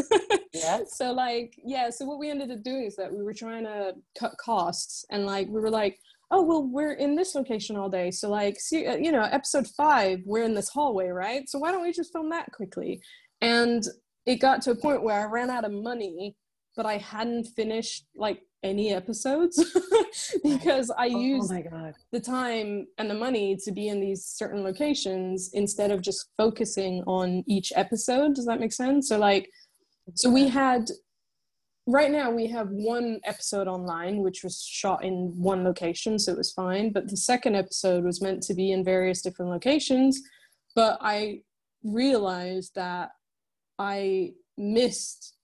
yeah. 0.53 0.79
So 0.87 1.11
like, 1.11 1.53
yeah, 1.63 1.89
so 1.89 2.05
what 2.05 2.17
we 2.17 2.29
ended 2.29 2.51
up 2.51 2.63
doing 2.63 2.85
is 2.85 2.95
that 2.95 3.13
we 3.13 3.21
were 3.21 3.33
trying 3.33 3.65
to 3.65 3.93
cut 4.17 4.35
costs 4.37 5.05
and 5.11 5.25
like 5.25 5.47
we 5.47 5.59
were 5.59 5.69
like, 5.69 5.99
oh 6.31 6.41
well 6.41 6.63
we're 6.63 6.93
in 6.93 7.15
this 7.15 7.35
location 7.35 7.77
all 7.77 7.89
day. 7.89 8.11
So 8.11 8.29
like 8.29 8.59
see 8.59 8.85
uh, 8.85 8.95
you 8.95 9.11
know 9.11 9.23
episode 9.23 9.67
five 9.67 10.19
we're 10.25 10.43
in 10.43 10.53
this 10.53 10.69
hallway 10.69 11.07
right? 11.07 11.47
So 11.49 11.59
why 11.59 11.71
don't 11.71 11.83
we 11.83 11.91
just 11.91 12.13
film 12.13 12.29
that 12.29 12.51
quickly? 12.51 13.01
And 13.41 13.83
it 14.25 14.37
got 14.37 14.61
to 14.63 14.71
a 14.71 14.75
point 14.75 15.03
where 15.03 15.21
i 15.21 15.31
ran 15.31 15.49
out 15.49 15.65
of 15.65 15.71
money 15.71 16.35
but 16.75 16.85
i 16.85 16.97
hadn't 16.97 17.45
finished 17.55 18.05
like 18.15 18.41
any 18.63 18.93
episodes 18.93 19.63
because 20.43 20.89
i 20.97 21.07
oh, 21.07 21.19
used 21.19 21.53
oh 21.53 21.91
the 22.11 22.19
time 22.19 22.87
and 22.97 23.09
the 23.09 23.13
money 23.13 23.55
to 23.55 23.71
be 23.71 23.87
in 23.87 23.99
these 23.99 24.25
certain 24.25 24.63
locations 24.63 25.51
instead 25.53 25.91
of 25.91 26.01
just 26.01 26.29
focusing 26.35 27.03
on 27.05 27.43
each 27.47 27.71
episode. 27.75 28.33
Does 28.33 28.45
that 28.47 28.59
make 28.59 28.73
sense? 28.73 29.09
So 29.09 29.19
like 29.19 29.49
so 30.15 30.31
we 30.31 30.47
had 30.47 30.89
right 31.87 32.11
now 32.11 32.31
we 32.31 32.47
have 32.47 32.69
one 32.69 33.19
episode 33.23 33.67
online 33.67 34.19
which 34.19 34.43
was 34.43 34.61
shot 34.61 35.03
in 35.03 35.33
one 35.37 35.63
location 35.63 36.17
so 36.17 36.31
it 36.31 36.37
was 36.37 36.51
fine 36.51 36.91
but 36.91 37.09
the 37.09 37.17
second 37.17 37.55
episode 37.55 38.03
was 38.03 38.21
meant 38.21 38.41
to 38.41 38.53
be 38.53 38.71
in 38.71 38.83
various 38.83 39.21
different 39.21 39.51
locations 39.51 40.21
but 40.75 40.97
i 41.01 41.39
realized 41.83 42.73
that 42.75 43.09
i 43.77 44.31
missed 44.57 45.35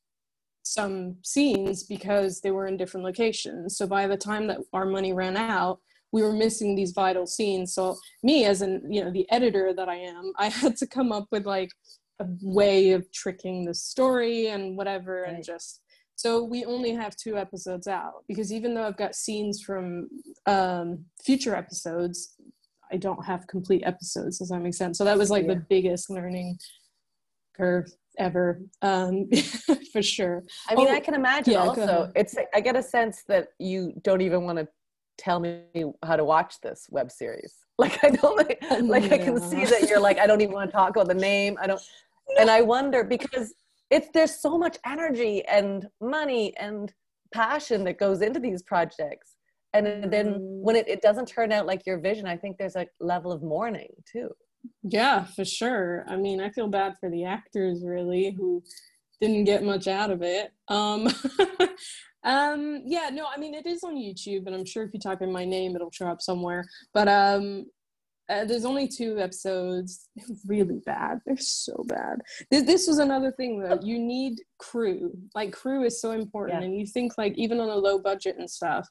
some 0.63 1.17
scenes 1.23 1.83
because 1.83 2.41
they 2.41 2.51
were 2.51 2.67
in 2.67 2.77
different 2.77 3.05
locations. 3.05 3.77
So 3.77 3.87
by 3.87 4.07
the 4.07 4.17
time 4.17 4.47
that 4.47 4.59
our 4.73 4.85
money 4.85 5.13
ran 5.13 5.37
out, 5.37 5.79
we 6.11 6.23
were 6.23 6.33
missing 6.33 6.75
these 6.75 6.91
vital 6.91 7.25
scenes. 7.25 7.73
So 7.73 7.97
me 8.23 8.45
as 8.45 8.61
an 8.61 8.81
you 8.89 9.03
know 9.03 9.11
the 9.11 9.29
editor 9.31 9.73
that 9.73 9.89
I 9.89 9.95
am, 9.95 10.33
I 10.37 10.49
had 10.61 10.77
to 10.77 10.87
come 10.87 11.11
up 11.11 11.27
with 11.31 11.45
like 11.45 11.71
a 12.19 12.25
way 12.41 12.91
of 12.91 13.11
tricking 13.11 13.65
the 13.65 13.73
story 13.73 14.47
and 14.47 14.77
whatever 14.77 15.23
right. 15.23 15.33
and 15.33 15.43
just 15.43 15.81
so 16.21 16.43
we 16.43 16.65
only 16.65 16.91
have 16.91 17.15
two 17.15 17.35
episodes 17.35 17.87
out 17.87 18.25
because 18.27 18.53
even 18.53 18.75
though 18.75 18.85
I've 18.85 18.95
got 18.95 19.15
scenes 19.15 19.63
from 19.63 20.07
um, 20.45 21.03
future 21.25 21.55
episodes, 21.55 22.35
I 22.91 22.97
don't 22.97 23.25
have 23.25 23.47
complete 23.47 23.81
episodes. 23.83 24.37
Does 24.37 24.49
that 24.49 24.59
make 24.59 24.75
sense? 24.75 24.99
So 24.99 25.03
that 25.03 25.17
was 25.17 25.31
like 25.31 25.47
yeah. 25.47 25.55
the 25.55 25.65
biggest 25.67 26.11
learning 26.11 26.59
curve 27.57 27.91
ever, 28.19 28.61
um, 28.83 29.31
for 29.91 30.03
sure. 30.03 30.43
I 30.69 30.75
mean, 30.75 30.89
oh, 30.89 30.93
I 30.93 30.99
can 30.99 31.15
imagine. 31.15 31.53
Yeah, 31.53 31.61
also, 31.61 32.11
it's 32.15 32.35
I 32.53 32.61
get 32.61 32.75
a 32.75 32.83
sense 32.83 33.23
that 33.27 33.47
you 33.57 33.91
don't 34.03 34.21
even 34.21 34.43
want 34.43 34.59
to 34.59 34.67
tell 35.17 35.39
me 35.39 35.63
how 36.05 36.17
to 36.17 36.23
watch 36.23 36.61
this 36.61 36.85
web 36.91 37.11
series. 37.11 37.55
Like 37.79 38.03
I 38.03 38.11
don't 38.11 38.37
like, 38.37 38.61
like 38.83 39.09
yeah. 39.09 39.15
I 39.15 39.17
can 39.17 39.41
see 39.41 39.65
that 39.65 39.89
you're 39.89 39.99
like 39.99 40.19
I 40.19 40.27
don't 40.27 40.41
even 40.41 40.53
want 40.53 40.69
to 40.69 40.77
talk 40.77 40.91
about 40.91 41.07
the 41.07 41.15
name. 41.15 41.57
I 41.59 41.65
don't, 41.65 41.81
and 42.39 42.47
I 42.47 42.61
wonder 42.61 43.03
because 43.03 43.55
it's 43.91 44.07
there's 44.13 44.41
so 44.41 44.57
much 44.57 44.77
energy 44.85 45.45
and 45.45 45.85
money 45.99 46.55
and 46.57 46.91
passion 47.33 47.83
that 47.83 47.99
goes 47.99 48.21
into 48.21 48.39
these 48.39 48.63
projects. 48.63 49.35
And 49.73 50.11
then 50.11 50.37
when 50.39 50.75
it, 50.75 50.87
it 50.87 51.01
doesn't 51.01 51.27
turn 51.27 51.51
out 51.51 51.65
like 51.65 51.85
your 51.85 51.97
vision 51.97 52.25
i 52.25 52.35
think 52.35 52.57
there's 52.57 52.75
a 52.75 52.87
level 52.99 53.31
of 53.31 53.41
mourning 53.43 53.93
too. 54.11 54.29
Yeah 54.83 55.25
for 55.25 55.45
sure. 55.45 56.05
I 56.07 56.15
mean 56.15 56.41
i 56.41 56.49
feel 56.49 56.67
bad 56.67 56.95
for 56.99 57.09
the 57.09 57.25
actors 57.25 57.83
really 57.85 58.35
who 58.37 58.63
didn't 59.21 59.43
get 59.43 59.63
much 59.63 59.87
out 59.87 60.09
of 60.09 60.21
it. 60.23 60.51
Um 60.67 61.07
um 62.23 62.83
yeah 62.85 63.09
no 63.11 63.25
i 63.33 63.39
mean 63.39 63.55
it 63.55 63.65
is 63.65 63.83
on 63.83 63.95
youtube 63.95 64.45
and 64.45 64.53
i'm 64.53 64.63
sure 64.63 64.83
if 64.83 64.93
you 64.93 64.99
type 64.99 65.23
in 65.23 65.31
my 65.31 65.43
name 65.43 65.75
it'll 65.75 65.91
show 65.91 66.07
up 66.07 66.21
somewhere. 66.21 66.65
But 66.93 67.07
um 67.07 67.65
uh, 68.31 68.45
there's 68.45 68.65
only 68.65 68.87
two 68.87 69.19
episodes. 69.19 70.07
They're 70.15 70.35
really 70.47 70.79
bad. 70.85 71.19
They're 71.25 71.35
so 71.37 71.83
bad. 71.87 72.21
This, 72.49 72.63
this 72.63 72.87
was 72.87 72.99
another 72.99 73.31
thing 73.31 73.59
though. 73.59 73.79
You 73.81 73.99
need 73.99 74.39
crew. 74.57 75.11
Like 75.35 75.51
crew 75.51 75.83
is 75.83 76.01
so 76.01 76.11
important, 76.11 76.61
yeah. 76.61 76.65
and 76.65 76.79
you 76.79 76.85
think 76.85 77.17
like 77.17 77.33
even 77.37 77.59
on 77.59 77.69
a 77.69 77.75
low 77.75 77.99
budget 77.99 78.37
and 78.37 78.49
stuff. 78.49 78.87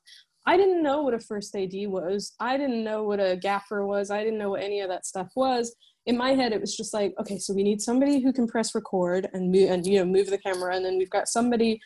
I 0.46 0.56
didn't 0.56 0.82
know 0.82 1.02
what 1.02 1.14
a 1.14 1.20
first 1.20 1.54
AD 1.54 1.72
was. 1.72 2.32
I 2.40 2.56
didn't 2.56 2.82
know 2.82 3.04
what 3.04 3.20
a 3.20 3.36
gaffer 3.36 3.86
was. 3.86 4.10
I 4.10 4.24
didn't 4.24 4.38
know 4.38 4.50
what 4.50 4.62
any 4.62 4.80
of 4.80 4.88
that 4.88 5.04
stuff 5.04 5.28
was. 5.36 5.74
In 6.06 6.16
my 6.16 6.30
head, 6.30 6.52
it 6.52 6.60
was 6.62 6.74
just 6.74 6.94
like, 6.94 7.12
okay, 7.20 7.38
so 7.38 7.52
we 7.52 7.62
need 7.62 7.82
somebody 7.82 8.22
who 8.22 8.32
can 8.32 8.46
press 8.46 8.74
record 8.74 9.28
and 9.34 9.52
move, 9.52 9.70
and 9.70 9.86
you 9.86 9.98
know 9.98 10.04
move 10.04 10.28
the 10.28 10.38
camera, 10.38 10.74
and 10.74 10.84
then 10.84 10.98
we've 10.98 11.10
got 11.10 11.28
somebody 11.28 11.80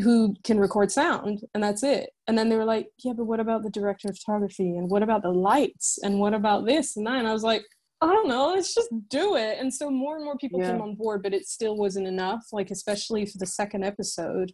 who 0.00 0.34
can 0.44 0.60
record 0.60 0.90
sound 0.90 1.40
and 1.54 1.62
that's 1.62 1.82
it. 1.82 2.10
And 2.26 2.38
then 2.38 2.48
they 2.48 2.56
were 2.56 2.64
like 2.64 2.88
yeah 3.04 3.12
but 3.16 3.24
what 3.24 3.40
about 3.40 3.62
the 3.62 3.70
director 3.70 4.08
of 4.08 4.18
photography? 4.18 4.76
And 4.76 4.90
what 4.90 5.02
about 5.02 5.22
the 5.22 5.30
lights? 5.30 5.98
And 6.02 6.20
what 6.20 6.34
about 6.34 6.66
this 6.66 6.96
and 6.96 7.06
that? 7.06 7.18
And 7.18 7.28
i 7.28 7.32
was 7.32 7.42
like 7.42 7.64
i 8.00 8.06
don't 8.06 8.28
know 8.28 8.48
let's 8.48 8.74
just 8.74 8.90
do 9.08 9.36
it. 9.36 9.58
And 9.58 9.72
so 9.72 9.90
more 9.90 10.16
and 10.16 10.24
more 10.24 10.36
people 10.36 10.60
yeah. 10.60 10.72
came 10.72 10.80
on 10.80 10.94
board 10.94 11.22
but 11.22 11.34
it 11.34 11.46
still 11.46 11.76
wasn't 11.76 12.06
enough. 12.06 12.44
Like 12.52 12.70
especially 12.70 13.26
for 13.26 13.38
the 13.38 13.46
second 13.46 13.84
episode 13.84 14.52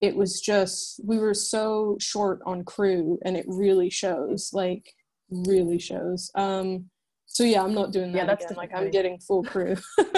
it 0.00 0.14
was 0.14 0.40
just 0.40 1.00
we 1.04 1.18
were 1.18 1.34
so 1.34 1.96
short 2.00 2.40
on 2.44 2.64
crew 2.64 3.18
and 3.24 3.36
it 3.36 3.46
really 3.48 3.90
shows 3.90 4.50
like 4.52 4.92
really 5.30 5.78
shows. 5.78 6.30
Um 6.34 6.90
so 7.28 7.42
yeah 7.42 7.62
i'm 7.62 7.74
not 7.74 7.92
doing 7.92 8.12
that 8.12 8.18
yeah 8.18 8.24
that's 8.24 8.44
again. 8.44 8.56
like 8.56 8.70
i'm 8.74 8.90
getting 8.90 9.18
full 9.18 9.42
crew. 9.42 9.76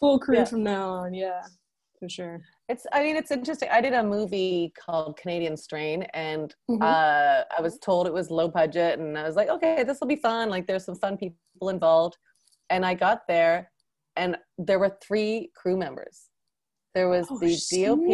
Full 0.00 0.18
crew 0.18 0.36
yeah. 0.36 0.44
from 0.46 0.62
now 0.62 0.88
on 0.88 1.12
yeah 1.12 1.42
for 1.98 2.08
sure 2.08 2.40
it's 2.70 2.86
i 2.92 3.02
mean 3.02 3.16
it's 3.16 3.32
interesting 3.32 3.68
i 3.72 3.80
did 3.80 3.92
a 3.92 4.02
movie 4.02 4.72
called 4.78 5.16
canadian 5.16 5.56
strain 5.56 6.04
and 6.14 6.54
mm-hmm. 6.70 6.80
uh, 6.80 7.42
i 7.56 7.60
was 7.60 7.78
told 7.80 8.06
it 8.06 8.12
was 8.12 8.30
low 8.30 8.48
budget 8.48 8.98
and 9.00 9.18
i 9.18 9.24
was 9.24 9.34
like 9.34 9.48
okay 9.48 9.82
this 9.82 9.98
will 10.00 10.06
be 10.06 10.16
fun 10.16 10.48
like 10.48 10.66
there's 10.66 10.84
some 10.84 10.94
fun 10.94 11.16
people 11.16 11.68
involved 11.68 12.16
and 12.70 12.86
i 12.86 12.94
got 12.94 13.26
there 13.26 13.70
and 14.16 14.36
there 14.56 14.78
were 14.78 14.96
three 15.02 15.50
crew 15.56 15.76
members 15.76 16.28
there 16.94 17.08
was 17.08 17.26
oh, 17.30 17.38
the 17.38 17.56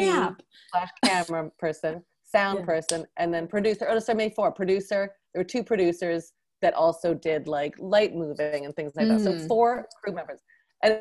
dop 0.00 0.42
slash 0.70 0.90
camera 1.04 1.50
person 1.58 2.02
sound 2.24 2.60
yeah. 2.60 2.64
person 2.64 3.04
and 3.18 3.32
then 3.32 3.46
producer 3.46 3.86
oh 3.90 3.98
so 3.98 4.14
maybe 4.14 4.34
four 4.34 4.50
producer 4.50 5.12
there 5.34 5.40
were 5.40 5.44
two 5.44 5.62
producers 5.62 6.32
that 6.62 6.72
also 6.72 7.12
did 7.12 7.46
like 7.46 7.74
light 7.78 8.14
moving 8.14 8.64
and 8.64 8.74
things 8.74 8.92
like 8.96 9.06
mm. 9.06 9.18
that 9.18 9.22
so 9.22 9.32
mm. 9.32 9.46
four 9.46 9.86
crew 10.02 10.14
members 10.14 10.40
and 10.82 11.00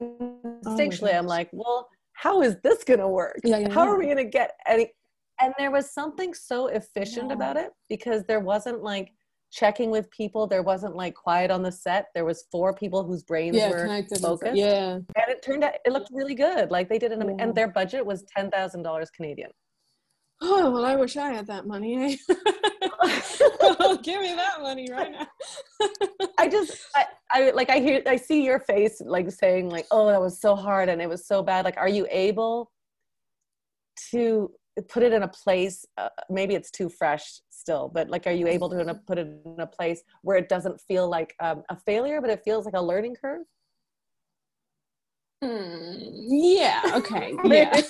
oh 0.00 0.58
instinctually 0.64 1.14
oh 1.14 1.18
i'm 1.18 1.26
like 1.26 1.48
well 1.52 1.88
how 2.16 2.42
is 2.42 2.56
this 2.64 2.82
going 2.82 3.00
to 3.00 3.08
work? 3.08 3.38
Yeah, 3.44 3.58
yeah, 3.58 3.72
how 3.72 3.84
yeah. 3.84 3.90
are 3.90 3.98
we 3.98 4.06
going 4.06 4.16
to 4.16 4.24
get 4.24 4.52
any? 4.66 4.92
And 5.40 5.52
there 5.58 5.70
was 5.70 5.92
something 5.92 6.32
so 6.32 6.68
efficient 6.68 7.30
about 7.30 7.58
it 7.58 7.70
because 7.90 8.24
there 8.24 8.40
wasn't 8.40 8.82
like 8.82 9.12
checking 9.52 9.90
with 9.90 10.10
people. 10.10 10.46
There 10.46 10.62
wasn't 10.62 10.96
like 10.96 11.14
quiet 11.14 11.50
on 11.50 11.62
the 11.62 11.70
set. 11.70 12.06
There 12.14 12.24
was 12.24 12.46
four 12.50 12.74
people 12.74 13.04
whose 13.04 13.22
brains 13.22 13.56
were 13.56 14.02
focused. 14.18 14.56
Yeah. 14.56 14.94
And 14.94 15.28
it 15.28 15.42
turned 15.42 15.62
out, 15.62 15.74
it 15.84 15.92
looked 15.92 16.08
really 16.10 16.34
good. 16.34 16.70
Like 16.70 16.88
they 16.88 16.98
did 16.98 17.12
an, 17.12 17.38
and 17.38 17.54
their 17.54 17.68
budget 17.68 18.04
was 18.04 18.24
$10,000 18.36 19.06
Canadian. 19.14 19.50
Oh, 20.40 20.70
well, 20.70 20.84
I 20.84 20.96
wish 20.96 21.16
I 21.16 21.30
had 21.30 21.46
that 21.46 21.66
money. 21.66 22.18
Eh? 23.02 23.96
Give 24.02 24.20
me 24.20 24.34
that 24.34 24.60
money 24.60 24.88
right 24.90 25.12
now. 25.12 25.26
I 26.38 26.48
just, 26.48 26.78
I, 26.94 27.06
I 27.30 27.50
like, 27.50 27.70
I 27.70 27.78
hear, 27.78 28.02
I 28.06 28.16
see 28.16 28.44
your 28.44 28.58
face 28.58 29.00
like 29.04 29.30
saying, 29.30 29.70
like, 29.70 29.86
oh, 29.90 30.06
that 30.08 30.20
was 30.20 30.40
so 30.40 30.54
hard 30.54 30.88
and 30.88 31.00
it 31.00 31.08
was 31.08 31.26
so 31.26 31.42
bad. 31.42 31.64
Like, 31.64 31.76
are 31.76 31.88
you 31.88 32.06
able 32.10 32.70
to 34.10 34.50
put 34.88 35.02
it 35.02 35.12
in 35.12 35.22
a 35.22 35.28
place? 35.28 35.84
Uh, 35.96 36.08
maybe 36.30 36.54
it's 36.54 36.70
too 36.70 36.88
fresh 36.88 37.40
still, 37.50 37.90
but 37.92 38.08
like, 38.08 38.26
are 38.26 38.32
you 38.32 38.46
able 38.46 38.68
to 38.70 39.00
put 39.06 39.18
it 39.18 39.28
in 39.44 39.60
a 39.60 39.66
place 39.66 40.02
where 40.22 40.36
it 40.36 40.48
doesn't 40.48 40.80
feel 40.80 41.08
like 41.08 41.34
um, 41.40 41.62
a 41.68 41.76
failure, 41.76 42.20
but 42.20 42.30
it 42.30 42.42
feels 42.44 42.64
like 42.64 42.74
a 42.74 42.82
learning 42.82 43.16
curve? 43.20 43.46
Hmm. 45.42 45.94
Yeah. 46.28 46.82
Okay. 46.94 47.34
Yeah. 47.44 47.80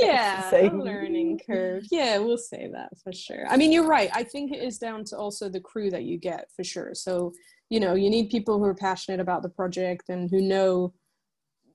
yeah. 0.00 0.70
Learning 0.72 1.40
curve. 1.46 1.84
Yeah, 1.90 2.18
we'll 2.18 2.36
say 2.36 2.68
that 2.72 2.90
for 3.02 3.12
sure. 3.12 3.46
I 3.48 3.56
mean, 3.56 3.72
you're 3.72 3.86
right. 3.86 4.10
I 4.12 4.22
think 4.22 4.52
it 4.52 4.62
is 4.62 4.78
down 4.78 5.04
to 5.06 5.16
also 5.16 5.48
the 5.48 5.60
crew 5.60 5.90
that 5.90 6.04
you 6.04 6.18
get 6.18 6.48
for 6.54 6.64
sure. 6.64 6.90
So, 6.94 7.32
you 7.70 7.80
know, 7.80 7.94
you 7.94 8.10
need 8.10 8.30
people 8.30 8.58
who 8.58 8.64
are 8.64 8.74
passionate 8.74 9.20
about 9.20 9.42
the 9.42 9.48
project 9.48 10.10
and 10.10 10.30
who 10.30 10.40
know, 10.40 10.92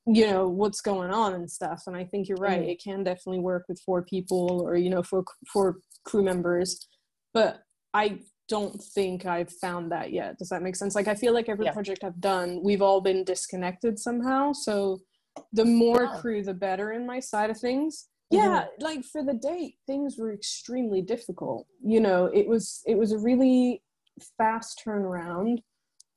you 0.05 0.27
know, 0.27 0.47
what's 0.47 0.81
going 0.81 1.11
on 1.11 1.33
and 1.33 1.49
stuff. 1.49 1.83
And 1.87 1.95
I 1.95 2.05
think 2.05 2.27
you're 2.27 2.37
right. 2.37 2.61
Mm. 2.61 2.71
It 2.71 2.81
can 2.81 3.03
definitely 3.03 3.39
work 3.39 3.65
with 3.67 3.81
four 3.81 4.03
people 4.03 4.61
or 4.63 4.75
you 4.75 4.89
know, 4.89 5.03
four 5.03 5.25
four 5.51 5.77
crew 6.05 6.23
members. 6.23 6.87
But 7.33 7.61
I 7.93 8.19
don't 8.47 8.81
think 8.81 9.25
I've 9.25 9.51
found 9.51 9.91
that 9.91 10.11
yet. 10.11 10.37
Does 10.37 10.49
that 10.49 10.61
make 10.61 10.75
sense? 10.75 10.95
Like 10.95 11.07
I 11.07 11.15
feel 11.15 11.33
like 11.33 11.49
every 11.49 11.65
yeah. 11.65 11.71
project 11.71 12.03
I've 12.03 12.19
done, 12.19 12.61
we've 12.63 12.81
all 12.81 13.01
been 13.01 13.23
disconnected 13.23 13.97
somehow. 13.99 14.53
So 14.53 15.01
the 15.53 15.65
more 15.65 16.03
yeah. 16.03 16.19
crew, 16.19 16.43
the 16.43 16.53
better 16.53 16.91
in 16.91 17.05
my 17.05 17.19
side 17.19 17.49
of 17.49 17.57
things. 17.57 18.07
Mm-hmm. 18.33 18.43
Yeah, 18.43 18.65
like 18.79 19.03
for 19.05 19.23
the 19.23 19.33
date, 19.33 19.75
things 19.87 20.17
were 20.17 20.33
extremely 20.33 21.01
difficult. 21.01 21.67
You 21.83 21.99
know, 21.99 22.25
it 22.25 22.47
was 22.47 22.81
it 22.85 22.97
was 22.97 23.11
a 23.11 23.17
really 23.17 23.81
fast 24.37 24.81
turnaround. 24.85 25.59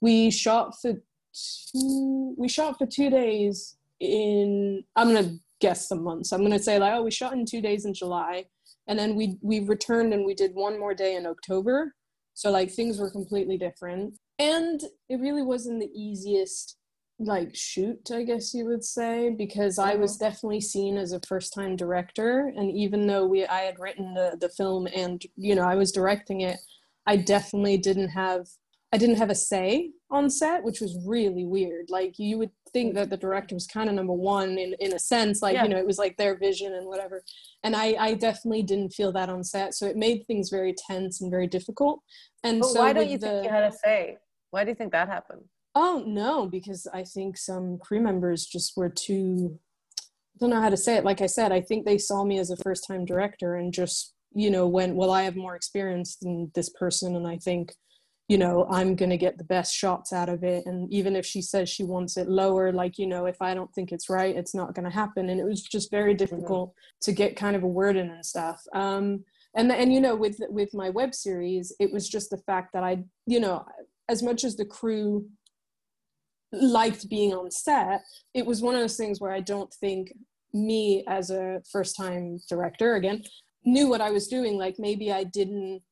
We 0.01 0.31
shot 0.31 0.81
for 0.81 0.95
two 1.33 2.35
we 2.39 2.49
shot 2.49 2.79
for 2.79 2.87
two 2.87 3.11
days 3.11 3.77
in 4.01 4.83
I'm 4.97 5.15
gonna 5.15 5.37
guess 5.61 5.89
some 5.89 6.03
months. 6.03 6.33
I'm 6.33 6.43
gonna 6.43 6.59
say 6.59 6.79
like, 6.79 6.95
oh, 6.95 7.03
we 7.03 7.11
shot 7.11 7.35
in 7.35 7.45
two 7.45 7.61
days 7.61 7.85
in 7.85 7.95
July 7.95 8.47
and 8.89 8.99
then 8.99 9.15
we 9.15 9.37
we 9.43 9.61
returned 9.61 10.13
and 10.13 10.25
we 10.25 10.35
did 10.35 10.55
one 10.55 10.79
more 10.79 10.95
day 10.95 11.17
in 11.17 11.27
October 11.27 11.95
so 12.37 12.51
like 12.51 12.71
things 12.71 12.99
were 12.99 13.11
completely 13.11 13.57
different. 13.57 14.19
And 14.39 14.83
it 15.09 15.21
really 15.21 15.43
wasn't 15.43 15.81
the 15.81 15.91
easiest 15.95 16.77
like 17.19 17.57
shoot, 17.57 18.11
I 18.13 18.25
guess 18.25 18.53
you 18.53 18.67
would 18.67 18.85
say, 18.85 19.31
because 19.31 19.79
I 19.79 19.95
was 19.95 20.21
uh-huh. 20.21 20.31
definitely 20.31 20.61
seen 20.61 20.99
as 20.99 21.13
a 21.13 21.21
first 21.27 21.55
time 21.55 21.77
director. 21.77 22.53
And 22.55 22.71
even 22.77 23.07
though 23.07 23.27
we 23.27 23.47
I 23.47 23.61
had 23.61 23.79
written 23.79 24.13
the, 24.13 24.37
the 24.39 24.51
film 24.51 24.87
and 24.95 25.23
you 25.35 25.55
know 25.55 25.63
I 25.63 25.77
was 25.77 25.93
directing 25.93 26.43
it, 26.43 26.59
I 27.07 27.17
definitely 27.17 27.79
didn't 27.79 28.11
have 28.11 28.47
I 28.97 28.99
didn't 28.99 29.19
have 29.19 29.29
a 29.29 29.35
say 29.35 29.91
on 30.11 30.31
set, 30.31 30.65
which 30.65 30.81
was 30.81 30.97
really 31.07 31.45
weird. 31.45 31.91
Like 31.91 32.19
you 32.19 32.39
would 32.39 32.51
think 32.73 32.95
that 32.95 33.11
the 33.11 33.19
director 33.19 33.55
was 33.55 33.67
kind 33.67 33.91
of 33.91 33.95
number 33.95 34.15
one 34.15 34.57
in, 34.57 34.75
in 34.81 34.95
a 34.95 34.99
sense, 34.99 35.43
like, 35.43 35.53
yeah. 35.53 35.65
you 35.65 35.69
know, 35.69 35.77
it 35.77 35.87
was 35.87 35.99
like 35.99 36.17
their 36.17 36.39
vision 36.39 36.73
and 36.73 36.87
whatever. 36.87 37.23
And 37.63 37.77
I, 37.77 37.95
I 38.01 38.15
definitely 38.15 38.63
didn't 38.63 38.95
feel 38.95 39.13
that 39.13 39.29
on 39.29 39.45
set. 39.45 39.75
So 39.75 39.85
it 39.85 39.97
made 39.97 40.27
things 40.27 40.49
very 40.49 40.75
tense 40.89 41.21
and 41.21 41.31
very 41.31 41.47
difficult. 41.47 42.01
And 42.43 42.61
but 42.61 42.69
so 42.69 42.81
why 42.81 42.95
don't 42.95 43.11
you 43.11 43.19
the, 43.19 43.27
think 43.27 43.45
you 43.45 43.51
had 43.51 43.65
a 43.65 43.73
say? 43.73 44.17
Why 44.51 44.65
do 44.65 44.71
you 44.71 44.75
think 44.75 44.93
that 44.93 45.09
happened? 45.09 45.43
Oh 45.75 46.03
no, 46.07 46.47
because 46.47 46.87
I 46.95 47.05
think 47.05 47.37
some 47.37 47.77
crew 47.77 48.01
members 48.01 48.47
just 48.47 48.79
were 48.79 48.89
too 48.89 49.59
I 49.99 50.39
don't 50.41 50.49
know 50.49 50.63
how 50.63 50.71
to 50.71 50.77
say 50.79 50.97
it. 50.97 51.05
Like 51.05 51.21
I 51.21 51.27
said, 51.27 51.53
I 51.53 51.61
think 51.61 51.85
they 51.85 51.99
saw 51.99 52.25
me 52.25 52.39
as 52.39 52.51
a 52.51 52.57
first 52.57 52.87
time 52.89 53.05
director 53.05 53.57
and 53.57 53.75
just, 53.75 54.15
you 54.33 54.51
know, 54.51 54.67
went, 54.67 54.97
well, 54.97 55.11
I 55.11 55.25
have 55.25 55.37
more 55.37 55.55
experience 55.55 56.17
than 56.17 56.51
this 56.55 56.71
person 56.71 57.15
and 57.15 57.27
I 57.27 57.37
think 57.37 57.73
you 58.29 58.39
know 58.39 58.67
i'm 58.71 58.97
going 58.97 59.11
to 59.11 59.17
get 59.17 59.39
the 59.39 59.45
best 59.45 59.75
shots 59.75 60.13
out 60.13 60.29
of 60.29 60.43
it 60.43 60.67
and 60.67 60.93
even 60.93 61.15
if 61.15 61.25
she 61.25 61.41
says 61.41 61.69
she 61.69 61.85
wants 61.85 62.17
it 62.17 62.29
lower 62.29 62.73
like 62.73 62.99
you 62.99 63.07
know 63.07 63.27
if 63.27 63.41
i 63.41 63.55
don't 63.55 63.73
think 63.75 63.93
it's 63.93 64.09
right 64.09 64.37
it's 64.37 64.55
not 64.55 64.75
going 64.75 64.85
to 64.85 64.91
happen 64.91 65.29
and 65.29 65.41
it 65.41 65.45
was 65.45 65.63
just 65.63 65.91
very 65.91 66.13
mm-hmm. 66.13 66.19
difficult 66.19 66.71
mm-hmm. 66.71 66.99
to 67.03 67.13
get 67.13 67.37
kind 67.37 67.57
of 67.57 67.63
a 67.63 67.69
word 67.69 67.97
in 67.97 68.11
and 68.11 68.25
stuff 68.25 68.63
um 68.75 69.23
and 69.55 69.71
and 69.71 69.93
you 69.93 70.01
know 70.01 70.17
with 70.17 70.39
with 70.49 70.75
my 70.75 70.91
web 70.91 71.15
series 71.15 71.73
it 71.79 71.93
was 71.93 72.09
just 72.09 72.31
the 72.31 72.39
fact 72.39 72.73
that 72.73 72.83
i 72.83 73.03
you 73.27 73.41
know 73.41 73.65
as 74.09 74.23
much 74.23 74.45
as 74.45 74.57
the 74.57 74.65
crew 74.65 75.27
liked 76.53 77.09
being 77.09 77.33
on 77.33 77.51
set 77.51 78.03
it 78.35 78.47
was 78.47 78.63
one 78.63 78.75
of 78.75 78.81
those 78.81 78.97
things 78.97 79.21
where 79.21 79.33
i 79.33 79.41
don't 79.41 79.73
think 79.75 80.13
me 80.53 81.05
as 81.09 81.31
a 81.31 81.61
first 81.71 81.97
time 81.97 82.39
director 82.49 82.95
again 82.95 83.23
knew 83.65 83.89
what 83.89 84.01
i 84.01 84.11
was 84.11 84.29
doing 84.29 84.57
like 84.57 84.77
maybe 84.79 85.13
i 85.13 85.23
didn't 85.25 85.83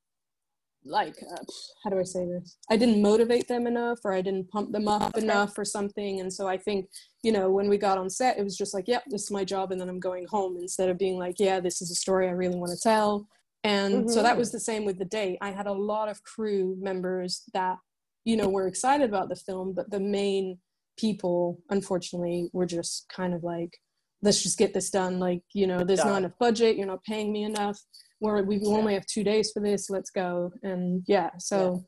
like 0.84 1.14
uh, 1.32 1.42
how 1.82 1.90
do 1.90 1.98
i 1.98 2.02
say 2.02 2.26
this 2.26 2.56
i 2.70 2.76
didn't 2.76 3.00
motivate 3.00 3.48
them 3.48 3.66
enough 3.66 3.98
or 4.04 4.12
i 4.12 4.20
didn't 4.20 4.48
pump 4.50 4.70
them 4.72 4.88
up 4.88 5.14
okay. 5.14 5.24
enough 5.24 5.56
or 5.56 5.64
something 5.64 6.20
and 6.20 6.32
so 6.32 6.46
i 6.46 6.56
think 6.56 6.86
you 7.22 7.32
know 7.32 7.50
when 7.50 7.68
we 7.68 7.78
got 7.78 7.98
on 7.98 8.10
set 8.10 8.38
it 8.38 8.44
was 8.44 8.56
just 8.56 8.74
like 8.74 8.86
yep 8.86 9.02
this 9.10 9.24
is 9.24 9.30
my 9.30 9.44
job 9.44 9.72
and 9.72 9.80
then 9.80 9.88
i'm 9.88 10.00
going 10.00 10.26
home 10.28 10.56
instead 10.58 10.88
of 10.88 10.98
being 10.98 11.18
like 11.18 11.36
yeah 11.38 11.60
this 11.60 11.80
is 11.80 11.90
a 11.90 11.94
story 11.94 12.28
i 12.28 12.32
really 12.32 12.56
want 12.56 12.70
to 12.70 12.78
tell 12.82 13.26
and 13.62 13.94
mm-hmm. 13.94 14.08
so 14.08 14.22
that 14.22 14.30
mm-hmm. 14.30 14.38
was 14.38 14.52
the 14.52 14.60
same 14.60 14.84
with 14.84 14.98
the 14.98 15.04
date 15.04 15.38
i 15.40 15.50
had 15.50 15.66
a 15.66 15.72
lot 15.72 16.08
of 16.08 16.22
crew 16.22 16.76
members 16.80 17.42
that 17.54 17.76
you 18.24 18.36
know 18.36 18.48
were 18.48 18.66
excited 18.66 19.08
about 19.08 19.28
the 19.28 19.36
film 19.36 19.72
but 19.74 19.90
the 19.90 20.00
main 20.00 20.58
people 20.96 21.58
unfortunately 21.70 22.48
were 22.52 22.66
just 22.66 23.06
kind 23.14 23.34
of 23.34 23.42
like 23.42 23.78
let's 24.22 24.42
just 24.42 24.58
get 24.58 24.72
this 24.72 24.90
done 24.90 25.18
like 25.18 25.42
you 25.52 25.66
know 25.66 25.84
there's 25.84 26.04
not 26.04 26.18
enough 26.18 26.32
budget 26.38 26.76
you're 26.76 26.86
not 26.86 27.04
paying 27.04 27.32
me 27.32 27.44
enough 27.44 27.78
where 28.18 28.42
we 28.42 28.56
yeah. 28.56 28.68
only 28.76 28.94
have 28.94 29.06
two 29.06 29.24
days 29.24 29.50
for 29.52 29.60
this 29.60 29.90
let's 29.90 30.10
go. 30.10 30.52
And 30.62 31.02
yeah 31.06 31.30
so 31.38 31.84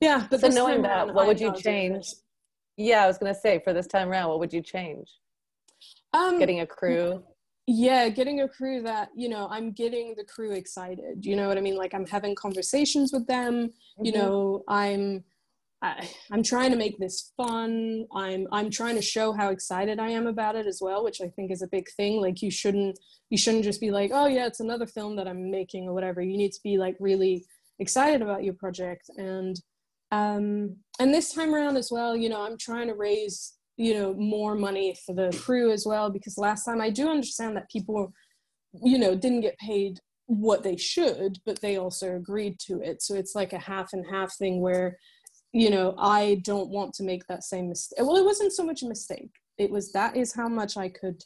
yeah, 0.00 0.18
yeah 0.18 0.26
but 0.30 0.40
so 0.40 0.48
knowing 0.48 0.82
that 0.82 1.12
what 1.12 1.26
would 1.26 1.40
you 1.40 1.54
change? 1.54 2.14
yeah 2.76 3.04
i 3.04 3.06
was 3.06 3.18
going 3.18 3.32
to 3.32 3.38
say 3.38 3.60
for 3.62 3.72
this 3.72 3.86
time 3.86 4.08
around 4.08 4.28
what 4.28 4.40
would 4.40 4.52
you 4.52 4.62
change? 4.62 5.08
Um 6.12 6.38
getting 6.38 6.60
a 6.60 6.66
crew? 6.66 7.22
Yeah 7.66 8.08
getting 8.08 8.40
a 8.40 8.48
crew 8.48 8.82
that 8.82 9.10
you 9.16 9.28
know 9.28 9.48
i'm 9.50 9.72
getting 9.72 10.14
the 10.16 10.24
crew 10.24 10.52
excited 10.52 11.24
you 11.24 11.36
know 11.36 11.48
what 11.48 11.56
i 11.56 11.60
mean? 11.60 11.76
Like 11.76 11.94
i'm 11.94 12.06
having 12.06 12.34
conversations 12.34 13.12
with 13.12 13.26
them 13.26 13.68
mm-hmm. 13.68 14.04
you 14.04 14.12
know 14.12 14.62
i'm 14.68 15.24
I, 15.84 16.08
I'm 16.32 16.42
trying 16.42 16.70
to 16.70 16.78
make 16.78 16.98
this 16.98 17.32
fun. 17.36 18.06
I'm 18.14 18.46
I'm 18.52 18.70
trying 18.70 18.96
to 18.96 19.02
show 19.02 19.32
how 19.32 19.50
excited 19.50 19.98
I 20.00 20.08
am 20.08 20.26
about 20.26 20.56
it 20.56 20.66
as 20.66 20.78
well, 20.80 21.04
which 21.04 21.20
I 21.20 21.28
think 21.28 21.52
is 21.52 21.60
a 21.60 21.68
big 21.68 21.86
thing. 21.96 22.20
Like 22.20 22.40
you 22.40 22.50
shouldn't 22.50 22.98
you 23.28 23.36
shouldn't 23.36 23.64
just 23.64 23.82
be 23.82 23.90
like, 23.90 24.10
oh 24.14 24.26
yeah, 24.26 24.46
it's 24.46 24.60
another 24.60 24.86
film 24.86 25.14
that 25.16 25.28
I'm 25.28 25.50
making 25.50 25.86
or 25.86 25.92
whatever. 25.92 26.22
You 26.22 26.38
need 26.38 26.52
to 26.52 26.60
be 26.64 26.78
like 26.78 26.96
really 27.00 27.44
excited 27.78 28.22
about 28.22 28.44
your 28.44 28.54
project. 28.54 29.10
And 29.18 29.60
um 30.10 30.76
and 30.98 31.12
this 31.12 31.34
time 31.34 31.54
around 31.54 31.76
as 31.76 31.90
well, 31.90 32.16
you 32.16 32.30
know, 32.30 32.40
I'm 32.40 32.56
trying 32.56 32.88
to 32.88 32.94
raise 32.94 33.54
you 33.76 33.92
know 33.92 34.14
more 34.14 34.54
money 34.54 34.96
for 35.04 35.14
the 35.14 35.36
crew 35.42 35.70
as 35.70 35.84
well 35.84 36.08
because 36.08 36.38
last 36.38 36.64
time 36.64 36.80
I 36.80 36.88
do 36.88 37.10
understand 37.10 37.56
that 37.56 37.70
people 37.70 38.10
you 38.82 38.98
know 38.98 39.14
didn't 39.14 39.42
get 39.42 39.58
paid 39.58 40.00
what 40.26 40.62
they 40.62 40.78
should, 40.78 41.36
but 41.44 41.60
they 41.60 41.76
also 41.76 42.16
agreed 42.16 42.58
to 42.58 42.80
it. 42.80 43.02
So 43.02 43.14
it's 43.14 43.34
like 43.34 43.52
a 43.52 43.58
half 43.58 43.90
and 43.92 44.06
half 44.10 44.34
thing 44.38 44.62
where 44.62 44.96
you 45.54 45.70
know, 45.70 45.94
I 45.96 46.40
don't 46.42 46.68
want 46.68 46.94
to 46.94 47.04
make 47.04 47.26
that 47.28 47.44
same 47.44 47.68
mistake. 47.68 48.00
Well, 48.00 48.16
it 48.16 48.24
wasn't 48.24 48.52
so 48.52 48.64
much 48.64 48.82
a 48.82 48.88
mistake. 48.88 49.30
It 49.56 49.70
was 49.70 49.92
that 49.92 50.16
is 50.16 50.34
how 50.34 50.48
much 50.48 50.76
I 50.76 50.88
could 50.88 51.22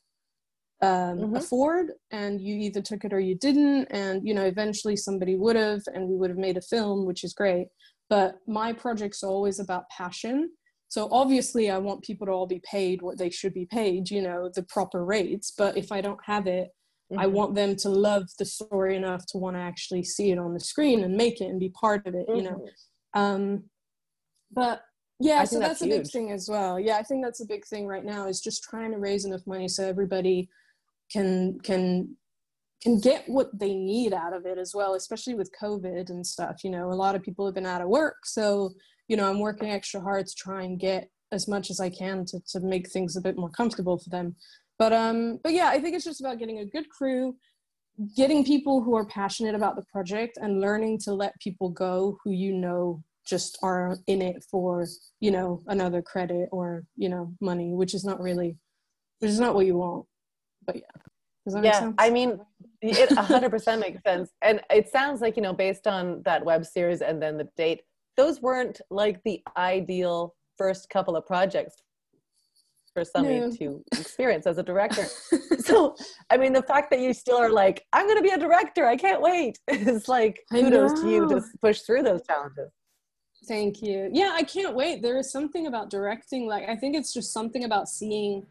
um, 0.82 1.18
mm-hmm. 1.18 1.36
afford, 1.36 1.92
and 2.10 2.38
you 2.40 2.54
either 2.56 2.82
took 2.82 3.04
it 3.04 3.14
or 3.14 3.20
you 3.20 3.34
didn't. 3.34 3.86
And 3.86 4.26
you 4.26 4.34
know, 4.34 4.44
eventually 4.44 4.96
somebody 4.96 5.34
would 5.36 5.56
have, 5.56 5.80
and 5.94 6.06
we 6.06 6.16
would 6.16 6.28
have 6.28 6.38
made 6.38 6.58
a 6.58 6.62
film, 6.62 7.06
which 7.06 7.24
is 7.24 7.32
great. 7.32 7.68
But 8.10 8.36
my 8.46 8.72
project's 8.72 9.22
are 9.22 9.30
always 9.30 9.60
about 9.60 9.88
passion. 9.88 10.50
So 10.88 11.08
obviously, 11.10 11.70
I 11.70 11.78
want 11.78 12.04
people 12.04 12.26
to 12.26 12.32
all 12.32 12.46
be 12.46 12.62
paid 12.70 13.00
what 13.00 13.18
they 13.18 13.30
should 13.30 13.54
be 13.54 13.66
paid. 13.66 14.10
You 14.10 14.20
know, 14.20 14.50
the 14.54 14.62
proper 14.64 15.06
rates. 15.06 15.54
But 15.56 15.78
if 15.78 15.90
I 15.90 16.02
don't 16.02 16.20
have 16.26 16.46
it, 16.46 16.68
Mm-hmm. 17.10 17.22
I 17.22 17.26
want 17.26 17.54
them 17.54 17.74
to 17.76 17.88
love 17.88 18.24
the 18.38 18.44
story 18.44 18.94
enough 18.94 19.24
to 19.28 19.38
want 19.38 19.56
to 19.56 19.60
actually 19.60 20.04
see 20.04 20.30
it 20.30 20.38
on 20.38 20.52
the 20.52 20.60
screen 20.60 21.02
and 21.02 21.16
make 21.16 21.40
it 21.40 21.46
and 21.46 21.58
be 21.58 21.70
part 21.70 22.06
of 22.06 22.14
it, 22.14 22.28
mm-hmm. 22.28 22.36
you 22.36 22.42
know. 22.42 22.66
Mm-hmm. 23.16 23.20
Um, 23.20 23.64
but 24.52 24.82
yeah 25.20 25.44
so 25.44 25.58
that's, 25.58 25.80
that's 25.80 25.82
a 25.82 25.98
big 25.98 26.06
thing 26.06 26.30
as 26.30 26.48
well. 26.48 26.78
Yeah 26.78 26.96
i 26.96 27.02
think 27.02 27.24
that's 27.24 27.40
a 27.40 27.46
big 27.46 27.64
thing 27.64 27.86
right 27.86 28.04
now 28.04 28.26
is 28.26 28.40
just 28.40 28.62
trying 28.62 28.92
to 28.92 28.98
raise 28.98 29.24
enough 29.24 29.46
money 29.46 29.68
so 29.68 29.86
everybody 29.86 30.48
can 31.10 31.58
can 31.60 32.16
can 32.82 33.00
get 33.00 33.28
what 33.28 33.56
they 33.58 33.74
need 33.74 34.12
out 34.12 34.32
of 34.32 34.46
it 34.46 34.58
as 34.58 34.72
well 34.74 34.94
especially 34.94 35.34
with 35.34 35.50
covid 35.60 36.10
and 36.10 36.26
stuff 36.26 36.62
you 36.62 36.70
know 36.70 36.92
a 36.92 36.94
lot 36.94 37.14
of 37.14 37.22
people 37.22 37.44
have 37.44 37.54
been 37.54 37.66
out 37.66 37.82
of 37.82 37.88
work. 37.88 38.24
So 38.24 38.70
you 39.08 39.16
know 39.16 39.28
i'm 39.28 39.40
working 39.40 39.70
extra 39.70 40.00
hard 40.00 40.26
to 40.26 40.34
try 40.34 40.62
and 40.62 40.78
get 40.78 41.10
as 41.32 41.48
much 41.48 41.70
as 41.70 41.80
i 41.80 41.90
can 41.90 42.24
to, 42.26 42.40
to 42.52 42.60
make 42.60 42.88
things 42.88 43.16
a 43.16 43.20
bit 43.20 43.36
more 43.36 43.50
comfortable 43.50 43.98
for 43.98 44.10
them. 44.10 44.36
But 44.78 44.92
um 44.92 45.40
but 45.42 45.52
yeah 45.52 45.68
i 45.68 45.80
think 45.80 45.96
it's 45.96 46.04
just 46.04 46.20
about 46.20 46.38
getting 46.38 46.60
a 46.60 46.64
good 46.64 46.88
crew 46.88 47.34
getting 48.16 48.44
people 48.44 48.80
who 48.82 48.96
are 48.96 49.06
passionate 49.06 49.54
about 49.54 49.74
the 49.74 49.84
project 49.90 50.38
and 50.40 50.60
learning 50.60 50.98
to 50.98 51.12
let 51.12 51.38
people 51.40 51.68
go 51.70 52.16
who 52.22 52.30
you 52.30 52.52
know 52.52 53.02
just 53.28 53.58
are 53.62 53.96
in 54.06 54.22
it 54.22 54.44
for 54.50 54.86
you 55.20 55.30
know 55.30 55.60
another 55.66 56.00
credit 56.00 56.48
or 56.50 56.84
you 56.96 57.08
know 57.08 57.32
money 57.40 57.74
which 57.74 57.94
is 57.94 58.04
not 58.04 58.20
really 58.20 58.56
which 59.20 59.30
is 59.30 59.40
not 59.40 59.54
what 59.54 59.66
you 59.66 59.76
want 59.76 60.04
but 60.66 60.76
yeah 60.76 61.62
yeah 61.62 61.92
i 61.98 62.10
mean 62.10 62.38
it 62.82 63.08
100% 63.10 63.80
makes 63.80 64.02
sense 64.02 64.30
and 64.42 64.60
it 64.70 64.88
sounds 64.88 65.20
like 65.20 65.36
you 65.36 65.42
know 65.42 65.52
based 65.52 65.86
on 65.86 66.22
that 66.24 66.44
web 66.44 66.64
series 66.64 67.00
and 67.00 67.20
then 67.22 67.36
the 67.36 67.48
date 67.56 67.82
those 68.16 68.40
weren't 68.42 68.80
like 68.90 69.22
the 69.24 69.42
ideal 69.56 70.34
first 70.56 70.90
couple 70.90 71.16
of 71.16 71.26
projects 71.26 71.76
for 72.98 73.04
somebody 73.04 73.40
no. 73.40 73.50
to 73.50 73.84
experience 73.92 74.46
as 74.46 74.58
a 74.58 74.62
director. 74.62 75.04
so, 75.60 75.94
I 76.30 76.36
mean, 76.36 76.52
the 76.52 76.62
fact 76.62 76.90
that 76.90 77.00
you 77.00 77.12
still 77.12 77.36
are 77.36 77.50
like, 77.50 77.84
I'm 77.92 78.06
going 78.06 78.16
to 78.16 78.22
be 78.22 78.30
a 78.30 78.38
director, 78.38 78.86
I 78.86 78.96
can't 78.96 79.22
wait, 79.22 79.58
is 79.68 80.08
like 80.08 80.40
kudos 80.50 81.00
to 81.00 81.10
you 81.10 81.28
to 81.28 81.42
push 81.62 81.82
through 81.82 82.02
those 82.02 82.22
challenges. 82.26 82.70
Thank 83.46 83.82
you. 83.82 84.10
Yeah, 84.12 84.32
I 84.34 84.42
can't 84.42 84.74
wait. 84.74 85.02
There 85.02 85.18
is 85.18 85.30
something 85.30 85.66
about 85.66 85.90
directing. 85.90 86.46
Like, 86.46 86.68
I 86.68 86.76
think 86.76 86.96
it's 86.96 87.12
just 87.12 87.32
something 87.32 87.64
about 87.64 87.88
seeing 87.88 88.46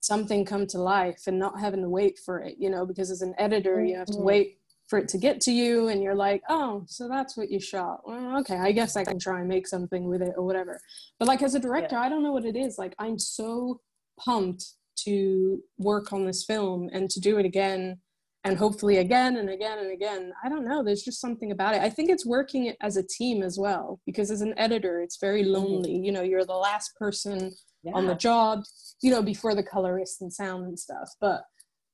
something 0.00 0.44
come 0.44 0.66
to 0.68 0.78
life 0.78 1.22
and 1.26 1.38
not 1.38 1.60
having 1.60 1.82
to 1.82 1.88
wait 1.88 2.18
for 2.18 2.40
it, 2.40 2.56
you 2.58 2.70
know, 2.70 2.86
because 2.86 3.10
as 3.10 3.22
an 3.22 3.34
editor, 3.38 3.82
you 3.82 3.96
have 3.96 4.06
to 4.06 4.14
mm-hmm. 4.14 4.24
wait 4.24 4.58
for 4.88 4.98
it 4.98 5.08
to 5.08 5.18
get 5.18 5.40
to 5.42 5.52
you 5.52 5.88
and 5.88 6.02
you're 6.02 6.14
like, 6.14 6.42
oh, 6.48 6.84
so 6.86 7.08
that's 7.08 7.36
what 7.36 7.50
you 7.50 7.60
shot. 7.60 8.00
Well, 8.06 8.38
okay, 8.40 8.56
I 8.56 8.72
guess 8.72 8.96
I 8.96 9.04
can 9.04 9.18
try 9.18 9.40
and 9.40 9.48
make 9.48 9.66
something 9.66 10.08
with 10.08 10.22
it 10.22 10.34
or 10.36 10.44
whatever. 10.44 10.80
But 11.18 11.28
like 11.28 11.42
as 11.42 11.54
a 11.54 11.60
director, 11.60 11.96
yeah. 11.96 12.02
I 12.02 12.08
don't 12.08 12.22
know 12.22 12.32
what 12.32 12.46
it 12.46 12.56
is. 12.56 12.78
Like, 12.78 12.94
I'm 12.98 13.18
so 13.18 13.80
pumped 14.18 14.64
to 15.04 15.62
work 15.78 16.12
on 16.12 16.24
this 16.24 16.44
film 16.44 16.88
and 16.92 17.10
to 17.10 17.20
do 17.20 17.38
it 17.38 17.44
again 17.44 18.00
and 18.48 18.58
hopefully 18.58 18.96
again 18.96 19.36
and 19.36 19.50
again 19.50 19.78
and 19.78 19.92
again. 19.92 20.32
I 20.42 20.48
don't 20.48 20.64
know 20.64 20.82
there's 20.82 21.02
just 21.02 21.20
something 21.20 21.52
about 21.52 21.74
it. 21.74 21.82
I 21.82 21.90
think 21.90 22.10
it's 22.10 22.26
working 22.26 22.72
as 22.80 22.96
a 22.96 23.06
team 23.06 23.42
as 23.42 23.58
well 23.58 24.00
because 24.06 24.30
as 24.30 24.40
an 24.40 24.54
editor 24.56 25.00
it's 25.02 25.18
very 25.20 25.42
mm-hmm. 25.42 25.52
lonely. 25.52 25.96
You 25.96 26.12
know 26.12 26.22
you're 26.22 26.44
the 26.44 26.54
last 26.54 26.96
person 26.98 27.52
yeah. 27.82 27.92
on 27.94 28.06
the 28.06 28.14
job 28.14 28.64
you 29.02 29.10
know 29.10 29.22
before 29.22 29.54
the 29.54 29.62
colorist 29.62 30.20
and 30.20 30.32
sound 30.32 30.64
and 30.66 30.78
stuff 30.78 31.08
but 31.20 31.42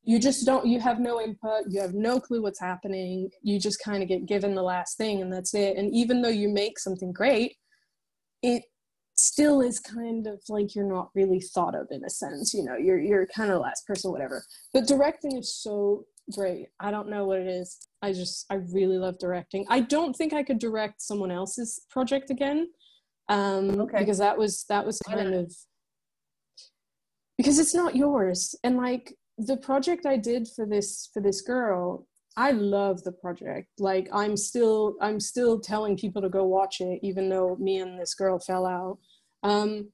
you 0.05 0.19
just 0.19 0.47
don't 0.47 0.67
you 0.67 0.81
have 0.81 0.99
no 1.01 1.21
input 1.21 1.65
you 1.69 1.81
have 1.81 1.95
no 1.95 2.21
clue 2.21 2.43
what's 2.43 2.61
happening. 2.61 3.31
You 3.43 3.59
just 3.59 3.83
kind 3.85 4.03
of 4.03 4.09
get 4.09 4.27
given 4.27 4.55
the 4.55 4.63
last 4.63 4.97
thing 4.97 5.21
and 5.21 5.33
that's 5.33 5.55
it. 5.55 5.77
And 5.77 5.93
even 5.95 6.23
though 6.23 6.29
you 6.29 6.49
make 6.49 6.79
something 6.79 7.13
great 7.13 7.57
it 8.43 8.63
still 9.17 9.61
is 9.61 9.79
kind 9.79 10.27
of 10.27 10.41
like 10.49 10.75
you're 10.75 10.85
not 10.85 11.09
really 11.15 11.41
thought 11.41 11.75
of 11.75 11.87
in 11.91 12.05
a 12.05 12.11
sense 12.11 12.53
you 12.53 12.65
know 12.65 12.77
you're 12.77 13.01
you're 13.01 13.27
kind 13.29 13.51
of 13.51 13.57
the 13.57 13.61
last 13.61 13.87
person 13.87 14.11
whatever. 14.13 14.45
But 14.73 14.87
directing 14.87 15.37
is 15.39 15.55
so 15.55 16.05
great. 16.33 16.69
I 16.81 16.91
don't 16.91 17.09
know 17.09 17.27
what 17.27 17.41
it 17.41 17.47
is. 17.47 17.79
I 18.03 18.13
just 18.13 18.47
I 18.51 18.55
really 18.55 18.99
love 18.99 19.19
directing. 19.19 19.67
I 19.69 19.81
don't 19.81 20.15
think 20.15 20.33
I 20.33 20.43
could 20.43 20.59
direct 20.59 21.03
someone 21.03 21.31
else's 21.31 21.81
project 21.91 22.31
again. 22.31 22.69
Um 23.29 23.81
okay. 23.81 24.01
because 24.01 24.19
that 24.19 24.37
was 24.37 24.65
that 24.69 24.85
was 24.85 24.99
kind 25.01 25.35
of 25.35 25.53
because 27.37 27.59
it's 27.59 27.75
not 27.75 27.97
yours. 27.97 28.55
And 28.65 28.77
like 28.77 29.15
the 29.39 29.57
project 29.57 30.07
I 30.07 30.17
did 30.17 30.49
for 30.55 30.67
this 30.67 31.11
for 31.13 31.21
this 31.21 31.41
girl, 31.41 32.07
I 32.37 32.53
love 32.53 33.03
the 33.03 33.13
project. 33.13 33.69
Like 33.79 34.09
I'm 34.13 34.37
still 34.37 34.97
I'm 35.01 35.21
still 35.21 35.61
telling 35.61 35.97
people 35.97 36.23
to 36.23 36.29
go 36.29 36.45
watch 36.45 36.81
it 36.81 37.01
even 37.03 37.29
though 37.29 37.57
me 37.57 37.79
and 37.79 37.99
this 37.99 38.15
girl 38.15 38.39
fell 38.39 38.67
out. 38.67 38.99
Um 39.43 39.91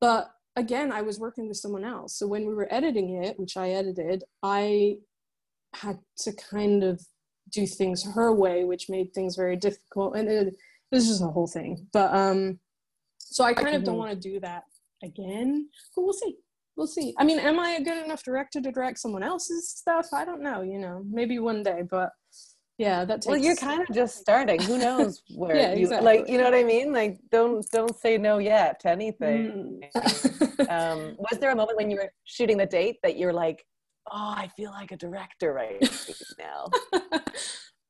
but 0.00 0.30
again, 0.56 0.92
I 0.92 1.02
was 1.02 1.18
working 1.18 1.48
with 1.48 1.56
someone 1.56 1.84
else. 1.84 2.18
So 2.18 2.26
when 2.26 2.46
we 2.46 2.54
were 2.54 2.72
editing 2.72 3.22
it, 3.22 3.38
which 3.38 3.56
I 3.56 3.70
edited, 3.70 4.24
I 4.42 4.96
had 5.74 5.98
to 6.18 6.32
kind 6.32 6.82
of 6.84 7.00
do 7.50 7.66
things 7.66 8.04
her 8.14 8.32
way, 8.32 8.64
which 8.64 8.88
made 8.88 9.12
things 9.12 9.36
very 9.36 9.56
difficult. 9.56 10.16
And 10.16 10.28
it, 10.28 10.46
it 10.48 10.56
was 10.90 11.06
just 11.06 11.22
a 11.22 11.26
whole 11.26 11.46
thing. 11.46 11.86
But 11.92 12.14
um, 12.14 12.58
so 13.18 13.44
I 13.44 13.54
kind 13.54 13.74
of 13.76 13.84
don't 13.84 13.96
want 13.98 14.10
to 14.10 14.28
do 14.28 14.40
that 14.40 14.64
again. 15.02 15.68
But 15.94 16.02
we'll 16.02 16.12
see. 16.12 16.36
We'll 16.76 16.86
see. 16.86 17.14
I 17.18 17.24
mean, 17.24 17.38
am 17.38 17.58
I 17.58 17.72
a 17.72 17.82
good 17.82 18.02
enough 18.04 18.22
director 18.22 18.60
to 18.60 18.70
direct 18.72 18.98
someone 18.98 19.22
else's 19.22 19.68
stuff? 19.68 20.08
I 20.12 20.24
don't 20.24 20.42
know. 20.42 20.62
You 20.62 20.78
know, 20.78 21.04
maybe 21.10 21.38
one 21.38 21.62
day. 21.62 21.82
But 21.88 22.10
yeah 22.78 23.04
that 23.04 23.16
takes 23.16 23.26
well 23.26 23.36
you're 23.36 23.54
kind 23.56 23.82
of 23.82 23.94
just 23.94 24.16
starting 24.16 24.58
who 24.62 24.78
knows 24.78 25.22
where 25.36 25.54
Yeah, 25.54 25.74
you 25.74 25.82
exactly. 25.82 26.18
like 26.18 26.28
you 26.30 26.38
know 26.38 26.44
what 26.44 26.54
i 26.54 26.64
mean 26.64 26.94
like 26.94 27.18
don't 27.30 27.62
don't 27.70 27.94
say 27.94 28.16
no 28.16 28.38
yet 28.38 28.80
to 28.80 28.88
anything 28.90 29.82
Mm. 29.94 30.70
um 30.70 31.14
was 31.18 31.38
there 31.40 31.50
a 31.50 31.54
moment 31.54 31.76
when 31.76 31.90
you 31.90 31.98
were 31.98 32.10
shooting 32.24 32.56
the 32.56 32.64
date 32.64 32.96
that 33.02 33.18
you're 33.18 33.34
like 33.34 33.66
oh 34.12 34.34
i 34.36 34.48
feel 34.56 34.70
like 34.70 34.92
a 34.92 34.96
director 34.96 35.52
right 35.52 35.88
now 36.38 36.66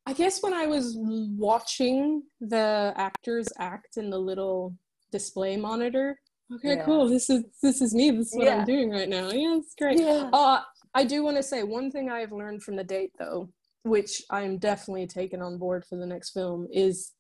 I 0.07 0.13
guess 0.13 0.43
when 0.43 0.55
I 0.55 0.67
was 0.67 0.97
watching 0.99 2.23
the 2.41 2.93
actors 2.97 3.47
act 3.59 3.97
in 3.97 4.11
the 4.11 4.19
little 4.19 4.75
display 5.13 5.57
monitor, 5.57 6.19
okay, 6.55 6.77
Yeah. 6.77 6.85
cool. 6.85 7.07
This 7.09 7.31
is 7.31 7.45
this 7.63 7.81
is 7.81 7.95
me. 7.95 8.11
This 8.11 8.33
is 8.33 8.37
what 8.37 8.47
Yeah. 8.47 8.57
I'm 8.57 8.65
doing 8.65 8.91
right 8.91 9.09
now. 9.09 9.31
Yeah, 9.31 9.59
it's 9.59 9.75
great. 9.75 10.01
yeah 10.01 10.29
Uh, 10.33 10.63
I 10.95 11.05
do 11.05 11.23
want 11.23 11.37
to 11.37 11.43
say 11.45 11.63
one 11.63 11.91
thing 11.93 12.11
I've 12.11 12.33
learned 12.33 12.63
from 12.65 12.75
the 12.77 12.83
date, 12.83 13.13
though, 13.21 13.51
which 13.85 14.23
I'm 14.31 14.59
definitely 14.59 15.07
taking 15.07 15.43
on 15.43 15.59
board 15.59 15.85
for 15.85 15.97
the 15.97 16.07
next 16.07 16.31
film, 16.31 16.67
is 16.73 17.13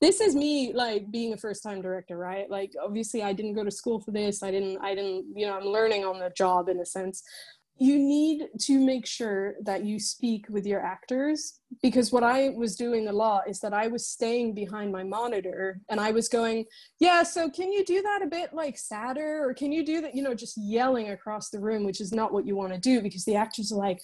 this 0.00 0.20
is 0.20 0.34
me 0.34 0.72
like 0.72 1.10
being 1.12 1.32
a 1.34 1.36
first 1.36 1.62
time 1.62 1.80
director, 1.82 2.16
right? 2.16 2.50
Like, 2.50 2.72
obviously, 2.82 3.22
I 3.22 3.34
didn't 3.34 3.54
go 3.54 3.62
to 3.62 3.70
school 3.70 4.00
for 4.00 4.10
this. 4.10 4.42
I 4.42 4.50
didn't, 4.50 4.78
I 4.82 4.94
didn't, 4.96 5.26
you 5.36 5.46
know, 5.46 5.54
I'm 5.58 5.66
learning 5.66 6.04
on 6.04 6.18
the 6.18 6.30
job 6.36 6.68
in 6.68 6.80
a 6.80 6.86
sense. 6.86 7.22
You 7.78 7.98
need 7.98 8.48
to 8.60 8.78
make 8.78 9.06
sure 9.06 9.54
that 9.62 9.84
you 9.84 9.98
speak 9.98 10.46
with 10.48 10.66
your 10.66 10.80
actors 10.80 11.58
because 11.82 12.12
what 12.12 12.22
I 12.22 12.50
was 12.50 12.76
doing 12.76 13.08
a 13.08 13.12
lot 13.12 13.48
is 13.48 13.58
that 13.60 13.74
I 13.74 13.88
was 13.88 14.06
staying 14.06 14.54
behind 14.54 14.92
my 14.92 15.02
monitor 15.02 15.80
and 15.88 15.98
I 15.98 16.12
was 16.12 16.28
going, 16.28 16.66
yeah 17.00 17.22
so 17.22 17.50
can 17.50 17.72
you 17.72 17.84
do 17.84 18.02
that 18.02 18.22
a 18.22 18.26
bit 18.26 18.52
like 18.52 18.78
sadder? 18.78 19.42
Or 19.44 19.54
can 19.54 19.72
you 19.72 19.84
do 19.84 20.00
that 20.00 20.14
you 20.14 20.22
know 20.22 20.34
just 20.34 20.56
yelling 20.56 21.10
across 21.10 21.50
the 21.50 21.60
room 21.60 21.84
which 21.84 22.00
is 22.00 22.12
not 22.12 22.32
what 22.32 22.46
you 22.46 22.56
want 22.56 22.72
to 22.72 22.78
do 22.78 23.00
because 23.00 23.24
the 23.24 23.36
actors 23.36 23.72
are 23.72 23.78
like 23.78 24.00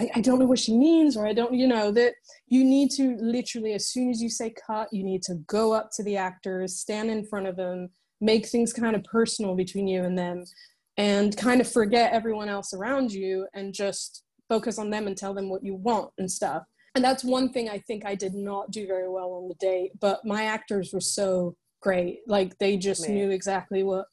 I, 0.00 0.10
I 0.16 0.20
don't 0.20 0.38
know 0.38 0.46
what 0.46 0.58
she 0.58 0.76
means 0.76 1.16
or 1.16 1.26
i 1.26 1.32
don't 1.32 1.54
you 1.54 1.66
know 1.66 1.90
that 1.92 2.14
you 2.48 2.64
need 2.64 2.90
to 2.92 3.16
literally 3.20 3.74
as 3.74 3.88
soon 3.90 4.10
as 4.10 4.22
you 4.22 4.30
say 4.30 4.52
cut 4.66 4.88
you 4.92 5.04
need 5.04 5.22
to 5.24 5.34
go 5.46 5.72
up 5.72 5.90
to 5.96 6.02
the 6.02 6.16
actors 6.16 6.76
stand 6.76 7.10
in 7.10 7.24
front 7.24 7.46
of 7.46 7.56
them 7.56 7.90
make 8.20 8.46
things 8.46 8.72
kind 8.72 8.96
of 8.96 9.04
personal 9.04 9.54
between 9.54 9.86
you 9.86 10.02
and 10.04 10.16
them 10.16 10.44
and 10.96 11.36
kind 11.36 11.60
of 11.60 11.70
forget 11.70 12.12
everyone 12.12 12.48
else 12.48 12.72
around 12.72 13.12
you 13.12 13.46
and 13.54 13.72
just 13.72 14.24
focus 14.48 14.78
on 14.78 14.90
them 14.90 15.06
and 15.06 15.16
tell 15.16 15.34
them 15.34 15.48
what 15.48 15.64
you 15.64 15.74
want 15.74 16.10
and 16.18 16.30
stuff. 16.30 16.64
And 16.94 17.04
that's 17.04 17.22
one 17.22 17.52
thing 17.52 17.68
i 17.68 17.78
think 17.78 18.04
i 18.04 18.16
did 18.16 18.34
not 18.34 18.72
do 18.72 18.84
very 18.84 19.08
well 19.08 19.30
on 19.34 19.48
the 19.48 19.54
date 19.60 19.92
but 20.00 20.24
my 20.24 20.42
actors 20.42 20.92
were 20.92 21.00
so 21.00 21.54
great. 21.80 22.20
Like 22.26 22.56
they 22.58 22.76
just 22.76 23.08
Man. 23.08 23.14
knew 23.14 23.30
exactly 23.30 23.82
what 23.82 24.06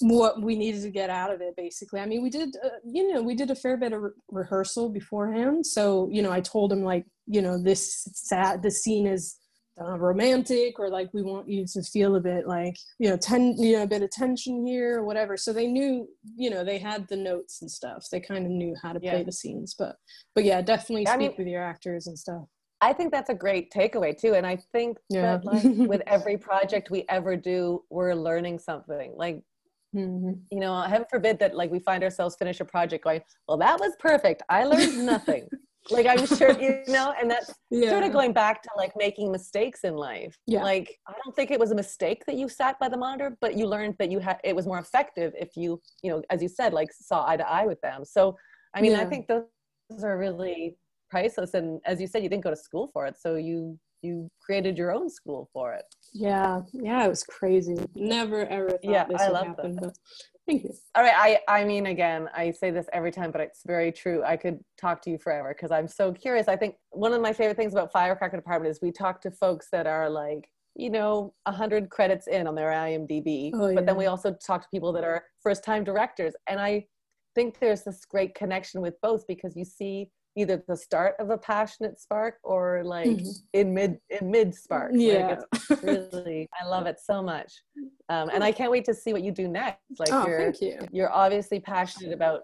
what 0.00 0.42
we 0.42 0.56
needed 0.56 0.82
to 0.82 0.90
get 0.90 1.08
out 1.08 1.32
of 1.32 1.40
it 1.40 1.56
basically. 1.56 2.00
I 2.00 2.06
mean 2.06 2.22
we 2.22 2.30
did 2.30 2.54
uh, 2.62 2.68
you 2.84 3.12
know 3.12 3.22
we 3.22 3.34
did 3.34 3.50
a 3.50 3.54
fair 3.54 3.76
bit 3.76 3.92
of 3.92 4.02
re- 4.02 4.10
rehearsal 4.30 4.90
beforehand. 4.90 5.66
So 5.66 6.08
you 6.12 6.22
know 6.22 6.32
i 6.32 6.40
told 6.40 6.70
them 6.70 6.82
like 6.82 7.06
you 7.26 7.40
know 7.40 7.60
this 7.62 8.06
sad 8.12 8.62
this 8.62 8.82
scene 8.82 9.06
is 9.06 9.36
uh, 9.80 9.98
romantic 9.98 10.78
or 10.78 10.88
like 10.88 11.12
we 11.12 11.22
want 11.22 11.48
you 11.48 11.66
to 11.66 11.82
feel 11.82 12.16
a 12.16 12.20
bit 12.20 12.46
like 12.46 12.78
you 12.98 13.08
know 13.10 13.16
ten 13.16 13.54
you 13.58 13.76
know 13.76 13.82
a 13.82 13.86
bit 13.86 14.02
of 14.02 14.10
tension 14.10 14.66
here 14.66 14.98
or 15.00 15.04
whatever 15.04 15.36
so 15.36 15.52
they 15.52 15.66
knew 15.66 16.08
you 16.36 16.48
know 16.48 16.64
they 16.64 16.78
had 16.78 17.06
the 17.08 17.16
notes 17.16 17.60
and 17.60 17.70
stuff 17.70 18.06
they 18.10 18.20
kind 18.20 18.46
of 18.46 18.50
knew 18.50 18.74
how 18.82 18.92
to 18.92 19.00
play 19.00 19.22
the 19.22 19.32
scenes 19.32 19.74
but 19.78 19.96
but 20.34 20.44
yeah 20.44 20.62
definitely 20.62 21.02
Yeah, 21.02 21.10
I 21.12 21.14
speak 21.16 21.28
mean- 21.30 21.34
with 21.38 21.46
your 21.48 21.62
actors 21.62 22.06
and 22.06 22.18
stuff 22.18 22.44
I 22.82 22.92
think 22.92 23.10
that's 23.10 23.30
a 23.30 23.34
great 23.34 23.72
takeaway 23.72 24.14
too. 24.16 24.34
And 24.34 24.46
I 24.46 24.56
think 24.70 24.98
Yeah. 25.08 25.38
that 25.38 25.46
like 25.46 25.62
with 25.88 26.02
every 26.06 26.36
project 26.36 26.90
we 26.90 27.06
ever 27.08 27.34
do, 27.34 27.82
we're 27.88 28.12
learning 28.14 28.58
something. 28.58 29.14
Like, 29.16 29.40
Mhm. 29.94 30.40
you 30.52 30.60
know, 30.60 30.82
heaven 30.82 31.06
forbid 31.08 31.38
that 31.38 31.54
like 31.56 31.70
we 31.70 31.78
find 31.78 32.04
ourselves 32.04 32.36
finish 32.36 32.60
a 32.60 32.66
project 32.66 33.02
going, 33.04 33.22
well, 33.48 33.56
that 33.56 33.80
was 33.80 33.94
perfect. 33.98 34.42
I 34.50 34.64
learned 34.64 35.06
nothing. 35.06 35.48
like 35.90 36.06
I'm 36.06 36.26
sure, 36.26 36.52
you 36.60 36.82
know, 36.88 37.14
and 37.20 37.30
that's 37.30 37.52
yeah 37.70 37.90
sort 37.90 38.04
of 38.04 38.12
going 38.12 38.32
back 38.32 38.62
to 38.62 38.68
like 38.76 38.92
making 38.96 39.30
mistakes 39.32 39.80
in 39.84 39.94
life. 39.96 40.36
Yeah. 40.46 40.62
Like 40.62 40.98
I 41.08 41.12
don't 41.24 41.34
think 41.34 41.50
it 41.50 41.60
was 41.60 41.70
a 41.70 41.74
mistake 41.74 42.24
that 42.26 42.36
you 42.36 42.48
sat 42.48 42.78
by 42.78 42.88
the 42.88 42.96
monitor, 42.96 43.36
but 43.40 43.56
you 43.56 43.66
learned 43.66 43.96
that 43.98 44.10
you 44.10 44.18
had 44.18 44.38
it 44.44 44.54
was 44.56 44.66
more 44.66 44.78
effective 44.78 45.32
if 45.38 45.56
you, 45.56 45.80
you 46.02 46.10
know, 46.10 46.22
as 46.30 46.42
you 46.42 46.48
said, 46.48 46.72
like 46.72 46.88
saw 46.92 47.26
eye 47.28 47.36
to 47.36 47.48
eye 47.48 47.66
with 47.66 47.80
them. 47.80 48.04
So 48.04 48.36
I 48.74 48.80
mean, 48.80 48.94
I 48.94 49.04
think 49.04 49.26
those 49.28 49.44
are 50.02 50.18
really 50.18 50.76
priceless. 51.08 51.54
And 51.54 51.80
as 51.86 52.00
you 52.00 52.06
said, 52.06 52.22
you 52.22 52.28
didn't 52.28 52.44
go 52.44 52.50
to 52.50 52.56
school 52.56 52.90
for 52.92 53.06
it, 53.06 53.16
so 53.18 53.36
you 53.36 53.78
you 54.02 54.30
created 54.40 54.76
your 54.76 54.92
own 54.92 55.08
school 55.08 55.48
for 55.52 55.72
it. 55.72 55.84
yeah 56.12 56.60
yeah 56.72 57.04
it 57.04 57.08
was 57.08 57.24
crazy 57.24 57.76
never 57.94 58.40
ever 58.46 58.70
thought 58.70 58.80
Yeah, 58.82 59.04
this 59.08 59.22
I 59.22 59.26
would 59.26 59.32
love 59.34 59.46
happen 59.46 59.74
that. 59.76 59.94
Thank 60.46 60.64
you 60.64 60.70
All 60.94 61.02
right, 61.02 61.40
I 61.48 61.60
I 61.60 61.64
mean, 61.64 61.86
again, 61.86 62.28
I 62.34 62.50
say 62.50 62.70
this 62.70 62.86
every 62.92 63.10
time, 63.12 63.30
but 63.30 63.40
it's 63.40 63.62
very 63.66 63.92
true. 63.92 64.22
I 64.24 64.36
could 64.36 64.60
talk 64.78 65.02
to 65.02 65.10
you 65.10 65.18
forever 65.18 65.54
because 65.54 65.70
I'm 65.70 65.88
so 65.88 66.12
curious. 66.12 66.48
I 66.48 66.56
think 66.56 66.76
one 66.90 67.12
of 67.12 67.20
my 67.20 67.32
favorite 67.32 67.56
things 67.56 67.72
about 67.72 67.92
Firecracker 67.92 68.36
Department 68.36 68.70
is 68.70 68.80
we 68.80 68.92
talk 68.92 69.20
to 69.22 69.30
folks 69.30 69.68
that 69.72 69.86
are 69.86 70.08
like, 70.08 70.48
you 70.74 70.90
know, 70.90 71.34
a 71.46 71.52
hundred 71.52 71.90
credits 71.90 72.26
in 72.26 72.46
on 72.46 72.54
their 72.54 72.70
IMDb, 72.70 73.50
Oh, 73.54 73.74
but 73.74 73.86
then 73.86 73.96
we 73.96 74.06
also 74.06 74.32
talk 74.34 74.62
to 74.62 74.68
people 74.70 74.92
that 74.92 75.04
are 75.04 75.24
first-time 75.42 75.84
directors, 75.84 76.34
and 76.48 76.60
I 76.60 76.86
think 77.34 77.58
there's 77.60 77.82
this 77.82 78.04
great 78.04 78.34
connection 78.34 78.80
with 78.80 78.94
both 79.02 79.26
because 79.26 79.54
you 79.56 79.64
see 79.64 80.10
either 80.36 80.62
the 80.68 80.76
start 80.76 81.14
of 81.18 81.30
a 81.30 81.38
passionate 81.38 81.98
spark 81.98 82.36
or 82.44 82.82
like 82.84 83.08
Mhm. 83.08 83.42
in 83.54 83.74
mid 83.74 83.98
in 84.10 84.30
mid 84.30 84.54
spark. 84.54 84.92
Like, 84.92 85.00
yeah. 85.00 85.40
it's 85.52 85.82
really, 85.82 86.48
I 86.60 86.66
love 86.66 86.86
it 86.86 87.00
so 87.00 87.22
much, 87.22 87.52
um, 88.08 88.30
and 88.32 88.44
I 88.44 88.52
can't 88.52 88.70
wait 88.70 88.84
to 88.84 88.94
see 88.94 89.12
what 89.12 89.22
you 89.22 89.32
do 89.32 89.48
next. 89.48 89.80
Like 89.98 90.10
oh 90.12 90.26
you're 90.26 90.38
thank 90.52 90.60
you. 90.60 90.78
you're 90.92 91.12
obviously 91.12 91.58
passionate 91.58 92.12
about 92.12 92.42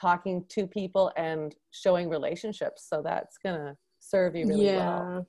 talking 0.00 0.44
to 0.48 0.66
people 0.66 1.12
and 1.16 1.54
showing 1.70 2.08
relationships 2.08 2.86
so 2.88 3.00
that's 3.00 3.38
gonna 3.38 3.76
serve 4.00 4.34
you 4.34 4.46
really 4.46 4.64
yeah. 4.66 4.86
Well 4.88 5.26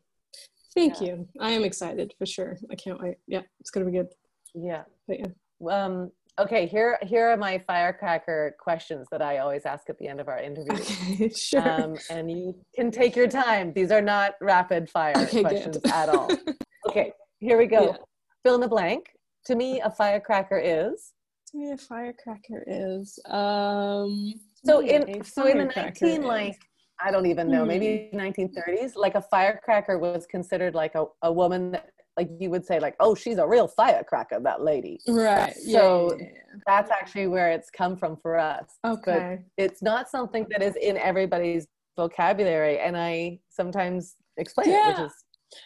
thank 0.74 1.00
Yeah. 1.02 1.08
you. 1.08 1.28
I 1.40 1.52
am 1.52 1.64
excited 1.64 2.16
for 2.18 2.26
sure. 2.26 2.58
I 2.72 2.76
can't 2.76 3.00
wait. 3.02 3.18
Yeah 3.28 3.42
it's 3.60 3.70
gonna 3.70 3.86
be 3.86 3.92
good. 3.92 4.08
Yeah. 4.56 4.84
But 5.08 5.20
yeah. 5.20 5.28
Um 5.70 6.12
okay 6.40 6.66
here 6.68 6.98
here 7.02 7.28
are 7.30 7.38
my 7.38 7.58
firecracker 7.60 8.56
questions 8.60 9.08
that 9.12 9.22
i 9.22 9.38
always 9.38 9.66
ask 9.66 9.90
at 9.90 9.98
the 10.00 10.08
end 10.08 10.20
of 10.20 10.28
our 10.28 10.40
interview 10.40 10.74
okay 10.74 11.30
sure. 11.36 11.62
Um, 11.84 11.96
and 12.10 12.30
you 12.30 12.56
can 12.76 12.92
take 12.92 13.16
your 13.16 13.28
time. 13.28 13.72
These 13.74 13.92
are 13.92 14.02
not 14.02 14.34
rapid 14.42 14.90
fire 14.90 15.14
Okay, 15.18 15.42
good. 15.44 15.50
questions 15.50 15.78
at 15.92 16.10
all. 16.10 16.30
Okay 16.88 17.12
here 17.40 17.58
we 17.58 17.66
go. 17.66 17.82
Yeah. 17.88 17.98
fill 18.44 18.56
in 18.56 18.62
the 18.62 18.68
blank. 18.68 19.08
To 19.48 19.56
me 19.56 19.82
a 19.82 19.90
firecracker 19.90 20.60
is? 20.60 21.14
To 21.52 21.58
me 21.58 21.72
a 21.72 21.78
firecracker 21.78 22.64
is 22.68 23.18
um 23.30 24.34
So 24.66 24.82
in 24.82 25.24
so 25.24 25.46
in 25.48 25.58
the 25.58 25.66
nineteen 25.76 26.22
is- 26.22 26.26
like 26.26 26.58
I 27.04 27.12
don't 27.12 27.26
even 27.26 27.50
know 27.50 27.66
maybe 27.66 28.10
nineteen 28.14 28.50
thirties 28.54 28.96
like 28.96 29.16
a 29.16 29.22
firecracker 29.22 29.98
was 29.98 30.26
considered 30.28 30.76
like 30.76 30.96
a, 30.96 31.06
a 31.24 31.32
woman 31.32 31.72
that 31.72 31.90
like 32.18 32.30
you 32.40 32.50
would 32.50 32.66
say 32.66 32.80
like 32.80 32.96
oh 33.00 33.14
she's 33.16 33.38
a 33.38 33.48
real 33.48 33.68
firecracker 33.68 34.40
that 34.40 34.62
lady 34.62 35.00
right 35.08 35.54
yeah, 35.64 35.80
so- 35.80 36.18
yeah, 36.20 36.28
that's 36.66 36.90
actually 36.92 37.28
where 37.28 37.52
it's 37.52 37.70
come 37.70 37.96
from 37.98 38.16
for 38.18 38.38
us 38.38 38.66
yeah. 38.84 38.92
okay 38.92 39.40
it's 39.58 39.82
not 39.82 40.10
something 40.10 40.46
that 40.50 40.62
is 40.62 40.76
in 40.78 40.98
everybody's 40.98 41.68
vocabulary 41.98 42.80
and 42.80 42.98
I 42.98 43.40
sometimes 43.50 44.16
explain 44.38 44.70
it 44.70 44.74
Yeah. 44.74 44.90
which 45.02 45.12
is 45.12 45.14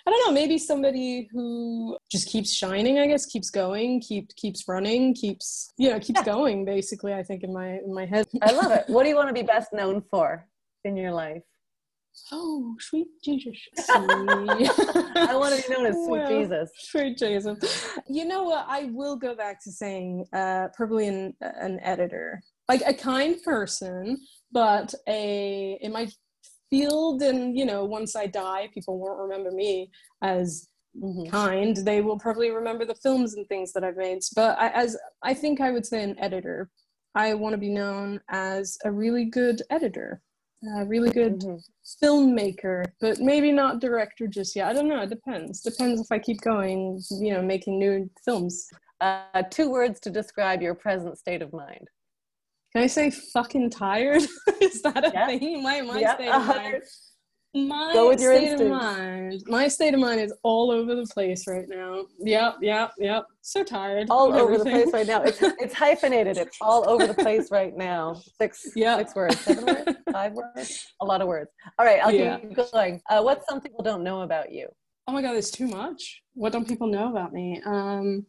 I 0.05 0.11
don't 0.11 0.27
know, 0.27 0.33
maybe 0.33 0.59
somebody 0.59 1.27
who 1.31 1.97
just 2.11 2.27
keeps 2.27 2.53
shining, 2.53 2.99
I 2.99 3.07
guess, 3.07 3.25
keeps 3.25 3.49
going, 3.49 4.01
keep 4.01 4.35
keeps 4.35 4.67
running, 4.67 5.15
keeps 5.15 5.71
you 5.77 5.89
know, 5.89 5.99
keeps 5.99 6.19
Yeah. 6.19 6.25
going 6.25 6.63
basically, 6.63 7.13
I 7.13 7.23
think 7.23 7.43
in 7.43 7.51
my 7.51 7.79
in 7.79 7.91
my 7.93 8.05
head. 8.05 8.27
I 8.41 8.51
love 8.51 8.71
it 8.71 8.83
what 8.93 9.03
do 9.03 9.09
you 9.09 9.15
want 9.15 9.29
to 9.29 9.33
be 9.33 9.41
best 9.41 9.73
known 9.73 10.03
for 10.11 10.45
in 10.83 10.95
your 10.95 11.11
life 11.11 11.41
Oh, 12.31 12.75
sweet 12.79 13.07
Jesus. 13.23 13.57
I 13.95 15.35
want 15.35 15.55
to 15.55 15.61
be 15.67 15.73
known 15.73 15.85
as 15.87 15.95
sweet 16.05 16.19
Well, 16.19 16.27
Jesus 16.41 16.71
Sweet 16.77 17.17
Jesus. 17.17 17.57
You 18.07 18.25
know 18.25 18.43
what? 18.43 18.65
I 18.67 18.85
will 18.93 19.15
go 19.15 19.35
back 19.35 19.63
to 19.63 19.71
saying 19.71 20.25
uh, 20.33 20.67
probably 20.75 21.07
an, 21.07 21.33
an 21.41 21.79
editor, 21.81 22.41
like 22.67 22.81
a 22.85 22.93
kind 22.93 23.41
person, 23.43 24.17
but 24.51 24.93
a 25.07 25.77
in 25.81 25.91
my 25.91 26.07
field, 26.69 27.21
and 27.21 27.57
you 27.57 27.65
know, 27.65 27.85
once 27.85 28.15
I 28.15 28.27
die, 28.27 28.69
people 28.73 28.99
won't 28.99 29.19
remember 29.19 29.51
me 29.51 29.91
as 30.21 30.67
Mhm. 30.97 31.29
kind. 31.29 31.77
They 31.77 32.01
will 32.01 32.17
probably 32.17 32.49
remember 32.49 32.83
the 32.83 32.95
films 32.95 33.35
and 33.35 33.47
things 33.47 33.71
that 33.73 33.83
I've 33.83 33.95
made. 33.95 34.21
But 34.35 34.57
I, 34.57 34.69
as 34.69 34.97
I 35.21 35.35
think 35.35 35.61
I 35.61 35.69
would 35.71 35.85
say 35.85 36.01
an 36.03 36.17
editor, 36.19 36.69
I 37.13 37.35
want 37.35 37.53
to 37.53 37.59
be 37.59 37.69
known 37.69 38.19
as 38.29 38.75
a 38.83 38.91
really 38.91 39.25
good 39.25 39.61
editor, 39.69 40.21
a 40.63 40.85
really 40.85 41.09
good 41.11 41.39
Mhm. 41.39 41.63
filmmaker, 42.03 42.83
but 42.99 43.19
maybe 43.19 43.51
not 43.51 43.79
director 43.79 44.27
just 44.27 44.55
yet. 44.55 44.67
I 44.67 44.73
don't 44.73 44.87
know. 44.89 45.01
It 45.01 45.09
depends. 45.09 45.61
Depends 45.61 46.01
if 46.01 46.07
I 46.11 46.19
keep 46.19 46.41
going, 46.41 47.01
you 47.11 47.33
know, 47.33 47.41
making 47.41 47.79
new 47.79 48.09
films. 48.25 48.69
uh, 49.01 49.41
two 49.49 49.69
words 49.69 49.97
to 50.01 50.09
describe 50.09 50.61
your 50.61 50.75
present 50.75 51.17
state 51.17 51.41
of 51.41 51.53
mind 51.53 51.87
Can 52.73 52.83
I 52.83 52.87
say 52.87 53.09
fucking 53.09 53.69
tired? 53.69 54.21
Is 54.61 54.81
that 54.81 55.05
a 55.05 55.11
Yeah. 55.13 55.25
thing? 55.27 55.63
My 55.63 55.79
my 55.81 56.01
Yeah, 56.01 56.15
state 56.15 56.27
of 56.29 56.45
mind. 56.45 56.83
My 57.55 57.91
Go 57.93 58.09
with 58.09 58.21
your 58.21 58.35
state 58.35 58.61
of 58.61 58.67
mind. 58.67 59.43
My 59.47 59.67
state 59.67 59.93
of 59.93 59.99
mind 59.99 60.21
is 60.21 60.33
all 60.43 60.71
over 60.71 60.95
the 60.95 61.05
place 61.07 61.47
right 61.47 61.67
now. 61.67 62.05
Yep, 62.19 62.57
yep, 62.61 62.91
yep. 62.99 63.25
So 63.41 63.63
tired. 63.63 64.07
all 64.11 64.31
over 64.33 64.57
the 64.57 64.65
place 64.65 64.93
right 64.93 65.07
now. 65.07 65.23
It's 65.23 65.39
it's 65.41 65.73
hyphenated. 65.73 66.37
It's 66.37 66.55
all 66.61 66.87
over 66.87 67.07
the 67.07 67.13
place 67.15 67.49
right 67.51 67.75
now. 67.75 68.21
Six 68.37 68.71
Yeah. 68.75 68.97
six 68.97 69.15
words, 69.15 69.39
seven 69.41 69.65
words, 69.65 69.91
five 70.11 70.33
words, 70.33 70.87
a 71.01 71.05
lot 71.05 71.21
of 71.21 71.27
words. 71.27 71.49
All 71.79 71.85
right, 71.85 71.99
I'll 72.03 72.13
Yeah. 72.13 72.37
keep 72.39 72.55
going. 72.71 73.01
Uh, 73.09 73.21
what's 73.23 73.47
something 73.47 73.71
people 73.71 73.83
don't 73.83 74.03
know 74.03 74.21
about 74.21 74.51
you? 74.51 74.67
Oh 75.07 75.11
my 75.11 75.21
god, 75.23 75.33
there's 75.33 75.49
too 75.51 75.67
much. 75.67 76.21
What 76.35 76.53
don't 76.53 76.67
people 76.67 76.85
know 76.87 77.09
about 77.09 77.33
me? 77.33 77.61
Um 77.65 78.25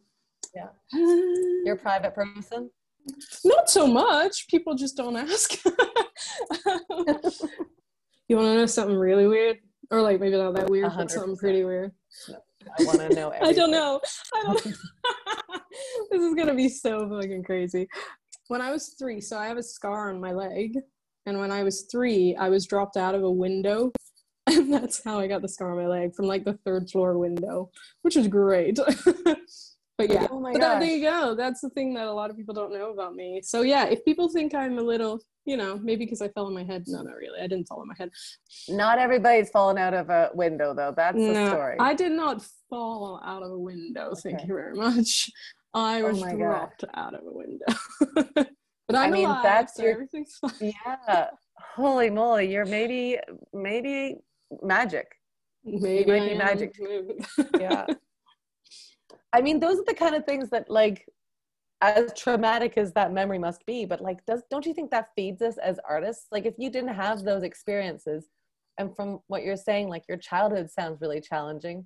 Yeah. 0.55 0.69
You're 0.93 1.75
a 1.75 1.77
private 1.77 2.15
person. 2.15 2.71
not 3.45 3.69
so 3.69 3.85
much. 3.87 4.47
People 4.47 4.73
just 4.75 4.97
don't 4.97 5.15
ask. 5.15 5.61
you 8.31 8.37
want 8.37 8.47
to 8.47 8.55
know 8.55 8.65
something 8.65 8.95
really 8.95 9.27
weird, 9.27 9.57
or 9.91 10.01
like 10.01 10.19
maybe 10.21 10.37
not 10.37 10.55
that 10.55 10.69
weird, 10.69 10.91
A 10.91 10.95
but 10.95 11.11
something 11.11 11.35
pretty 11.35 11.65
weird? 11.65 11.91
No, 12.29 12.37
I 12.79 12.83
want 12.85 12.99
to 13.09 13.09
know. 13.13 13.33
I 13.41 13.51
don't 13.51 13.71
know. 13.71 13.99
I 14.33 14.43
don't. 14.45 14.63
this 14.63 16.21
is 16.21 16.33
gonna 16.35 16.55
be 16.55 16.69
so 16.69 17.09
fucking 17.09 17.43
crazy. 17.43 17.87
When 18.47 18.61
I 18.61 18.71
was 18.71 18.95
three, 18.97 19.19
so 19.19 19.37
I 19.37 19.47
have 19.47 19.57
a 19.57 19.63
scar 19.63 20.09
on 20.09 20.21
my 20.21 20.31
leg, 20.31 20.77
and 21.25 21.39
when 21.39 21.51
I 21.51 21.63
was 21.63 21.83
three, 21.91 22.35
I 22.37 22.47
was 22.49 22.65
dropped 22.65 22.95
out 22.95 23.15
of 23.15 23.23
a 23.23 23.31
window, 23.31 23.91
and 24.47 24.73
that's 24.73 25.03
how 25.03 25.19
I 25.19 25.27
got 25.27 25.41
the 25.41 25.49
scar 25.49 25.71
on 25.71 25.77
my 25.77 25.87
leg 25.87 26.15
from 26.15 26.25
like 26.25 26.45
the 26.45 26.57
third 26.65 26.89
floor 26.89 27.17
window, 27.17 27.69
which 28.01 28.15
is 28.15 28.29
great. 28.29 28.79
but 29.97 30.09
yeah, 30.09 30.27
Oh 30.31 30.39
my 30.39 30.53
but 30.53 30.61
that, 30.61 30.79
there 30.79 30.89
you 30.89 31.03
go. 31.03 31.35
That's 31.35 31.59
the 31.59 31.69
thing 31.69 31.93
that 31.95 32.07
a 32.07 32.13
lot 32.13 32.29
of 32.29 32.37
people 32.37 32.53
don't 32.53 32.73
know 32.73 32.91
about 32.91 33.13
me. 33.13 33.41
So 33.43 33.61
yeah, 33.61 33.85
if 33.85 34.03
people 34.05 34.29
think 34.29 34.55
I'm 34.55 34.77
a 34.77 34.81
little, 34.81 35.21
you 35.45 35.57
know, 35.57 35.77
maybe 35.81 36.05
because 36.05 36.21
I 36.21 36.27
fell 36.29 36.45
on 36.45 36.53
my 36.53 36.63
head. 36.63 36.83
No, 36.87 37.01
not 37.01 37.15
really. 37.15 37.39
I 37.39 37.47
didn't 37.47 37.67
fall 37.67 37.81
on 37.81 37.87
my 37.87 37.95
head. 37.97 38.11
Not 38.69 38.99
everybody's 38.99 39.49
fallen 39.49 39.77
out 39.77 39.93
of 39.93 40.09
a 40.09 40.29
window 40.33 40.73
though. 40.73 40.93
That's 40.95 41.17
the 41.17 41.33
No, 41.33 41.49
story. 41.49 41.77
I 41.79 41.93
did 41.93 42.11
not 42.11 42.43
fall 42.69 43.19
out 43.23 43.43
of 43.43 43.51
a 43.51 43.57
window. 43.57 44.13
Thank 44.15 44.41
you 44.41 44.53
very 44.55 44.75
much. 44.75 45.29
I 45.73 46.01
Oh 46.01 46.09
was 46.11 46.21
gosh. 46.21 46.33
dropped 46.35 46.83
out 46.93 47.13
of 47.15 47.21
a 47.25 47.31
window. 47.31 47.65
but 48.87 48.95
I'm 48.95 49.11
mean, 49.11 49.25
alive, 49.25 49.43
that's 49.43 49.75
so 49.75 49.83
your- 49.83 49.93
everything's 49.93 50.35
fine. 50.35 50.51
yeah. 50.85 51.27
Holy 51.75 52.09
moly! 52.09 52.51
You're 52.51 52.65
maybe 52.65 53.17
maybe 53.53 54.17
magic. 54.61 55.07
Maybe 55.63 56.11
might 56.11 56.21
I 56.23 56.29
be 56.29 56.35
magic. 56.35 56.75
Yeah. 57.59 57.85
I 59.33 59.41
mean, 59.41 59.59
those 59.61 59.79
are 59.79 59.85
the 59.87 59.93
kind 59.93 60.15
of 60.15 60.25
things 60.25 60.49
that 60.49 60.69
like 60.69 61.05
as 61.81 62.11
traumatic 62.15 62.77
as 62.77 62.93
that 62.93 63.11
memory 63.11 63.39
must 63.39 63.65
be, 63.65 63.85
but 63.85 64.01
like 64.01 64.25
does 64.25 64.43
don't 64.49 64.65
you 64.65 64.73
think 64.73 64.91
that 64.91 65.09
feeds 65.15 65.41
us 65.41 65.57
as 65.57 65.79
artists? 65.87 66.27
Like 66.31 66.45
if 66.45 66.53
you 66.57 66.69
didn't 66.69 66.93
have 66.93 67.23
those 67.23 67.43
experiences 67.43 68.27
and 68.77 68.95
from 68.95 69.19
what 69.27 69.43
you're 69.43 69.57
saying, 69.57 69.89
like 69.89 70.03
your 70.07 70.17
childhood 70.17 70.69
sounds 70.69 71.01
really 71.01 71.21
challenging. 71.21 71.85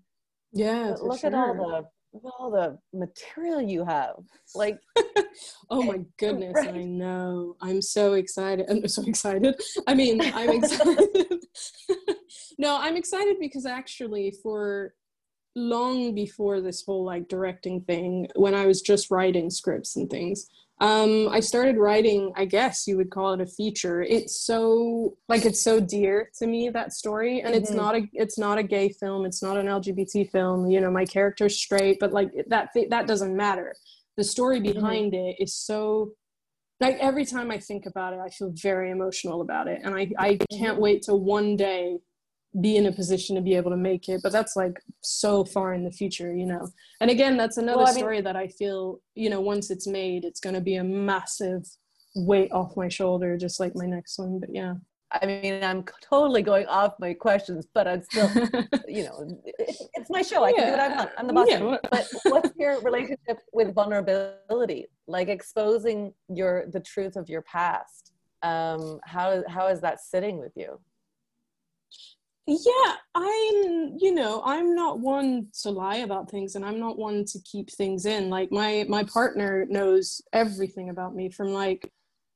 yeah. 0.51 0.91
But 0.91 1.03
look 1.03 1.23
at 1.23 1.33
all 1.33 1.53
the 1.53 1.83
all 2.23 2.49
the 2.51 2.77
material 2.93 3.61
you 3.61 3.83
have. 3.85 4.15
Like 4.53 4.79
Oh 5.69 5.83
my 5.83 5.99
goodness, 6.17 6.53
Right. 6.55 6.75
I 6.75 6.83
know. 6.83 7.55
I'm 7.61 7.81
so 7.81 8.13
excited. 8.13 8.65
I'm 8.69 8.87
so 8.87 9.03
excited. 9.05 9.55
I 9.87 9.93
mean, 9.93 10.21
I'm 10.21 10.49
excited. 10.49 11.43
no, 12.57 12.77
I'm 12.79 12.95
excited 12.95 13.37
because 13.39 13.65
actually 13.65 14.33
for 14.43 14.93
long 15.55 16.13
before 16.13 16.61
this 16.61 16.83
whole 16.85 17.03
like 17.05 17.27
directing 17.27 17.81
thing, 17.81 18.27
when 18.35 18.53
I 18.53 18.65
was 18.65 18.81
just 18.81 19.09
writing 19.09 19.49
scripts 19.49 19.95
and 19.95 20.09
things, 20.09 20.47
um, 20.81 21.29
I 21.29 21.39
started 21.39 21.77
writing, 21.77 22.33
I 22.35 22.43
guess 22.45 22.85
you 22.85 22.97
would 22.97 23.09
call 23.09 23.33
it 23.33 23.39
a 23.39 23.45
feature. 23.45 24.01
It's 24.01 24.39
so 24.41 25.17
like 25.29 25.45
it's 25.45 25.63
so 25.63 25.79
dear 25.79 26.29
to 26.39 26.47
me 26.47 26.69
that 26.69 26.91
story. 26.91 27.41
And 27.41 27.55
it's 27.55 27.71
Mhm. 27.71 27.75
not 27.75 27.95
a 27.95 28.09
it's 28.11 28.37
not 28.37 28.57
a 28.57 28.63
gay 28.63 28.89
film, 28.89 29.25
it's 29.25 29.41
not 29.41 29.57
an 29.57 29.67
LGBT 29.67 30.25
film, 30.25 30.69
you 30.69 30.81
know, 30.81 30.91
my 30.91 31.05
character's 31.05 31.57
straight, 31.57 31.97
but 31.99 32.11
like 32.11 32.31
that 32.47 32.69
that 32.89 33.07
doesn't 33.07 33.35
matter 33.35 33.73
the 34.17 34.23
story 34.23 34.59
behind 34.59 35.13
it 35.13 35.35
is 35.39 35.53
so 35.53 36.11
like 36.79 36.97
every 36.99 37.25
time 37.25 37.51
I 37.51 37.57
think 37.57 37.85
about 37.85 38.13
it, 38.13 38.19
I 38.19 38.29
feel 38.29 38.51
very 38.53 38.91
emotional 38.91 39.41
about 39.41 39.67
it. 39.67 39.81
And 39.83 39.95
I, 39.95 40.11
I 40.19 40.37
can't 40.57 40.79
wait 40.79 41.03
to 41.03 41.15
one 41.15 41.55
day 41.55 41.99
be 42.61 42.77
in 42.77 42.85
a 42.85 42.91
position 42.91 43.35
to 43.35 43.41
be 43.41 43.55
able 43.55 43.71
to 43.71 43.77
make 43.77 44.09
it. 44.09 44.21
But 44.23 44.31
that's 44.31 44.55
like 44.55 44.81
so 45.01 45.43
far 45.45 45.73
in 45.73 45.83
the 45.83 45.91
future, 45.91 46.33
you 46.33 46.45
know. 46.45 46.67
And 47.01 47.11
again, 47.11 47.37
that's 47.37 47.57
another 47.57 47.79
Well, 47.79 47.87
I 47.87 47.91
mean- 47.91 47.99
story 47.99 48.21
that 48.21 48.35
I 48.35 48.47
feel, 48.47 48.99
you 49.15 49.29
know, 49.29 49.41
once 49.41 49.69
it's 49.71 49.87
made, 49.87 50.25
it's 50.25 50.39
gonna 50.39 50.61
be 50.61 50.75
a 50.75 50.83
massive 50.83 51.65
weight 52.15 52.51
off 52.51 52.77
my 52.77 52.87
shoulder, 52.87 53.37
just 53.37 53.59
like 53.59 53.75
my 53.75 53.85
next 53.85 54.17
one. 54.17 54.39
But 54.39 54.49
yeah. 54.53 54.75
I 55.11 55.25
mean, 55.25 55.63
I'm 55.63 55.85
totally 56.01 56.41
going 56.41 56.65
off 56.65 56.93
my 56.99 57.13
questions, 57.13 57.67
but 57.73 57.87
I'm 57.87 58.01
still, 58.03 58.29
you 58.87 59.03
know, 59.03 59.39
it, 59.45 59.77
it's 59.93 60.09
my 60.09 60.21
show. 60.21 60.43
I 60.43 60.51
can 60.51 60.65
do 60.65 60.71
what 60.71 60.79
I 60.79 60.95
want. 60.95 61.11
I'm 61.17 61.27
the 61.27 61.33
boss. 61.33 61.47
Yeah, 61.49 61.77
but 61.89 62.07
what's 62.25 62.51
your 62.57 62.81
relationship 62.81 63.39
with 63.53 63.73
vulnerability 63.73 64.87
like 65.07 65.27
exposing 65.29 66.13
your 66.29 66.65
the 66.71 66.79
truth 66.79 67.15
of 67.15 67.29
your 67.29 67.41
past 67.43 68.13
um 68.43 68.99
how 69.03 69.43
how 69.47 69.67
is 69.67 69.81
that 69.81 69.99
sitting 69.99 70.39
with 70.39 70.51
you 70.55 70.79
yeah 72.47 72.93
i'm 73.15 73.95
you 73.97 74.13
know 74.13 74.41
i'm 74.45 74.75
not 74.75 74.99
one 74.99 75.47
to 75.63 75.71
lie 75.71 75.97
about 75.97 76.29
things 76.29 76.55
and 76.55 76.63
i'm 76.63 76.79
not 76.79 76.97
one 76.97 77.25
to 77.25 77.39
keep 77.39 77.71
things 77.71 78.05
in. 78.05 78.29
Like 78.29 78.51
my 78.51 78.85
my 78.87 79.03
partner 79.03 79.65
knows 79.69 80.21
everything 80.33 80.89
about 80.89 81.15
me 81.15 81.29
from 81.29 81.49
like 81.49 81.91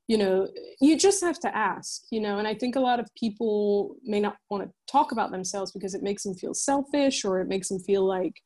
you 0.07 0.17
know 0.17 0.47
you 0.81 0.97
just 0.97 1.23
have 1.23 1.39
to 1.39 1.55
ask 1.55 2.03
you 2.11 2.19
know 2.19 2.39
and 2.39 2.47
i 2.47 2.53
think 2.55 2.75
a 2.75 2.79
lot 2.79 2.99
of 2.99 3.07
people 3.15 3.95
may 4.03 4.19
not 4.19 4.37
want 4.49 4.63
to 4.63 4.71
talk 4.91 5.11
about 5.11 5.31
themselves 5.31 5.71
because 5.71 5.93
it 5.93 6.01
makes 6.01 6.23
them 6.23 6.33
feel 6.33 6.53
selfish 6.53 7.23
or 7.23 7.39
it 7.39 7.47
makes 7.47 7.69
them 7.69 7.79
feel 7.79 8.03
like 8.03 8.41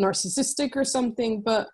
narcissistic 0.00 0.76
or 0.76 0.84
something 0.84 1.42
but 1.42 1.68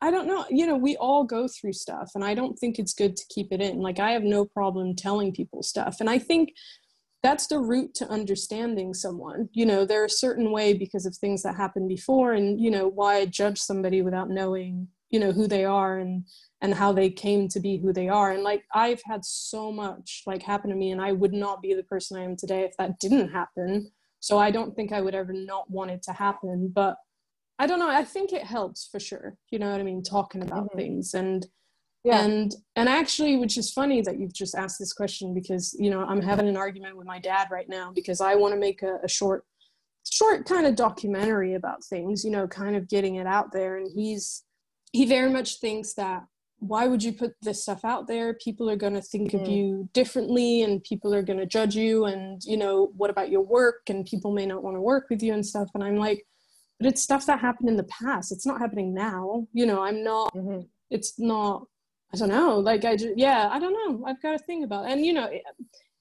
i 0.00 0.10
don't 0.10 0.26
know 0.26 0.46
you 0.48 0.66
know 0.66 0.76
we 0.76 0.96
all 0.96 1.24
go 1.24 1.46
through 1.46 1.74
stuff 1.74 2.10
and 2.14 2.24
i 2.24 2.32
don't 2.32 2.58
think 2.58 2.78
it's 2.78 2.94
good 2.94 3.16
to 3.16 3.24
keep 3.28 3.52
it 3.52 3.60
in. 3.60 3.80
Like 3.80 3.98
i 3.98 4.12
have 4.12 4.22
no 4.22 4.46
problem 4.46 4.96
telling 4.96 5.32
people 5.32 5.62
stuff. 5.62 5.98
And 6.00 6.08
i 6.08 6.18
think 6.18 6.54
that's 7.22 7.46
the 7.48 7.58
route 7.58 7.94
to 7.94 8.08
understanding 8.08 8.94
someone. 8.94 9.48
You 9.52 9.66
know 9.66 9.84
they're 9.84 10.04
a 10.06 10.10
certain 10.10 10.50
way 10.52 10.72
because 10.72 11.06
of 11.06 11.16
things 11.16 11.42
that 11.42 11.56
happened 11.56 11.88
before 11.88 12.32
and 12.32 12.60
you 12.60 12.70
know 12.70 12.88
why 12.88 13.26
judge 13.26 13.58
somebody 13.58 14.02
without 14.02 14.30
knowing 14.30 14.88
you 15.10 15.18
know 15.20 15.32
who 15.32 15.46
they 15.46 15.64
are 15.64 15.98
and 15.98 16.24
and 16.62 16.74
how 16.74 16.92
they 16.92 17.10
came 17.10 17.48
to 17.48 17.60
be 17.60 17.78
who 17.78 17.92
they 17.92 18.08
are. 18.08 18.30
And 18.32 18.42
like 18.42 18.64
i've 18.74 19.02
had 19.04 19.24
so 19.24 19.70
much 19.72 20.22
like 20.26 20.42
happen 20.42 20.70
to 20.70 20.76
me 20.76 20.90
and 20.92 21.00
i 21.00 21.12
would 21.12 21.32
not 21.32 21.60
be 21.62 21.74
the 21.74 21.82
person 21.84 22.16
i 22.18 22.22
am 22.24 22.36
today 22.36 22.62
if 22.62 22.76
that 22.78 22.98
didn't 23.00 23.30
happen. 23.30 23.90
So 24.20 24.38
i 24.38 24.50
don't 24.50 24.74
think 24.74 24.92
i 24.92 25.00
would 25.00 25.14
ever 25.14 25.32
not 25.32 25.70
want 25.70 25.90
it 25.90 26.02
to 26.04 26.12
happen. 26.12 26.70
But 26.74 26.96
i 27.58 27.66
don't 27.66 27.78
know 27.78 27.90
i 27.90 28.04
think 28.04 28.32
it 28.32 28.44
helps 28.44 28.88
for 28.90 29.00
sure. 29.00 29.36
You 29.50 29.58
know 29.58 29.70
what 29.70 29.80
i 29.80 29.84
mean? 29.84 30.02
Talking 30.02 30.42
about 30.42 30.70
Mhm. 30.70 30.76
things 30.76 31.14
and 31.14 31.46
Yeah. 32.04 32.22
and 32.24 32.54
and 32.76 32.88
actually 32.88 33.36
which 33.36 33.58
is 33.58 33.70
funny 33.72 34.00
that 34.02 34.18
you've 34.18 34.32
just 34.32 34.54
asked 34.54 34.78
this 34.78 34.92
question 34.94 35.34
because 35.34 35.76
you 35.78 35.90
know 35.90 36.00
i'm 36.04 36.22
having 36.22 36.48
an 36.48 36.56
argument 36.56 36.96
with 36.96 37.06
my 37.06 37.18
dad 37.18 37.48
right 37.50 37.68
now 37.68 37.92
because 37.94 38.20
i 38.22 38.34
want 38.34 38.54
to 38.54 38.58
make 38.60 38.82
a, 38.82 38.98
a 39.04 39.08
short 39.08 39.44
short 40.10 40.46
kind 40.46 40.66
of 40.66 40.74
documentary 40.76 41.54
about 41.54 41.84
things 41.84 42.24
you 42.24 42.30
know 42.30 42.46
kind 42.48 42.74
of 42.74 42.88
getting 42.88 43.16
it 43.16 43.26
out 43.26 43.52
there 43.52 43.76
and 43.76 43.90
he's 43.94 44.44
he 44.92 45.04
very 45.04 45.30
much 45.30 45.60
thinks 45.60 45.92
that 45.94 46.24
why 46.58 46.86
would 46.86 47.02
you 47.02 47.12
put 47.12 47.32
this 47.42 47.62
stuff 47.62 47.84
out 47.84 48.06
there 48.08 48.32
people 48.34 48.68
are 48.70 48.76
going 48.76 48.94
to 48.94 49.02
think 49.02 49.34
of 49.34 49.40
Mm. 49.42 49.56
you 49.56 49.88
differently 49.92 50.62
and 50.62 50.82
people 50.82 51.14
are 51.14 51.22
going 51.22 51.38
to 51.38 51.46
judge 51.46 51.76
you 51.76 52.06
and 52.06 52.42
you 52.44 52.56
know 52.56 52.92
what 52.96 53.10
about 53.10 53.30
your 53.30 53.42
work 53.42 53.82
and 53.90 54.06
people 54.06 54.32
may 54.32 54.46
not 54.46 54.62
want 54.62 54.76
to 54.76 54.80
work 54.80 55.06
with 55.10 55.22
you 55.22 55.34
and 55.34 55.44
stuff 55.44 55.68
and 55.74 55.84
i'm 55.84 55.96
like 55.96 56.24
but 56.78 56.86
it's 56.88 57.02
stuff 57.02 57.26
that 57.26 57.40
happened 57.40 57.68
in 57.68 57.76
the 57.76 57.84
past 57.84 58.32
it's 58.32 58.46
not 58.46 58.58
happening 58.58 58.94
now 58.94 59.46
you 59.52 59.66
know 59.66 59.82
i'm 59.82 60.02
not 60.02 60.32
Mhm. 60.34 60.66
it's 60.90 61.18
not 61.18 61.64
i 62.12 62.16
don't 62.16 62.28
know 62.28 62.58
like 62.58 62.84
i 62.84 62.96
just 62.96 63.16
yeah 63.16 63.48
i 63.52 63.58
don't 63.58 63.72
know 63.72 64.04
i've 64.06 64.20
got 64.22 64.34
a 64.34 64.38
thing 64.38 64.64
about 64.64 64.90
and 64.90 65.04
you 65.04 65.12
know 65.12 65.28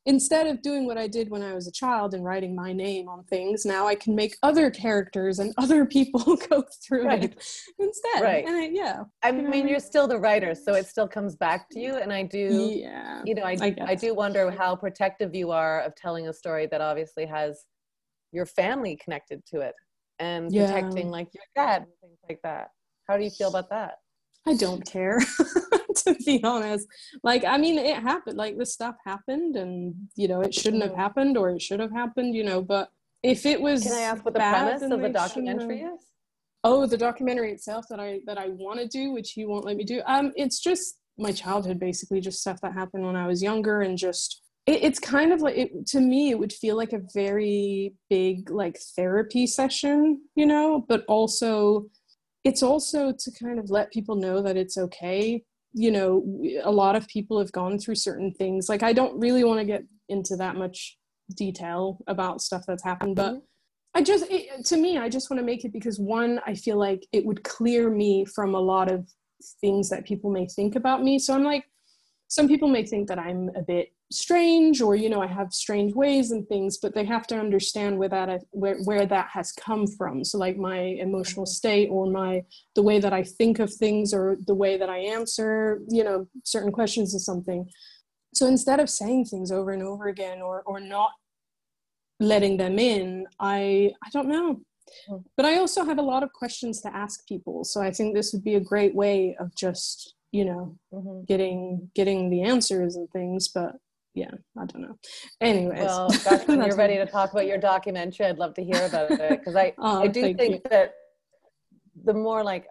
instead 0.05 0.47
of 0.47 0.61
doing 0.61 0.85
what 0.85 0.97
i 0.97 1.07
did 1.07 1.29
when 1.29 1.41
i 1.43 1.53
was 1.53 1.67
a 1.67 1.71
child 1.71 2.13
and 2.13 2.23
writing 2.23 2.55
my 2.55 2.71
name 2.73 3.07
on 3.07 3.23
things 3.25 3.65
now 3.65 3.85
i 3.85 3.93
can 3.95 4.15
make 4.15 4.35
other 4.43 4.71
characters 4.71 5.39
and 5.39 5.53
other 5.57 5.85
people 5.85 6.35
go 6.49 6.63
through 6.85 7.05
Right. 7.05 7.23
it 7.23 7.43
instead 7.79 8.21
Right. 8.23 8.45
and 8.47 8.55
I, 8.55 8.69
yeah 8.69 9.03
i 9.23 9.31
know 9.31 9.41
mean 9.43 9.51
mean? 9.51 9.67
you're 9.67 9.79
still 9.79 10.07
the 10.07 10.17
writer 10.17 10.55
so 10.55 10.73
it 10.73 10.87
still 10.87 11.07
comes 11.07 11.35
back 11.35 11.69
to 11.71 11.79
you 11.79 11.95
and 11.97 12.11
i 12.13 12.23
do 12.23 12.71
yeah 12.73 13.21
you 13.25 13.35
know 13.35 13.43
I, 13.43 13.57
I 13.61 13.75
I, 13.87 13.95
do 13.95 14.15
wonder 14.15 14.49
how 14.49 14.75
protective 14.75 15.35
you 15.35 15.51
are 15.51 15.81
of 15.81 15.93
telling 15.95 16.27
a 16.29 16.33
story 16.33 16.67
that 16.71 16.79
obviously 16.81 17.25
has 17.25 17.65
your 18.31 18.45
family 18.45 18.97
connected 19.03 19.45
to 19.47 19.59
it 19.59 19.75
and 20.19 20.51
Yeah. 20.53 20.65
protecting 20.65 21.09
like 21.09 21.27
your 21.33 21.43
dad 21.55 21.81
and 21.83 21.91
things 22.01 22.17
like 22.29 22.39
that 22.43 22.69
how 23.09 23.17
do 23.17 23.23
you 23.23 23.29
feel 23.31 23.49
about 23.49 23.69
that 23.69 23.95
I 24.47 24.53
don't 24.55 24.83
care, 24.85 25.19
to 26.07 26.15
be 26.25 26.43
honest. 26.43 26.87
Like, 27.23 27.43
I 27.45 27.57
mean, 27.57 27.77
it 27.77 27.97
happened. 27.97 28.37
Like, 28.37 28.57
this 28.57 28.73
stuff 28.73 28.95
happened, 29.05 29.55
and 29.55 29.95
you 30.15 30.27
know, 30.27 30.41
it 30.41 30.53
shouldn't 30.53 30.83
have 30.83 30.93
Mhm. 30.93 30.97
happened, 30.97 31.37
or 31.37 31.49
it 31.49 31.61
should 31.61 31.79
have 31.79 31.91
happened. 31.91 32.35
You 32.35 32.43
know, 32.43 32.61
but 32.61 32.89
if 33.23 33.45
it 33.45 33.61
was, 33.61 33.83
can 33.83 33.93
i 33.93 34.01
ask 34.01 34.23
what 34.25 34.33
the 34.33 34.39
premise 34.39 34.81
of 34.81 35.01
the 35.01 35.09
documentary 35.09 35.79
have- 35.79 35.93
is 35.95 36.05
Oh, 36.65 36.85
the 36.85 36.97
documentary 36.97 37.51
itself 37.53 37.85
that 37.89 37.99
I 38.01 38.19
that 38.25 38.37
I 38.37 38.49
want 38.49 38.79
to 38.79 38.87
do, 38.87 39.11
which 39.11 39.31
he 39.31 39.45
won't 39.45 39.65
let 39.65 39.77
me 39.77 39.83
do. 39.85 40.01
Um, 40.05 40.33
it's 40.35 40.59
just 40.59 40.97
my 41.17 41.31
childhood, 41.31 41.79
basically, 41.79 42.19
just 42.21 42.41
stuff 42.41 42.59
that 42.61 42.73
happened 42.73 43.05
when 43.05 43.15
I 43.15 43.27
was 43.27 43.41
younger, 43.41 43.81
and 43.81 43.97
just 43.97 44.41
it, 44.65 44.83
it's 44.83 44.99
kind 44.99 45.31
of 45.31 45.41
like 45.41 45.57
it, 45.57 45.87
to 45.87 45.99
me 46.01 46.29
it 46.31 46.37
would 46.39 46.53
feel 46.53 46.75
like 46.75 46.93
a 46.93 47.01
very 47.13 47.93
big 48.09 48.49
like 48.51 48.77
therapy 48.95 49.47
session 49.47 50.21
you 50.35 50.45
know 50.45 50.85
but 50.87 51.03
also 51.07 51.85
it's 52.43 52.61
also 52.61 53.11
to 53.11 53.31
kind 53.31 53.57
of 53.59 53.69
let 53.69 53.91
people 53.91 54.15
know 54.15 54.41
that 54.41 54.57
it's 54.57 54.77
okay 54.77 55.43
you 55.73 55.91
know 55.91 56.23
a 56.63 56.71
lot 56.71 56.95
of 56.95 57.07
people 57.07 57.39
have 57.39 57.51
gone 57.51 57.77
through 57.77 57.95
certain 57.95 58.33
things 58.33 58.69
like 58.69 58.83
i 58.83 58.91
don't 58.91 59.19
really 59.19 59.43
want 59.43 59.59
to 59.59 59.65
get 59.65 59.83
into 60.07 60.35
that 60.35 60.55
much 60.55 60.97
detail 61.35 61.99
about 62.07 62.41
stuff 62.41 62.63
that's 62.67 62.83
happened 62.83 63.15
but 63.15 63.33
mm-hmm. 63.33 63.39
i 63.93 64.01
just 64.01 64.25
it, 64.29 64.65
to 64.65 64.77
me 64.77 64.97
i 64.97 65.07
just 65.07 65.29
want 65.29 65.39
to 65.39 65.45
make 65.45 65.63
it 65.63 65.71
because 65.71 65.99
one 65.99 66.39
i 66.47 66.53
feel 66.55 66.77
like 66.77 67.05
it 67.11 67.23
would 67.23 67.43
clear 67.43 67.89
me 67.89 68.25
from 68.25 68.55
a 68.55 68.59
lot 68.59 68.91
of 68.91 69.07
things 69.61 69.89
that 69.89 70.05
people 70.05 70.31
may 70.31 70.47
think 70.47 70.75
about 70.75 71.03
me 71.03 71.19
so 71.19 71.35
i'm 71.35 71.43
like 71.43 71.65
some 72.29 72.47
people 72.47 72.69
may 72.69 72.85
think 72.85 73.07
that 73.07 73.19
i'm 73.19 73.49
a 73.55 73.61
bit 73.61 73.91
strange 74.11 74.81
or 74.81 74.95
you 74.95 75.09
know 75.09 75.21
i 75.21 75.27
have 75.27 75.53
strange 75.53 75.93
ways 75.93 76.31
and 76.31 76.47
things 76.47 76.77
but 76.77 76.95
they 76.95 77.03
have 77.03 77.27
to 77.27 77.37
understand 77.37 77.97
where 77.97 78.09
that 78.09 78.43
where, 78.51 78.77
where 78.85 79.05
that 79.05 79.27
has 79.31 79.51
come 79.51 79.85
from 79.85 80.23
so 80.23 80.37
like 80.37 80.57
my 80.57 80.77
emotional 80.77 81.45
mm-hmm. 81.45 81.51
state 81.51 81.89
or 81.91 82.09
my 82.09 82.41
the 82.75 82.81
way 82.81 82.99
that 82.99 83.13
i 83.13 83.21
think 83.21 83.59
of 83.59 83.71
things 83.73 84.13
or 84.13 84.37
the 84.47 84.55
way 84.55 84.77
that 84.77 84.89
i 84.89 84.97
answer 84.97 85.81
you 85.89 86.03
know 86.03 86.25
certain 86.43 86.71
questions 86.71 87.13
or 87.13 87.19
something 87.19 87.69
so 88.33 88.47
instead 88.47 88.79
of 88.79 88.89
saying 88.89 89.25
things 89.25 89.51
over 89.51 89.71
and 89.71 89.83
over 89.83 90.07
again 90.07 90.41
or 90.41 90.63
or 90.65 90.79
not 90.79 91.11
letting 92.19 92.57
them 92.57 92.79
in 92.79 93.25
i 93.39 93.91
i 94.03 94.09
don't 94.11 94.27
know 94.27 94.59
mm. 95.09 95.23
but 95.37 95.45
i 95.45 95.57
also 95.57 95.83
have 95.83 95.99
a 95.99 96.09
lot 96.13 96.23
of 96.23 96.33
questions 96.33 96.81
to 96.81 96.95
ask 96.95 97.27
people 97.27 97.63
so 97.63 97.79
i 97.79 97.91
think 97.91 98.15
this 98.15 98.33
would 98.33 98.43
be 98.43 98.55
a 98.55 98.59
great 98.59 98.95
way 98.95 99.35
of 99.39 99.53
just 99.55 100.15
you 100.31 100.45
know 100.45 100.75
mm-hmm. 100.93 101.23
getting 101.25 101.89
getting 101.95 102.29
the 102.29 102.41
answers 102.41 102.95
and 102.95 103.09
things 103.11 103.47
but 103.47 103.75
yeah, 104.15 104.31
I 104.57 104.65
don't 104.65 104.81
know. 104.81 104.97
Anyways, 105.39 105.79
well, 105.79 106.09
when 106.45 106.63
you're 106.63 106.75
ready 106.75 106.95
to 106.95 107.05
talk 107.05 107.31
about 107.31 107.45
your 107.45 107.59
documentary, 107.59 108.25
I'd 108.25 108.39
love 108.39 108.55
to 108.55 108.63
hear 108.63 108.83
about 108.85 109.11
it 109.11 109.29
because 109.29 109.55
I 109.55 109.73
oh, 109.77 110.01
I 110.01 110.07
do 110.07 110.33
think 110.33 110.55
you. 110.55 110.61
that 110.71 110.93
the 112.03 112.13
more 112.13 112.43
like 112.43 112.65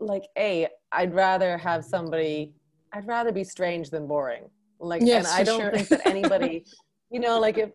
like 0.00 0.24
a 0.36 0.68
I'd 0.92 1.14
rather 1.14 1.56
have 1.56 1.84
somebody 1.84 2.52
I'd 2.94 3.06
rather 3.08 3.32
be 3.32 3.44
strange 3.44 3.90
than 3.90 4.06
boring. 4.06 4.44
Like, 4.78 5.02
yes, 5.04 5.26
and 5.26 5.40
I 5.40 5.44
don't 5.44 5.60
sure. 5.60 5.72
think 5.72 5.88
that 5.88 6.06
anybody, 6.06 6.64
you 7.10 7.18
know, 7.18 7.40
like 7.40 7.58
if 7.58 7.70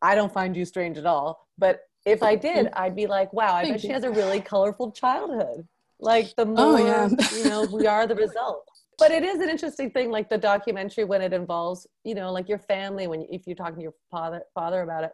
I 0.00 0.14
don't 0.14 0.32
find 0.32 0.56
you 0.56 0.64
strange 0.64 0.96
at 0.96 1.06
all, 1.06 1.46
but 1.58 1.80
if 2.06 2.22
I 2.22 2.36
did, 2.36 2.68
I'd 2.72 2.96
be 2.96 3.06
like, 3.06 3.32
wow, 3.32 3.54
I 3.54 3.62
Thank 3.62 3.74
bet 3.74 3.82
you. 3.82 3.88
she 3.88 3.92
has 3.92 4.04
a 4.04 4.10
really 4.10 4.40
colorful 4.40 4.92
childhood. 4.92 5.66
Like 5.98 6.34
the 6.36 6.44
more, 6.44 6.56
oh, 6.58 6.76
yeah. 6.76 7.08
you 7.36 7.44
know, 7.48 7.66
we 7.72 7.86
are 7.86 8.06
the 8.06 8.14
result 8.14 8.64
but 8.98 9.10
it 9.10 9.22
is 9.22 9.40
an 9.40 9.48
interesting 9.48 9.90
thing 9.90 10.10
like 10.10 10.28
the 10.28 10.38
documentary 10.38 11.04
when 11.04 11.20
it 11.20 11.32
involves 11.32 11.86
you 12.04 12.14
know 12.14 12.32
like 12.32 12.48
your 12.48 12.58
family 12.58 13.06
when 13.06 13.26
if 13.30 13.46
you're 13.46 13.56
talking 13.56 13.76
to 13.76 13.82
your 13.82 13.94
father 14.10 14.42
father 14.54 14.82
about 14.82 15.04
it 15.04 15.12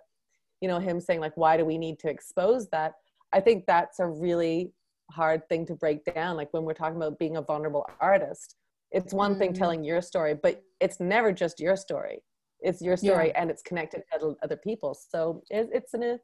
you 0.60 0.68
know 0.68 0.78
him 0.78 1.00
saying 1.00 1.20
like 1.20 1.36
why 1.36 1.56
do 1.56 1.64
we 1.64 1.78
need 1.78 1.98
to 1.98 2.08
expose 2.08 2.68
that 2.70 2.92
i 3.32 3.40
think 3.40 3.64
that's 3.66 3.98
a 3.98 4.06
really 4.06 4.72
hard 5.10 5.46
thing 5.48 5.66
to 5.66 5.74
break 5.74 6.04
down 6.14 6.36
like 6.36 6.48
when 6.52 6.64
we're 6.64 6.72
talking 6.72 6.96
about 6.96 7.18
being 7.18 7.36
a 7.36 7.42
vulnerable 7.42 7.86
artist 8.00 8.56
it's 8.90 9.12
one 9.12 9.32
mm-hmm. 9.32 9.40
thing 9.40 9.52
telling 9.52 9.84
your 9.84 10.00
story 10.00 10.34
but 10.34 10.62
it's 10.80 11.00
never 11.00 11.32
just 11.32 11.60
your 11.60 11.76
story 11.76 12.22
it's 12.60 12.80
your 12.80 12.96
story 12.96 13.28
yeah. 13.28 13.42
and 13.42 13.50
it's 13.50 13.62
connected 13.62 14.02
to 14.12 14.34
other 14.42 14.56
people 14.56 14.94
so 14.94 15.42
it, 15.50 15.68
it's 15.72 15.94
an, 15.94 16.02
an 16.02 16.18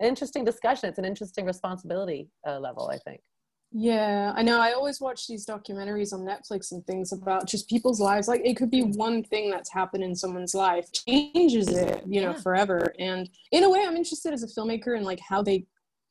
interesting 0.00 0.44
discussion 0.44 0.88
it's 0.88 0.98
an 0.98 1.04
interesting 1.04 1.44
responsibility 1.44 2.28
uh, 2.46 2.58
level 2.58 2.88
i 2.92 2.98
think 2.98 3.20
yeah, 3.74 4.32
I 4.36 4.42
know. 4.42 4.60
I 4.60 4.72
always 4.72 5.00
watch 5.00 5.26
these 5.26 5.46
documentaries 5.46 6.12
on 6.12 6.20
Netflix 6.20 6.72
and 6.72 6.86
things 6.86 7.12
about 7.12 7.48
just 7.48 7.68
people's 7.68 8.00
lives. 8.00 8.28
Like 8.28 8.42
it 8.44 8.56
could 8.56 8.70
be 8.70 8.82
one 8.82 9.24
thing 9.24 9.50
that's 9.50 9.72
happened 9.72 10.04
in 10.04 10.14
someone's 10.14 10.54
life 10.54 10.90
changes 10.92 11.68
it, 11.68 12.02
you 12.06 12.20
know, 12.20 12.32
yeah. 12.32 12.40
forever. 12.40 12.92
And 12.98 13.30
in 13.50 13.64
a 13.64 13.70
way, 13.70 13.84
I'm 13.86 13.96
interested 13.96 14.34
as 14.34 14.42
a 14.42 14.46
filmmaker 14.46 14.96
in 14.96 15.04
like 15.04 15.20
how 15.20 15.42
they 15.42 15.66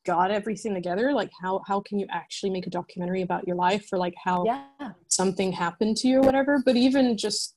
got 0.05 0.31
everything 0.31 0.73
together. 0.73 1.13
Like 1.13 1.29
how 1.39 1.61
how 1.67 1.81
can 1.81 1.99
you 1.99 2.07
actually 2.09 2.49
make 2.49 2.65
a 2.65 2.71
documentary 2.71 3.21
about 3.21 3.45
your 3.47 3.55
life 3.55 3.87
or 3.91 3.99
like 3.99 4.15
how 4.23 4.43
yeah. 4.45 4.91
something 5.09 5.51
happened 5.51 5.97
to 5.97 6.07
you 6.07 6.17
or 6.17 6.21
whatever. 6.21 6.63
But 6.65 6.77
even 6.77 7.15
just 7.15 7.55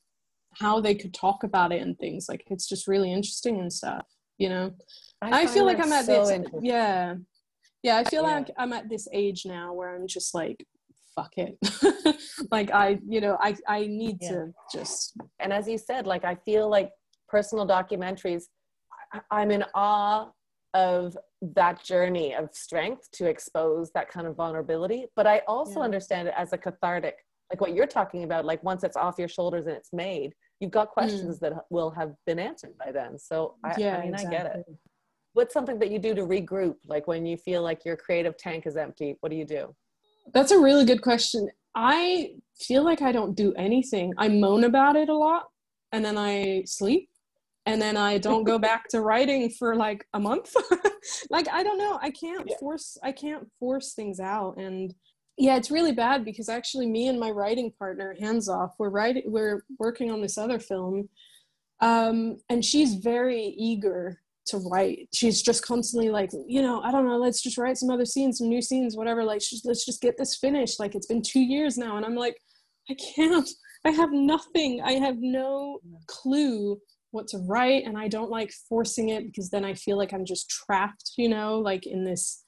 how 0.59 0.81
they 0.81 0.95
could 0.95 1.15
talk 1.15 1.45
about 1.45 1.73
it 1.73 1.83
and 1.83 1.99
things 1.99 2.27
like 2.29 2.45
it's 2.51 2.69
just 2.69 2.87
really 2.87 3.11
interesting 3.11 3.59
and 3.59 3.73
stuff. 3.73 4.07
You 4.37 4.51
know, 4.51 4.75
I, 5.23 5.43
I 5.43 5.47
feel 5.47 5.65
like 5.65 5.79
I'm 5.79 5.93
at 5.93 6.05
so 6.05 6.27
this. 6.27 6.47
Yeah, 6.61 7.15
yeah 7.85 7.97
i 7.99 8.05
feel 8.05 8.23
yeah. 8.23 8.35
like 8.35 8.51
i'm 8.59 8.73
at 8.73 8.89
this 8.89 9.07
age 9.13 9.45
now 9.47 9.73
where 9.73 9.95
i'm 9.95 10.09
just 10.09 10.35
like 10.35 10.67
fuck 11.15 11.33
it 11.37 11.57
like 12.51 12.73
i 12.73 12.99
you 13.07 13.21
know 13.21 13.37
i 13.41 13.55
i 13.69 13.87
need 13.87 14.17
yeah. 14.21 14.31
to 14.31 14.53
just 14.73 15.17
and 15.39 15.53
as 15.53 15.69
you 15.69 15.79
said 15.79 16.07
like 16.07 16.25
i 16.25 16.35
feel 16.45 16.69
like 16.69 16.91
personal 17.29 17.65
documentaries 17.67 18.45
i'm 19.31 19.53
in 19.53 19.65
awe 19.75 20.29
of 20.73 21.17
that 21.41 21.85
journey 21.85 22.35
of 22.35 22.49
strength 22.53 23.09
to 23.13 23.27
expose 23.27 23.93
that 23.95 24.09
kind 24.09 24.27
of 24.27 24.35
vulnerability 24.35 25.07
but 25.15 25.27
i 25.27 25.41
also 25.47 25.79
yeah. 25.79 25.85
understand 25.85 26.27
it 26.27 26.35
as 26.37 26.53
a 26.53 26.59
cathartic 26.59 27.15
like 27.53 27.61
what 27.61 27.75
you're 27.75 27.87
talking 27.87 28.25
about 28.25 28.45
like 28.45 28.63
once 28.65 28.83
it's 28.83 28.97
off 28.97 29.17
your 29.19 29.29
shoulders 29.29 29.67
and 29.67 29.77
it's 29.77 29.93
made 29.93 30.33
you've 30.59 30.73
got 30.73 30.89
questions 30.89 31.37
mm. 31.37 31.41
that 31.41 31.53
will 31.71 31.91
have 31.91 32.13
been 32.27 32.39
answered 32.39 32.77
by 32.79 32.91
then 32.91 33.19
so 33.19 33.55
i, 33.63 33.75
yeah, 33.79 33.99
I 33.99 34.01
mean 34.01 34.15
exactly. 34.15 34.37
i 34.37 34.43
get 34.43 34.57
it 34.57 34.65
what's 35.35 35.53
something 35.53 35.79
that 35.81 35.91
you 35.91 35.99
do 35.99 36.15
to 36.15 36.23
regroup? 36.23 36.77
Like 36.87 37.07
when 37.07 37.27
you 37.27 37.37
feel 37.37 37.63
like 37.63 37.85
your 37.85 37.97
creative 37.97 38.37
tank 38.39 38.67
is 38.67 38.77
empty 38.77 39.17
what 39.21 39.31
do 39.31 39.37
you 39.37 39.45
do? 39.45 39.75
That's 40.33 40.53
a 40.53 40.59
really 40.59 40.87
good 40.87 41.03
question. 41.03 41.49
I 41.75 42.31
feel 42.59 42.85
like 42.85 43.03
i 43.03 43.13
don't 43.13 43.35
do 43.35 43.53
anything. 43.55 44.15
I 44.17 44.29
moan 44.29 44.65
about 44.65 44.97
it 44.97 45.09
a 45.09 45.15
lot 45.15 45.45
and 45.93 46.05
then 46.05 46.17
i 46.17 46.63
sleep 46.67 47.09
and 47.67 47.81
then 47.81 47.97
i 47.97 48.19
don't 48.19 48.45
go 48.45 48.59
back 48.69 48.89
to 48.89 49.01
writing 49.01 49.51
for 49.51 49.77
like 49.77 50.07
a 50.15 50.21
month. 50.21 50.55
Like 51.29 51.49
i 51.53 51.63
don't 51.63 51.77
know. 51.77 51.99
I 52.01 52.11
can't 52.11 52.47
yeah. 52.49 52.57
force 52.59 52.97
i 53.03 53.13
can't 53.13 53.47
force 53.59 53.93
things 53.93 54.21
out 54.21 54.57
and 54.57 54.95
yeah 55.37 55.57
it's 55.57 55.71
really 55.71 55.93
bad 55.93 56.25
because 56.25 56.49
actually 56.49 56.87
me 56.87 57.09
and 57.09 57.21
my 57.21 57.31
writing 57.31 57.71
partner 57.79 58.17
hands 58.19 58.49
off 58.49 58.75
we're 58.79 58.89
writing 58.89 59.25
we're 59.27 59.65
working 59.79 60.11
on 60.11 60.23
this 60.23 60.39
other 60.39 60.59
film 60.59 61.09
um, 61.81 62.39
and 62.49 62.65
she's 62.65 62.95
very 62.95 63.55
eager 63.59 64.21
to 64.47 64.59
write. 64.59 65.09
She's 65.15 65.43
just 65.43 65.67
constantly 65.67 66.11
like, 66.11 66.31
you 66.47 66.63
know, 66.63 66.81
I 66.83 66.91
don't 66.91 67.07
know, 67.07 67.19
let's 67.19 67.43
just 67.43 67.59
write 67.59 67.79
some 67.79 67.91
other 67.91 68.05
scenes, 68.05 68.39
some 68.39 68.49
new 68.49 68.63
scenes, 68.63 68.97
whatever. 68.97 69.25
Like, 69.25 69.43
let's 69.65 69.85
just 69.85 70.01
get 70.01 70.17
this 70.19 70.37
finished. 70.37 70.81
Like, 70.81 70.95
it's 70.95 71.07
been 71.07 71.23
two 71.23 71.41
years 71.41 71.79
now. 71.79 71.97
And 71.97 72.05
I'm 72.05 72.17
like, 72.17 72.37
I 72.91 72.97
can't. 73.15 73.49
I 73.87 73.91
have 73.91 74.13
nothing. 74.13 74.81
I 74.83 74.93
have 74.93 75.17
no 75.19 75.79
clue 76.07 76.79
what 77.11 77.29
to 77.29 77.39
write. 77.47 77.85
And 77.85 77.99
I 77.99 78.09
don't 78.09 78.31
like 78.31 78.53
forcing 78.69 79.11
it 79.11 79.27
because 79.27 79.51
then 79.51 79.65
I 79.65 79.75
feel 79.75 79.99
like 79.99 80.13
I'm 80.13 80.25
just 80.25 80.49
trapped, 80.49 81.13
you 81.17 81.29
know, 81.29 81.59
like 81.59 81.87
in 81.87 82.05
this 82.05 82.45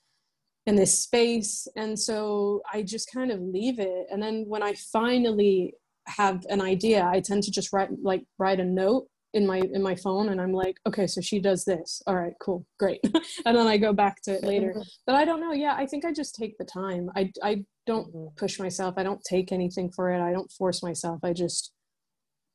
in 0.67 0.75
this 0.75 0.99
space 0.99 1.67
and 1.77 1.99
so 1.99 2.61
i 2.73 2.83
just 2.83 3.11
kind 3.13 3.31
of 3.31 3.41
leave 3.41 3.79
it 3.79 4.07
and 4.11 4.21
then 4.21 4.45
when 4.49 4.63
i 4.63 4.75
finally 4.93 5.73
have 6.09 6.45
an 6.51 6.61
idea 6.61 7.07
i 7.07 7.21
tend 7.21 7.43
to 7.43 7.51
just 7.51 7.73
write 7.73 7.89
like 8.03 8.25
write 8.39 8.61
a 8.61 8.65
note 8.65 9.07
in 9.37 9.47
my 9.47 9.59
in 9.59 9.83
my 9.83 9.95
phone 9.95 10.31
and 10.31 10.41
i'm 10.41 10.53
like 10.53 10.77
okay 10.87 11.07
so 11.07 11.21
she 11.21 11.39
does 11.39 11.65
this. 11.65 12.03
All 12.07 12.17
right 12.17 12.33
cool 12.41 12.67
great. 12.79 13.01
And 13.45 13.57
then 13.57 13.67
i 13.67 13.77
go 13.77 13.93
back 13.93 14.23
to 14.23 14.33
it 14.33 14.43
later. 14.43 14.71
Mm-hmm. 14.71 14.89
but 15.07 15.15
i 15.15 15.25
don't 15.25 15.41
know. 15.41 15.53
Yeah 15.53 15.75
i 15.77 15.87
think 15.87 16.05
i 16.05 16.13
just 16.13 16.35
take 16.35 16.57
the 16.59 16.65
time. 16.65 17.11
I 17.15 17.31
i 17.43 17.65
don't 17.87 18.09
mm-hmm. 18.09 18.35
push 18.37 18.59
myself. 18.59 18.95
I 18.97 19.03
don't 19.03 19.23
take 19.23 19.53
anything 19.53 19.91
for 19.95 20.11
it. 20.13 20.21
I 20.21 20.33
don't 20.33 20.51
force 20.51 20.83
myself. 20.83 21.21
I 21.23 21.33
just 21.33 21.73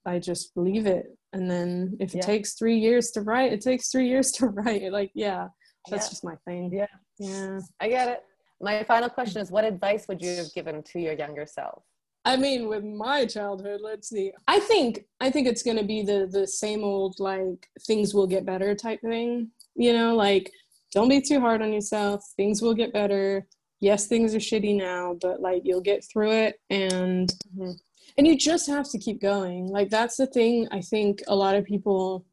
i 0.05 0.17
just 0.17 0.51
leave 0.55 0.87
it. 0.87 1.05
And 1.33 1.49
then 1.49 1.95
if 1.99 2.15
it 2.15 2.23
takes 2.23 2.55
three 2.55 2.77
years 2.77 3.11
to 3.11 3.21
write 3.21 3.53
it 3.53 3.61
takes 3.61 3.89
three 3.89 4.07
years 4.07 4.31
to 4.33 4.47
write. 4.59 4.91
Like 4.91 5.11
yeah 5.13 5.47
that's 5.89 6.07
yeah. 6.07 6.09
just 6.09 6.23
my 6.23 6.35
thing. 6.45 6.71
Yeah. 6.73 6.93
Yeah. 7.19 7.59
I 7.79 7.87
get 7.89 8.07
it. 8.09 8.21
My 8.59 8.83
final 8.83 9.09
question 9.09 9.41
is 9.41 9.51
what 9.51 9.65
advice 9.65 10.07
would 10.07 10.21
you 10.21 10.35
have 10.35 10.53
given 10.53 10.83
to 10.83 10.99
your 10.99 11.13
younger 11.13 11.45
self 11.45 11.83
I 12.23 12.37
mean, 12.37 12.67
with 12.67 12.83
my 12.83 13.25
childhood, 13.25 13.81
let's 13.83 14.09
see. 14.09 14.31
I 14.47 14.59
think 14.59 15.05
I 15.19 15.31
think 15.31 15.47
it's 15.47 15.63
gonna 15.63 15.83
be 15.83 16.03
the 16.03 16.27
the 16.31 16.45
same 16.47 16.83
old 16.83 17.19
like 17.19 17.67
things 17.81 18.13
will 18.13 18.27
get 18.27 18.45
better 18.45 18.75
type 18.75 19.01
thing. 19.01 19.49
You 19.75 19.93
know, 19.93 20.15
like 20.15 20.51
don't 20.91 21.09
be 21.09 21.21
too 21.21 21.39
hard 21.39 21.61
on 21.61 21.73
yourself. 21.73 22.23
Things 22.37 22.61
will 22.61 22.75
get 22.75 22.93
better. 22.93 23.47
Yes, 23.79 24.05
things 24.05 24.35
are 24.35 24.39
shitty 24.39 24.75
now, 24.77 25.17
but 25.19 25.41
like 25.41 25.63
you'll 25.65 25.81
get 25.81 26.05
through 26.05 26.31
it, 26.31 26.59
and 26.69 27.33
mm-hmm. 27.57 27.71
and 28.17 28.27
you 28.27 28.37
just 28.37 28.67
have 28.67 28.89
to 28.91 28.99
keep 28.99 29.19
going. 29.19 29.67
Like 29.67 29.89
that's 29.89 30.17
the 30.17 30.27
thing. 30.27 30.67
I 30.71 30.81
think 30.81 31.23
a 31.27 31.35
lot 31.35 31.55
of 31.55 31.65
people. 31.65 32.25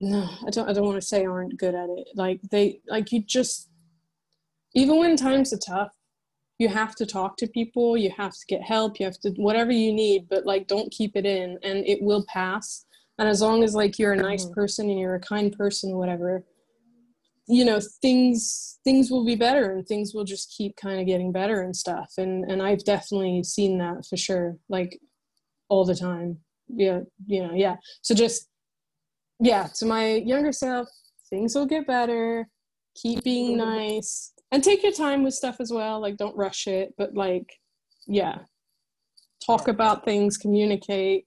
No, 0.00 0.28
I 0.46 0.50
don't. 0.50 0.68
I 0.68 0.72
don't 0.72 0.84
want 0.84 1.00
to 1.00 1.06
say 1.06 1.24
aren't 1.24 1.56
good 1.56 1.74
at 1.74 1.88
it. 1.88 2.08
Like 2.16 2.40
they 2.50 2.80
like 2.88 3.12
you 3.12 3.22
just 3.22 3.70
even 4.74 4.98
when 4.98 5.16
times 5.16 5.52
are 5.52 5.58
tough 5.58 5.95
you 6.58 6.68
have 6.68 6.94
to 6.94 7.06
talk 7.06 7.36
to 7.36 7.46
people 7.46 7.96
you 7.96 8.10
have 8.10 8.32
to 8.32 8.46
get 8.48 8.62
help 8.62 8.98
you 8.98 9.06
have 9.06 9.18
to 9.18 9.30
whatever 9.36 9.72
you 9.72 9.92
need 9.92 10.26
but 10.28 10.46
like 10.46 10.66
don't 10.66 10.90
keep 10.90 11.16
it 11.16 11.26
in 11.26 11.58
and 11.62 11.86
it 11.86 12.00
will 12.02 12.24
pass 12.28 12.86
and 13.18 13.28
as 13.28 13.40
long 13.40 13.62
as 13.62 13.74
like 13.74 13.98
you're 13.98 14.12
a 14.12 14.16
nice 14.16 14.44
mm-hmm. 14.44 14.54
person 14.54 14.88
and 14.90 14.98
you're 14.98 15.14
a 15.14 15.20
kind 15.20 15.56
person 15.56 15.92
or 15.92 15.98
whatever 15.98 16.44
you 17.48 17.64
know 17.64 17.80
things 18.02 18.78
things 18.84 19.10
will 19.10 19.24
be 19.24 19.36
better 19.36 19.72
and 19.72 19.86
things 19.86 20.12
will 20.14 20.24
just 20.24 20.52
keep 20.56 20.74
kind 20.76 21.00
of 21.00 21.06
getting 21.06 21.30
better 21.30 21.62
and 21.62 21.76
stuff 21.76 22.12
and 22.18 22.50
and 22.50 22.62
i've 22.62 22.84
definitely 22.84 23.42
seen 23.44 23.78
that 23.78 24.04
for 24.08 24.16
sure 24.16 24.56
like 24.68 24.98
all 25.68 25.84
the 25.84 25.94
time 25.94 26.38
yeah, 26.68 27.00
you 27.26 27.46
know, 27.46 27.54
yeah. 27.54 27.76
So 28.02 28.14
just 28.14 28.48
yeah, 29.40 29.68
to 29.76 29.86
my 29.86 30.14
younger 30.14 30.52
self, 30.52 30.88
things 31.30 31.54
will 31.54 31.66
get 31.66 31.86
better. 31.86 32.48
Keep 32.96 33.24
being 33.24 33.56
nice 33.58 34.32
and 34.52 34.62
take 34.62 34.82
your 34.82 34.92
time 34.92 35.22
with 35.22 35.34
stuff 35.34 35.56
as 35.60 35.72
well. 35.72 36.00
Like 36.00 36.16
don't 36.16 36.36
rush 36.36 36.66
it, 36.66 36.94
but 36.96 37.14
like 37.14 37.58
yeah, 38.06 38.38
talk 39.44 39.68
about 39.68 40.04
things, 40.04 40.36
communicate, 40.36 41.26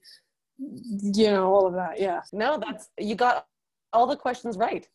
you 0.58 1.30
know, 1.30 1.52
all 1.52 1.66
of 1.66 1.74
that. 1.74 2.00
Yeah. 2.00 2.20
No, 2.32 2.58
that's 2.58 2.88
you 2.98 3.14
got 3.14 3.46
all 3.92 4.06
the 4.06 4.16
questions 4.16 4.56
right. 4.56 4.86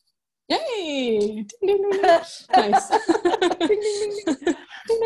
Yay! 0.47 1.43
nice. 1.63 2.91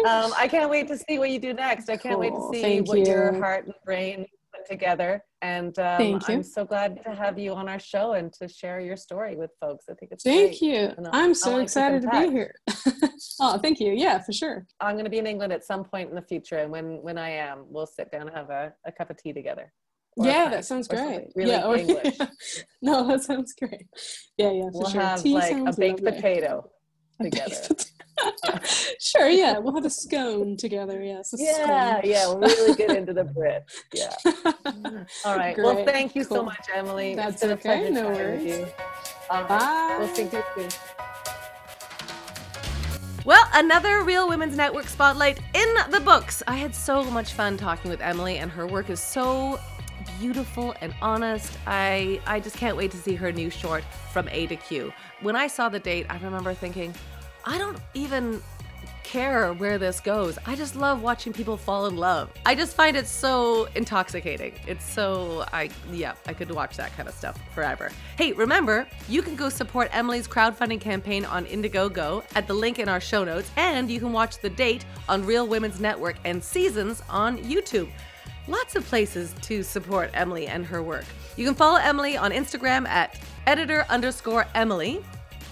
um, 0.06 0.34
I 0.38 0.50
can't 0.50 0.70
wait 0.70 0.90
to 0.90 0.98
see 0.98 1.18
what 1.18 1.30
you 1.30 1.40
do 1.40 1.54
next. 1.54 1.90
I 1.90 1.96
can't 1.96 2.16
cool. 2.16 2.20
wait 2.20 2.34
to 2.34 2.50
see 2.52 2.62
Thank 2.62 2.90
what 2.90 3.00
you. 3.00 3.06
your 3.06 3.40
heart 3.40 3.66
and 3.66 3.74
brain 3.86 4.26
together. 4.70 5.24
And 5.42 5.78
um, 5.80 6.22
I'm 6.28 6.44
so 6.44 6.66
glad 6.66 7.02
to 7.04 7.16
have 7.16 7.40
you 7.40 7.54
on 7.54 7.70
our 7.70 7.80
show 7.80 8.14
and 8.14 8.32
to 8.34 8.48
share 8.48 8.80
your 8.80 8.98
story 8.98 9.36
with 9.36 9.52
folks. 9.60 9.86
I 9.90 9.94
think 9.94 10.12
it's 10.12 10.24
thank 10.24 10.60
great. 10.60 10.62
you. 10.62 10.94
I'm 11.12 11.34
so 11.34 11.60
excited 11.60 12.02
to 12.04 12.10
be 12.10 12.32
here. 12.32 12.54
oh, 13.40 13.58
thank 13.58 13.80
you. 13.80 13.94
Yeah, 13.94 14.20
for 14.20 14.34
sure. 14.34 14.66
I'm 14.80 14.96
going 14.96 15.06
to 15.06 15.12
be 15.12 15.20
in 15.20 15.28
England 15.28 15.54
at 15.54 15.64
some 15.64 15.84
point 15.84 16.10
in 16.10 16.16
the 16.16 16.22
future, 16.22 16.58
and 16.58 16.72
when 16.72 17.02
when 17.02 17.18
I 17.18 17.30
am, 17.30 17.66
we'll 17.68 17.88
sit 17.88 18.12
down 18.12 18.28
and 18.28 18.36
have 18.36 18.50
a, 18.50 18.74
a 18.86 18.92
cup 18.92 19.10
of 19.10 19.18
tea 19.18 19.34
together 19.34 19.72
yeah, 20.18 20.50
that 20.50 20.66
sounds 20.66 20.88
great. 20.88 21.28
Really 21.36 21.52
yeah, 21.52 21.66
or, 21.66 21.78
English. 21.78 22.18
no, 22.82 23.08
that 23.08 23.24
sounds 23.24 23.54
great. 23.54 23.88
Yeah, 24.38 24.52
yeah, 24.52 24.64
for 24.64 24.72
we'll 24.74 24.90
sure. 24.90 25.02
have 25.02 25.24
Tea 25.24 25.34
like 25.34 25.52
a 25.52 25.74
baked 25.74 26.02
lovely. 26.02 26.22
potato 26.22 26.70
together. 27.24 27.56
sure, 29.00 29.30
yeah, 29.30 29.58
we'll 29.58 29.74
have 29.74 29.86
a 29.86 29.90
scone 29.90 30.58
together. 30.58 31.02
Yes, 31.02 31.34
yeah, 31.38 32.00
scone. 32.00 32.10
yeah, 32.10 32.28
we'll 32.28 32.40
really 32.40 32.76
get 32.76 32.96
into 32.96 33.14
the 33.14 33.24
Brit. 33.24 33.64
Yeah. 33.94 34.14
All 35.26 35.38
right. 35.38 35.56
Great. 35.56 35.66
Well, 35.66 35.86
thank 35.86 36.16
you 36.16 36.26
cool. 36.26 36.38
so 36.38 36.44
much, 36.44 36.68
Emmalie. 36.76 37.16
That's 37.16 37.44
okay. 37.44 37.90
No 37.90 38.10
worries. 38.10 38.68
Bye. 39.30 39.96
We'll 40.00 40.14
see 40.14 40.24
you 40.24 40.44
soon. 40.56 40.70
Well, 43.26 43.48
another 43.54 44.04
Reel 44.04 44.28
Women's 44.28 44.58
Network 44.58 44.88
spotlight 44.88 45.40
in 45.54 45.76
the 45.92 46.00
books. 46.00 46.42
I 46.48 46.56
had 46.56 46.74
so 46.74 47.04
much 47.04 47.34
fun 47.34 47.58
talking 47.58 47.92
with 47.92 48.00
Emmalie, 48.00 48.42
and 48.42 48.50
her 48.52 48.66
work 48.66 48.90
is 48.90 49.00
so 49.00 49.60
beautiful 50.20 50.76
and 50.82 50.94
honest. 51.02 51.58
I 51.68 52.22
I 52.26 52.40
just 52.40 52.58
can't 52.58 52.78
wait 52.78 52.92
to 52.92 52.98
see 52.98 53.16
her 53.16 53.32
new 53.32 53.50
short 53.50 53.84
from 54.12 54.28
A 54.30 54.48
to 54.48 54.56
Q. 54.56 54.94
When 55.22 55.36
I 55.36 55.48
saw 55.48 55.70
the 55.70 55.80
date, 55.80 56.06
I 56.10 56.18
remember 56.18 56.54
thinking, 56.54 56.94
I 57.46 57.58
don't 57.58 57.80
even 57.94 58.42
care 59.10 59.54
where 59.54 59.80
this 59.80 60.00
goes. 60.00 60.38
I 60.46 60.56
just 60.56 60.76
love 60.76 61.02
watching 61.02 61.34
people 61.34 61.58
fall 61.58 61.88
in 61.88 61.98
love. 61.98 62.30
I 62.46 62.54
just 62.54 62.76
find 62.76 62.96
it 62.96 63.08
so 63.08 63.68
intoxicating. 63.76 64.54
It's 64.68 64.86
so 64.86 65.46
I 65.52 65.72
yeah, 65.92 66.14
I 66.28 66.34
could 66.34 66.52
watch 66.52 66.78
that 66.78 66.96
kind 66.96 67.10
of 67.10 67.16
stuff 67.16 67.40
forever. 67.56 67.92
Hey, 68.18 68.34
remember, 68.34 68.88
you 69.08 69.24
can 69.24 69.36
go 69.36 69.50
support 69.50 69.90
Emmalie's 69.92 70.28
crowdfunding 70.28 70.80
campaign 70.80 71.26
on 71.26 71.46
Indiegogo 71.46 72.24
at 72.36 72.46
the 72.46 72.54
link 72.54 72.78
in 72.78 72.88
our 72.88 73.02
show 73.02 73.24
notes 73.24 73.50
and 73.58 73.90
you 73.90 74.00
can 74.00 74.14
watch 74.14 74.40
the 74.42 74.50
date 74.50 74.86
on 75.08 75.26
Reel 75.26 75.48
Women's 75.48 75.80
Network 75.80 76.18
and 76.24 76.44
Seasons 76.44 77.02
on 77.10 77.40
YouTube 77.40 77.90
lots 78.50 78.76
of 78.76 78.86
places 78.86 79.34
to 79.44 79.64
support 79.64 80.12
Emmalie 80.14 80.48
and 80.48 80.66
her 80.66 80.82
work. 80.82 81.06
You 81.38 81.46
can 81.46 81.56
follow 81.56 81.80
Emmalie 81.80 82.20
on 82.20 82.32
Instagram 82.32 82.88
at 82.88 83.20
editor 83.48 83.86
underscore 83.90 84.46
Emmalie, 84.56 85.04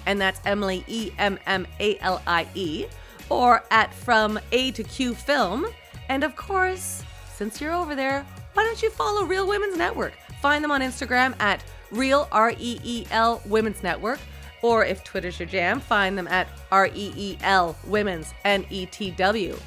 and 0.05 0.19
that's 0.19 0.39
Emmalie 0.41 0.83
E 0.87 1.11
M 1.17 1.39
M 1.45 1.67
A 1.79 1.97
L 1.99 2.21
I 2.27 2.47
E, 2.55 2.85
or 3.29 3.63
at 3.71 3.93
From 3.93 4.39
A 4.51 4.71
to 4.71 4.83
Q 4.83 5.13
Film. 5.13 5.67
And 6.09 6.23
of 6.23 6.35
course, 6.35 7.03
since 7.33 7.61
you're 7.61 7.73
over 7.73 7.95
there, 7.95 8.25
why 8.53 8.63
don't 8.63 8.81
you 8.81 8.89
follow 8.89 9.23
Reel 9.25 9.47
Women's 9.47 9.77
Network? 9.77 10.13
Find 10.41 10.63
them 10.63 10.71
on 10.71 10.81
Instagram 10.81 11.39
at 11.39 11.63
Reel 11.91 12.27
R 12.31 12.51
E 12.51 12.79
E 12.83 13.05
L 13.11 13.41
Women's 13.45 13.83
Network, 13.83 14.19
or 14.61 14.83
if 14.83 15.03
Twitter's 15.03 15.39
your 15.39 15.47
jam, 15.47 15.79
find 15.79 16.17
them 16.17 16.27
at 16.27 16.47
R 16.71 16.87
E 16.87 17.13
E 17.15 17.37
L 17.43 17.77
Women's 17.85 18.33
N 18.43 18.65
E 18.69 18.85
T 18.87 19.11
W 19.11 19.57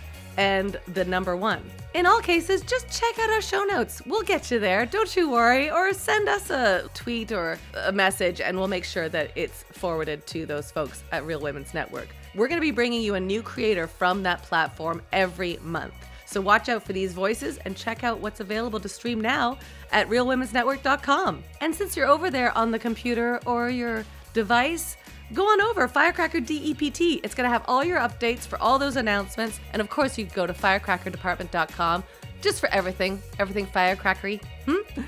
and 0.41 0.81
the 0.95 1.05
number 1.05 1.37
one. 1.37 1.63
In 1.93 2.07
all 2.07 2.21
cases, 2.21 2.63
just 2.63 2.89
check 2.89 3.19
out 3.19 3.29
our 3.29 3.43
show 3.43 3.63
notes. 3.65 4.01
We'll 4.07 4.23
get 4.23 4.51
you 4.51 4.59
there. 4.59 4.87
Don't 4.87 5.15
you 5.15 5.29
worry. 5.29 5.71
Or 5.71 5.93
send 5.93 6.31
us 6.31 6.49
a 6.49 6.89
tweet 6.95 7.31
or 7.31 7.59
a 7.75 7.93
message, 7.93 8.41
and 8.41 8.57
we'll 8.57 8.67
make 8.67 8.85
sure 8.85 9.11
that 9.11 9.33
it's 9.35 9.65
forwarded 9.73 10.27
to 10.29 10.47
those 10.47 10.71
folks 10.71 11.05
at 11.13 11.27
Reel 11.27 11.41
Women's 11.41 11.75
Network. 11.75 12.09
We're 12.35 12.49
going 12.49 12.57
to 12.57 12.67
be 12.67 12.71
bringing 12.71 13.03
you 13.03 13.17
a 13.17 13.21
new 13.21 13.43
creator 13.43 13.87
from 13.87 14.23
that 14.23 14.43
platform 14.43 15.03
every 15.13 15.59
month. 15.61 15.93
So 16.25 16.41
watch 16.41 16.71
out 16.71 16.85
for 16.85 16.95
these 16.95 17.13
voices 17.13 17.59
and 17.59 17.77
check 17.77 18.03
out 18.03 18.21
what's 18.21 18.41
available 18.41 18.81
to 18.81 18.89
stream 18.89 19.21
now 19.21 19.59
at 19.93 20.09
reelwomensnetwork.com. 20.09 21.43
And 21.61 21.75
since 21.75 21.99
you're 21.99 22.07
over 22.07 22.31
there 22.31 22.57
on 22.57 22.71
the 22.71 22.79
computer 22.79 23.41
or 23.45 23.69
your 23.69 24.07
device, 24.33 24.97
go 25.35 25.45
on 25.45 25.61
over 25.61 25.87
Firecracker 25.89 26.41
DEPT. 26.41 27.21
It's 27.23 27.35
going 27.35 27.49
to 27.49 27.53
have 27.53 27.65
all 27.69 27.85
your 27.85 27.99
updates 27.99 28.47
for 28.47 28.61
all 28.61 28.79
those 28.79 28.97
announcements. 28.97 29.61
And 29.73 29.81
of 29.81 29.89
course, 29.89 30.19
you 30.19 30.27
can 30.27 30.35
go 30.35 30.47
to 30.47 30.53
firecrackerdepartment.com 30.53 32.05
just 32.41 32.61
for 32.61 32.69
everything, 32.71 33.23
everything 33.39 33.67
firecrackery. 33.67 34.43
Hmm? 34.67 35.03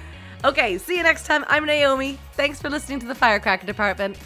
Okay, 0.44 0.78
see 0.78 0.96
you 0.96 1.02
next 1.02 1.26
time. 1.26 1.44
I'm 1.48 1.64
Naomi. 1.64 2.18
Thanks 2.32 2.60
for 2.60 2.68
listening 2.68 2.98
to 3.00 3.06
the 3.06 3.14
Firecracker 3.14 3.66
Department. 3.66 4.18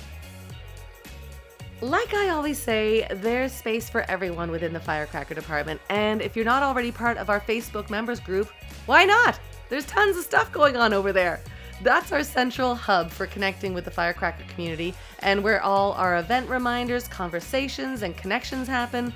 Like 1.82 2.14
I 2.14 2.30
always 2.30 2.58
say, 2.58 3.06
there's 3.10 3.52
space 3.52 3.90
for 3.90 4.00
everyone 4.10 4.50
within 4.50 4.72
the 4.72 4.80
Firecracker 4.80 5.34
Department. 5.34 5.78
And 5.90 6.22
if 6.22 6.34
you're 6.34 6.44
not 6.44 6.62
already 6.62 6.90
part 6.90 7.18
of 7.18 7.28
our 7.28 7.40
Facebook 7.40 7.90
members 7.90 8.18
group, 8.18 8.50
why 8.86 9.04
not? 9.04 9.38
There's 9.68 9.84
tons 9.84 10.16
of 10.16 10.24
stuff 10.24 10.50
going 10.52 10.76
on 10.76 10.94
over 10.94 11.12
there. 11.12 11.42
That's 11.82 12.10
our 12.10 12.22
central 12.22 12.74
hub 12.74 13.10
for 13.10 13.26
connecting 13.26 13.74
with 13.74 13.84
the 13.84 13.90
Firecracker 13.90 14.44
community 14.48 14.94
and 15.20 15.42
where 15.42 15.62
all 15.62 15.92
our 15.92 16.18
event 16.18 16.48
reminders, 16.48 17.06
conversations, 17.08 18.02
and 18.02 18.16
connections 18.16 18.66
happen. 18.66 19.12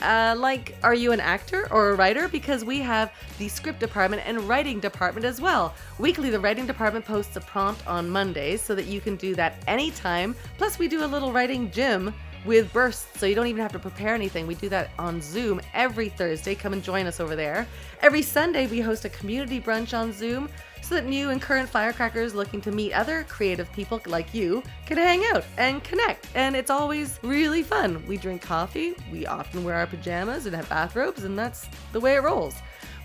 Uh, 0.00 0.34
like, 0.36 0.76
are 0.82 0.94
you 0.94 1.12
an 1.12 1.20
actor 1.20 1.68
or 1.70 1.90
a 1.90 1.94
writer? 1.94 2.28
Because 2.28 2.64
we 2.64 2.80
have 2.80 3.12
the 3.38 3.48
script 3.48 3.80
department 3.80 4.22
and 4.26 4.40
writing 4.48 4.80
department 4.80 5.24
as 5.24 5.40
well. 5.40 5.74
Weekly, 5.98 6.30
the 6.30 6.40
writing 6.40 6.66
department 6.66 7.04
posts 7.04 7.36
a 7.36 7.40
prompt 7.40 7.86
on 7.86 8.10
Mondays 8.10 8.60
so 8.60 8.74
that 8.74 8.86
you 8.86 9.00
can 9.00 9.16
do 9.16 9.34
that 9.36 9.62
anytime. 9.66 10.34
Plus, 10.58 10.78
we 10.78 10.88
do 10.88 11.04
a 11.04 11.06
little 11.06 11.32
writing 11.32 11.70
gym 11.70 12.12
with 12.44 12.72
bursts, 12.72 13.18
so 13.18 13.26
you 13.26 13.34
don't 13.34 13.46
even 13.46 13.62
have 13.62 13.72
to 13.72 13.78
prepare 13.78 14.14
anything. 14.14 14.46
We 14.46 14.54
do 14.54 14.68
that 14.68 14.90
on 14.98 15.20
Zoom 15.20 15.60
every 15.72 16.08
Thursday. 16.08 16.54
Come 16.54 16.72
and 16.72 16.82
join 16.82 17.06
us 17.06 17.20
over 17.20 17.34
there. 17.34 17.66
Every 18.00 18.22
Sunday, 18.22 18.66
we 18.66 18.80
host 18.80 19.04
a 19.04 19.08
community 19.08 19.60
brunch 19.60 19.96
on 19.96 20.12
Zoom 20.12 20.48
so 20.82 20.94
that 20.96 21.06
new 21.06 21.30
and 21.30 21.40
current 21.40 21.68
firecrackers 21.68 22.34
looking 22.34 22.60
to 22.60 22.70
meet 22.70 22.92
other 22.92 23.24
creative 23.28 23.72
people 23.72 24.00
like 24.06 24.34
you 24.34 24.62
can 24.84 24.98
hang 24.98 25.24
out 25.32 25.44
and 25.56 25.82
connect. 25.82 26.28
And 26.34 26.54
it's 26.54 26.70
always 26.70 27.18
really 27.22 27.62
fun. 27.62 28.06
We 28.06 28.18
drink 28.18 28.42
coffee, 28.42 28.94
we 29.10 29.26
often 29.26 29.64
wear 29.64 29.76
our 29.76 29.86
pajamas 29.86 30.44
and 30.44 30.54
have 30.54 30.68
bathrobes, 30.68 31.24
and 31.24 31.38
that's 31.38 31.66
the 31.92 32.00
way 32.00 32.16
it 32.16 32.22
rolls. 32.22 32.54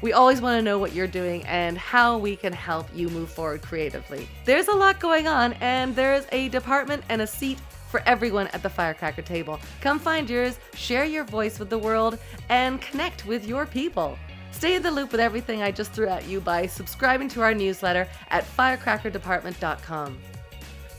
We 0.01 0.13
always 0.13 0.39
want 0.39 0.57
to 0.57 0.61
know 0.61 0.79
what 0.79 0.93
you're 0.93 1.07
doing 1.07 1.45
and 1.45 1.77
how 1.77 2.17
we 2.17 2.35
can 2.35 2.53
help 2.53 2.87
you 2.93 3.09
move 3.09 3.29
forward 3.29 3.61
creatively. 3.61 4.29
There's 4.45 4.69
a 4.69 4.75
lot 4.75 4.99
going 4.99 5.27
on, 5.27 5.53
and 5.53 5.93
there's 5.95 6.25
a 6.31 6.47
department 6.49 7.03
and 7.09 7.21
a 7.21 7.27
seat 7.27 7.59
for 7.89 8.01
everyone 8.05 8.47
at 8.47 8.63
the 8.63 8.69
firecracker 8.69 9.21
table. 9.21 9.59
Come 9.81 9.99
find 9.99 10.29
yours, 10.29 10.59
share 10.75 11.05
your 11.05 11.23
voice 11.23 11.59
with 11.59 11.69
the 11.69 11.77
world, 11.77 12.17
and 12.49 12.81
connect 12.81 13.25
with 13.25 13.47
your 13.47 13.65
people. 13.65 14.17
Stay 14.51 14.75
in 14.75 14.83
the 14.83 14.91
loop 14.91 15.11
with 15.11 15.21
everything 15.21 15.61
I 15.61 15.71
just 15.71 15.91
threw 15.93 16.07
at 16.07 16.27
you 16.27 16.41
by 16.41 16.65
subscribing 16.65 17.29
to 17.29 17.41
our 17.41 17.53
newsletter 17.53 18.07
at 18.29 18.45
firecrackerdepartment.com. 18.57 20.17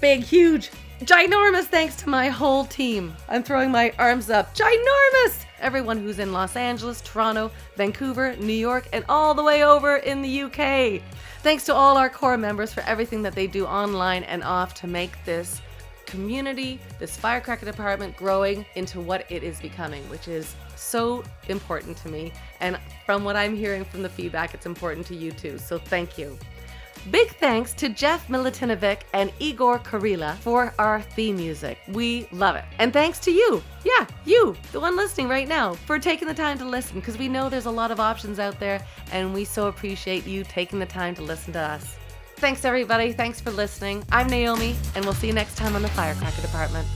Big, 0.01 0.23
huge, 0.23 0.71
ginormous 1.03 1.65
thanks 1.65 1.97
to 1.97 2.09
my 2.09 2.29
whole 2.29 2.65
team. 2.65 3.15
I'm 3.29 3.43
throwing 3.43 3.71
my 3.71 3.93
arms 3.99 4.31
up. 4.31 4.55
Ginormous! 4.55 5.45
Everyone 5.61 5.99
who's 5.99 6.19
in 6.19 6.33
Los 6.33 6.57
Angeles, 6.57 7.03
Toronto, 7.03 7.51
Vancouver, 7.77 8.35
New 8.37 8.55
York, 8.55 8.89
and 8.95 9.05
all 9.11 9.35
the 9.35 9.43
way 9.43 9.63
over 9.63 9.97
in 9.97 10.23
the 10.23 10.43
UK. 10.43 11.03
Thanks 11.43 11.65
to 11.67 11.75
all 11.75 11.99
our 11.99 12.09
core 12.09 12.39
members 12.39 12.73
for 12.73 12.81
everything 12.83 13.21
that 13.23 13.35
they 13.35 13.47
do 13.47 13.67
online 13.67 14.25
and 14.25 14.43
off 14.43 14.73
to 14.75 14.87
make 14.87 15.23
this 15.27 15.61
community, 16.11 16.81
this 16.99 17.17
firecracker 17.17 17.65
department 17.65 18.17
growing 18.17 18.67
into 18.75 19.01
what 19.01 19.25
it 19.31 19.43
is 19.43 19.61
becoming, 19.61 20.03
which 20.11 20.29
is 20.29 20.55
so 20.77 21.23
important 21.49 21.97
to 21.99 22.09
me. 22.09 22.33
And 22.61 22.79
from 23.07 23.25
what 23.25 23.37
I'm 23.37 23.57
hearing 23.57 23.85
from 23.85 24.03
the 24.03 24.09
feedback, 24.09 24.53
it's 24.55 24.67
important 24.67 25.07
to 25.07 25.15
you 25.15 25.31
too. 25.31 25.59
So 25.59 25.79
thank 25.79 26.19
you. 26.19 26.39
Big 27.11 27.31
thanks 27.37 27.73
to 27.75 27.89
Jeff 27.89 28.29
Milutinovic 28.29 29.01
and 29.15 29.33
Igor 29.39 29.79
Kurila 29.79 30.37
for 30.37 30.75
our 30.79 31.01
theme 31.01 31.37
music. 31.37 31.79
We 31.89 32.29
love 32.31 32.57
it. 32.57 32.65
And 32.79 32.93
thanks 32.93 33.19
to 33.21 33.31
you, 33.31 33.63
yeah, 33.85 34.07
you, 34.27 34.55
the 34.73 34.81
one 34.81 34.97
listening 34.97 35.27
right 35.27 35.49
now, 35.49 35.73
for 35.73 35.99
taking 35.99 36.29
the 36.29 36.35
time 36.35 36.59
to 36.59 36.65
listen 36.67 36.97
because 36.97 37.17
we 37.17 37.27
know 37.27 37.49
there's 37.49 37.65
a 37.65 37.71
lot 37.71 37.91
of 37.91 38.01
options 38.01 38.39
out 38.39 38.61
there 38.61 38.85
and 39.13 39.33
we 39.33 39.47
so 39.47 39.69
appreciate 39.69 40.27
you 40.27 40.45
taking 40.45 40.79
the 40.79 40.85
time 40.85 41.15
to 41.15 41.23
listen 41.23 41.55
to 41.55 41.61
us. 41.61 41.97
Thanks, 42.41 42.65
everybody. 42.65 43.13
Thanks 43.13 43.39
for 43.39 43.51
listening. 43.51 44.03
I'm 44.11 44.27
Naomi, 44.27 44.75
and 44.95 45.05
we'll 45.05 45.13
see 45.13 45.27
you 45.27 45.35
next 45.35 45.59
time 45.59 45.77
on 45.77 45.83
the 45.83 45.89
Firecracker 45.89 46.41
Department. 46.41 46.89